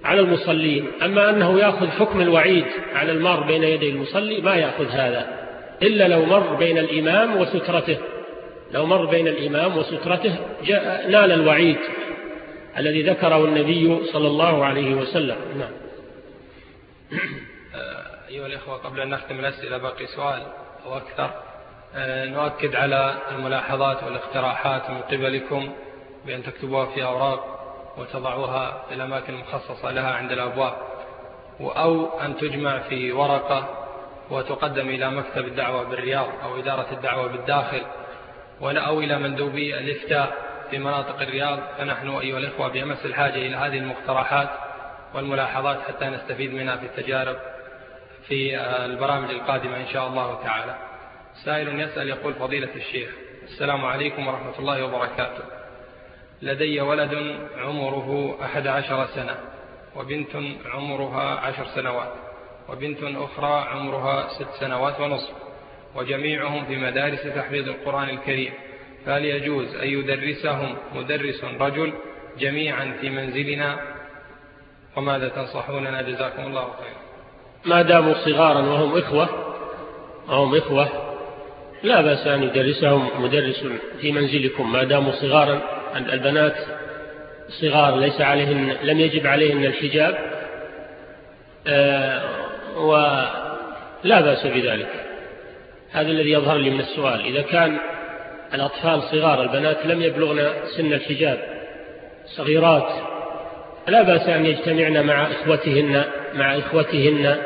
على 0.05 0.21
المصلين. 0.21 0.91
أما 1.03 1.31
أنه 1.31 1.61
يأخذ 1.61 1.89
حكم 1.89 2.21
الوعيد 2.21 2.67
على 2.95 3.13
المار 3.13 3.43
بين 3.43 3.63
يدي 3.65 3.91
المصلي 3.91 4.41
ما 4.41 4.55
يأخذ 4.55 4.89
هذا. 4.89 5.49
إلا 5.83 6.09
لو 6.09 6.25
مر 6.25 6.55
بين 6.55 6.79
الإمام 6.79 7.37
وسترته. 7.37 7.99
لو 8.73 8.87
مر 8.87 9.05
بين 9.07 9.29
الإمام 9.29 9.77
وسترته 9.77 10.37
جاء 10.65 11.11
نال 11.11 11.33
الوعيد 11.33 11.79
الذي 12.79 13.03
ذكره 13.03 13.45
النبي 13.45 14.07
صلى 14.13 14.29
الله 14.29 14.65
عليه 14.65 14.95
وسلم. 14.95 15.37
نعم. 15.59 15.73
أيها 18.29 18.47
الإخوة 18.47 18.77
قبل 18.77 19.01
أن 19.01 19.11
نختم 19.11 19.39
الأسئلة 19.39 19.79
باقي 19.79 20.07
سؤال 20.07 20.43
أو 20.87 20.97
أكثر. 20.97 21.31
آه، 21.97 22.25
نؤكد 22.25 22.77
على 22.77 23.15
الملاحظات 23.37 24.05
والاقتراحات 24.05 24.91
من 24.91 25.01
قبلكم. 25.01 25.73
بأن 26.27 26.43
تكتبوها 26.43 26.87
في 26.87 27.05
أوراق 27.05 27.59
وتضعوها 27.99 28.85
في 28.89 28.95
الأماكن 28.95 29.35
المخصصة 29.35 29.91
لها 29.91 30.15
عند 30.15 30.33
الأبواب 30.33 30.75
أو 31.61 32.21
أن 32.21 32.37
تجمع 32.37 32.79
في 32.79 33.13
ورقة 33.13 33.69
وتقدم 34.31 34.89
إلى 34.89 35.11
مكتب 35.11 35.47
الدعوة 35.47 35.83
بالرياض 35.83 36.29
أو 36.45 36.59
إدارة 36.59 36.87
الدعوة 36.93 37.27
بالداخل 37.27 37.83
ولا 38.61 38.81
أو 38.81 39.01
إلى 39.01 39.19
مندوبي 39.19 39.79
الإفتاء 39.79 40.53
في 40.71 40.79
مناطق 40.79 41.21
الرياض. 41.21 41.59
فنحن 41.79 42.09
أيها 42.09 42.39
الإخوة 42.39 42.69
بأمس 42.69 43.07
الحاجة 43.07 43.35
إلى 43.35 43.57
هذه 43.57 43.79
المقترحات 43.79 44.51
والملاحظات 45.15 45.81
حتى 45.81 46.07
نستفيد 46.07 46.55
منها 46.55 46.77
في 46.77 46.87
التجارب 46.87 47.37
في 48.29 48.57
البرامج 48.59 49.31
القادمة 49.31 49.77
إن 49.77 49.87
شاء 49.87 50.07
الله 50.07 50.43
تعالى. 50.43 50.77
سائل 51.45 51.81
يسأل 51.81 52.09
يقول 52.09 52.35
فضيلة 52.35 52.75
الشيخ 52.77 53.11
السلام 53.43 53.85
عليكم 53.85 54.29
ورحمة 54.29 54.59
الله 54.59 54.85
وبركاته. 54.85 55.62
لدي 56.43 56.81
ولد 56.81 57.37
عمره 57.59 58.39
أحد 58.45 58.67
عشر 58.67 59.07
سنة 59.07 59.37
وبنت 59.97 60.37
عمرها 60.65 61.41
عشر 61.41 61.67
سنوات 61.75 62.13
وبنت 62.69 62.99
أخرى 63.03 63.69
عمرها 63.69 64.29
ست 64.29 64.49
سنوات 64.61 65.01
ونصف 65.01 65.31
وجميعهم 65.95 66.65
في 66.65 66.77
مدارس 66.77 67.23
تحفيظ 67.23 67.69
القرآن 67.69 68.09
الكريم. 68.09 68.53
فهل 69.07 69.25
يجوز 69.25 69.75
أن 69.77 69.89
يدرسهم 69.89 70.77
مدرس 70.95 71.45
رجل 71.45 71.93
جميعا 72.39 72.97
في 73.01 73.11
منزلنا. 73.11 73.79
وماذا 74.97 75.29
تنصحوننا 75.29 76.03
جزاكم 76.03 76.43
الله 76.43 76.63
خيرا. 76.63 77.03
ما 77.65 77.83
داموا 77.83 78.15
صغارا 78.15 78.61
وهم 78.61 78.99
إخوة 78.99 79.29
وهم 80.29 80.57
إخوة 80.57 80.89
لا 81.83 82.01
بأس 82.01 82.27
أن 82.27 82.43
يدرسهم 82.43 83.23
مدرس 83.23 83.67
في 84.01 84.13
منزلكم. 84.13 84.73
ما 84.73 84.85
داموا 84.85 85.13
صغارا 85.13 85.72
البنات 85.97 86.57
صغار 87.49 87.99
ليس 87.99 88.21
عليهن 88.21 88.77
لم 88.83 89.01
يجب 89.01 89.27
عليهن 89.27 89.65
الحجاب 89.65 90.19
آه، 91.67 92.23
ولا 92.77 94.21
بأس 94.21 94.47
بذلك. 94.47 94.89
هذا 95.91 96.11
الذي 96.11 96.31
يظهر 96.31 96.57
لي 96.57 96.71
من 96.71 96.81
السؤال. 96.81 97.21
إذا 97.21 97.43
كان 97.43 97.79
الأطفال 98.55 99.03
صغار 99.03 99.43
البنات 99.43 99.87
لم 99.87 100.03
يبلغن 100.03 100.53
سن 100.77 100.93
الحجاب 100.93 101.39
صغيرات 102.27 103.13
لا 103.89 104.03
بأس 104.03 104.29
أن 104.29 104.47
يجتمعن 104.47 105.07
مع 105.07 105.31
إخوتهن 105.31 106.05
مع 106.35 106.59
إخوتهن 106.59 107.43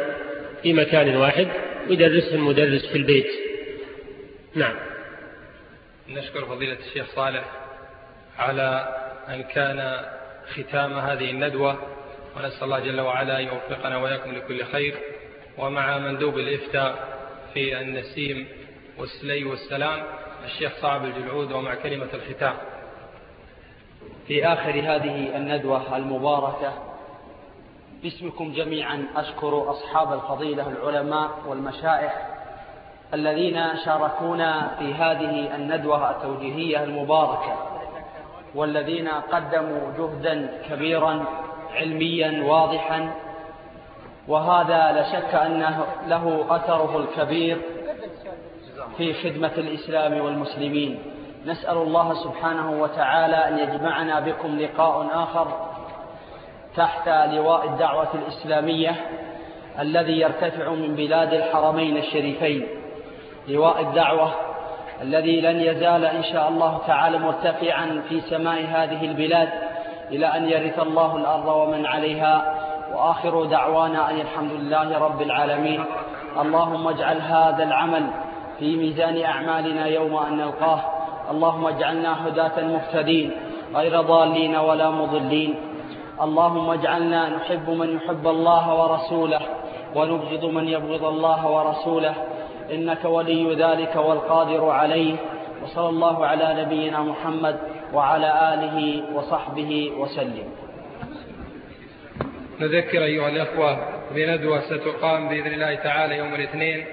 في 0.62 0.73
مكان 0.73 1.16
واحد 1.16 1.48
ويدرسهن 1.89 2.40
مدرس 2.40 2.86
في 2.86 2.98
البيت. 2.98 3.31
نعم. 4.55 4.74
نشكر 6.09 6.44
فضيلة 6.44 6.77
الشيخ 6.89 7.06
صالح. 7.14 7.65
على 8.39 8.89
أن 9.29 9.43
كان 9.43 10.01
ختام 10.55 10.99
هذه 10.99 11.31
الندوة 11.31 11.77
ونسأل 12.37 12.65
الله 12.65 12.79
جل 12.81 13.01
وعلا 13.01 13.39
أن 13.39 13.45
يوفقنا 13.45 13.97
وإياكم 13.97 14.33
لكل 14.33 14.65
خير. 14.65 14.99
ومع 15.59 15.99
مندوب 15.99 16.39
الإفتاء 16.39 16.95
في 17.55 17.81
النسيم 17.81 18.49
والسلي 18.99 19.45
والسلام 19.45 20.03
الشيخ 20.45 20.73
صعب 20.83 21.05
الجلعود 21.05 21.53
ومع 21.53 21.75
كلمة 21.75 22.09
الختام. 22.15 22.55
في 24.27 24.47
آخر 24.47 24.71
هذه 24.71 25.37
الندوة 25.37 25.97
المباركة 25.97 26.73
باسمكم 28.03 28.53
جميعا 28.53 29.07
أشكر 29.17 29.71
أصحاب 29.71 30.13
الفضيلة 30.13 30.69
العلماء 30.69 31.31
والمشائخ 31.47 32.13
الذين 33.15 33.61
شاركونا 33.85 34.77
في 34.79 34.95
هذه 34.95 35.55
الندوة 35.57 36.11
التوجيهية 36.11 36.85
المباركة. 36.85 37.76
والذين 38.57 39.09
قدموا 39.09 39.93
جهدا 39.99 40.49
كبيرا 40.69 41.24
علميا 41.74 42.45
واضحا. 42.45 43.15
وهذا 44.28 44.93
لا 44.93 45.12
شك 45.12 45.35
أنه 45.35 45.87
له 46.07 46.47
أثره 46.51 46.99
الكبير 46.99 47.59
في 48.97 49.15
خدمة 49.15 49.53
الإسلام 49.59 50.20
والمسلمين. 50.20 50.99
نسأل 51.47 51.77
الله 51.77 52.15
سبحانه 52.15 52.83
وتعالى 52.83 53.37
أن 53.37 53.59
يجمعنا 53.59 54.20
بكم 54.20 54.59
لقاء 54.59 55.07
آخر 55.12 55.70
تحت 56.77 57.09
لواء 57.09 57.65
الدعوة 57.65 58.09
الإسلامية 58.15 58.95
الذي 59.81 60.20
يرتفع 60.20 60.70
من 60.70 60.95
بلاد 60.95 61.35
الحرمين 61.35 61.97
الشريفين. 61.97 62.66
لواء 63.49 63.81
الدعوة 63.81 64.45
الذي 65.02 65.40
لن 65.40 65.60
يزال 65.60 66.05
إن 66.05 66.23
شاء 66.23 66.48
الله 66.48 66.81
تعالى 66.86 67.18
مرتفعا 67.18 68.02
في 68.09 68.20
سماء 68.20 68.64
هذه 68.64 69.05
البلاد 69.05 69.48
إلى 70.10 70.27
أن 70.27 70.48
يرث 70.48 70.78
الله 70.78 71.16
الأرض 71.16 71.47
ومن 71.47 71.86
عليها. 71.86 72.55
وآخر 72.94 73.44
دعوانا 73.44 74.10
أن 74.10 74.20
الحمد 74.20 74.52
لله 74.52 74.98
رب 74.98 75.23
العالمين. 75.23 75.85
اللهم 76.40 76.89
اجعل 76.89 77.20
هذا 77.20 77.62
العمل 77.62 78.06
في 78.59 78.77
ميزان 78.77 79.23
أعمالنا 79.23 79.86
يوم 79.86 80.16
أن 80.16 80.36
نلقاه. 80.36 80.81
اللهم 81.31 81.66
اجعلنا 81.66 82.28
هداة 82.28 82.64
مهتدين 82.64 83.31
غير 83.74 84.01
ضالين 84.01 84.56
ولا 84.56 84.90
مضلين. 84.90 85.55
اللهم 86.23 86.70
اجعلنا 86.70 87.28
نحب 87.28 87.70
من 87.70 87.97
يحب 87.97 88.27
الله 88.27 88.74
ورسوله 88.82 89.40
ونبغض 89.94 90.44
من 90.44 90.68
يبغض 90.68 91.05
الله 91.05 91.51
ورسوله. 91.51 92.14
إنك 92.70 93.05
ولي 93.05 93.55
ذلك 93.55 93.97
والقادر 93.97 94.70
عليه. 94.70 95.16
وصلى 95.62 95.88
الله 95.88 96.26
على 96.26 96.64
نبينا 96.64 97.01
محمد 97.01 97.59
وعلى 97.93 98.55
آله 98.55 99.02
وصحبه 99.14 99.93
وسلم. 99.98 100.48
نذكر 102.60 103.05
أيها 103.05 103.28
الأخوة 103.28 103.78
بندوة 104.14 104.60
ستقام 104.60 105.28
بإذن 105.28 105.52
الله 105.52 105.74
تعالى 105.74 106.18
يوم 106.18 106.34
الاثنين 106.34 106.84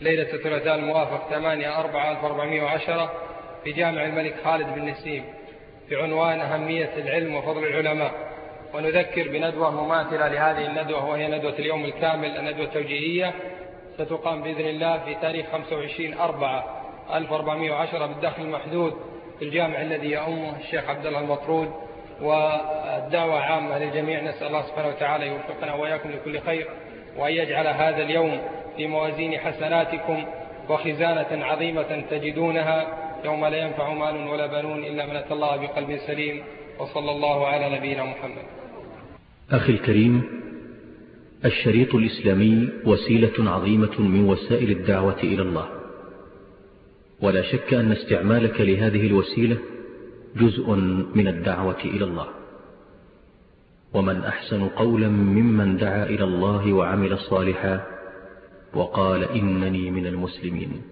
ليلة 0.00 0.34
الثلاثاء 0.34 0.74
الموافق 0.74 1.28
8 1.30 1.80
4 1.80 2.10
1410 2.10 3.10
في 3.64 3.72
جامع 3.72 4.04
الملك 4.04 4.34
خالد 4.44 4.74
بن 4.74 4.84
نسيم 4.88 5.24
بعنوان 5.90 6.40
أهمية 6.40 6.90
العلم 6.96 7.34
وفضل 7.34 7.64
العلماء. 7.64 8.12
ونذكر 8.74 9.28
بندوة 9.28 9.84
مماثلة 9.84 10.28
لهذه 10.28 10.66
الندوة 10.66 11.10
وهي 11.10 11.38
ندوة 11.38 11.58
اليوم 11.58 11.84
الكامل 11.84 12.36
الندوة 12.36 12.64
التوجيهية. 12.64 13.34
ستقام 13.94 14.42
بإذن 14.42 14.66
الله 14.66 14.98
في 14.98 15.14
تاريخ 15.14 15.46
25 15.52 16.14
4 16.14 16.82
1410 17.14 18.06
بالدخل 18.06 18.42
المحدود 18.42 18.94
في 19.38 19.44
الجامع 19.44 19.80
الذي 19.82 20.10
يأمه 20.10 20.56
الشيخ 20.60 20.88
عبد 20.90 21.06
الله 21.06 21.20
المطرود. 21.20 21.72
والدعوة 22.22 23.40
عامة 23.40 23.78
للجميع 23.78 24.20
نسأل 24.20 24.46
الله 24.46 24.62
سبحانه 24.62 24.88
وتعالى 24.88 25.26
يوفقنا 25.26 25.74
وإياكم 25.74 26.10
لكل 26.10 26.40
خير 26.40 26.68
وأن 27.16 27.32
يجعل 27.32 27.66
هذا 27.66 28.02
اليوم 28.02 28.42
في 28.76 28.86
موازين 28.86 29.38
حسناتكم 29.38 30.24
وخزانة 30.68 31.44
عظيمة 31.44 32.02
تجدونها. 32.10 32.86
يوم 33.24 33.46
لا 33.46 33.56
ينفع 33.56 33.92
مال 33.92 34.28
ولا 34.28 34.46
بنون 34.46 34.84
إلا 34.84 35.06
من 35.06 35.16
أتى 35.16 35.34
الله 35.34 35.56
بقلب 35.56 35.96
سليم. 35.96 36.44
وصلى 36.78 37.10
الله 37.10 37.46
على 37.46 37.76
نبينا 37.76 38.04
محمد. 38.04 38.44
أخي 39.52 39.72
الكريم 39.72 40.42
الشريط 41.44 41.94
الإسلامي 41.94 42.68
وسيلة 42.84 43.50
عظيمة 43.50 44.00
من 44.00 44.24
وسائل 44.24 44.70
الدعوة 44.70 45.20
إلى 45.22 45.42
الله. 45.42 45.68
ولا 47.20 47.42
شك 47.42 47.74
أن 47.74 47.92
استعمالك 47.92 48.60
لهذه 48.60 49.06
الوسيلة 49.06 49.58
جزء 50.36 50.74
من 51.14 51.28
الدعوة 51.28 51.80
إلى 51.84 52.04
الله. 52.04 52.26
ومن 53.94 54.24
أحسن 54.24 54.68
قولا 54.68 55.08
ممن 55.08 55.76
دعا 55.76 56.04
إلى 56.04 56.24
الله 56.24 56.72
وعمل 56.72 57.18
صالحا 57.18 57.86
وقال 58.74 59.24
إنني 59.24 59.90
من 59.90 60.06
المسلمين. 60.06 60.82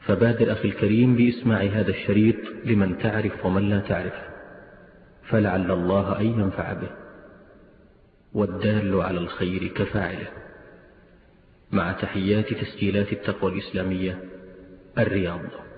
فبادر 0.00 0.52
أخي 0.52 0.68
الكريم 0.68 1.16
بإسماع 1.16 1.62
هذا 1.62 1.90
الشريط 1.90 2.36
لمن 2.64 2.98
تعرف 2.98 3.46
ومن 3.46 3.68
لا 3.68 3.80
تعرف. 3.80 4.14
فلعل 5.28 5.70
الله 5.70 6.20
أن 6.20 6.26
ينفع 6.26 6.72
به. 6.72 7.01
والدال 8.34 9.00
على 9.00 9.18
الخير 9.18 9.66
كفاعله. 9.66 10.28
مع 11.72 11.92
تحيات 11.92 12.54
تسجيلات 12.54 13.12
التقوى 13.12 13.52
الإسلامية 13.52 14.24
الرياض. 14.98 15.71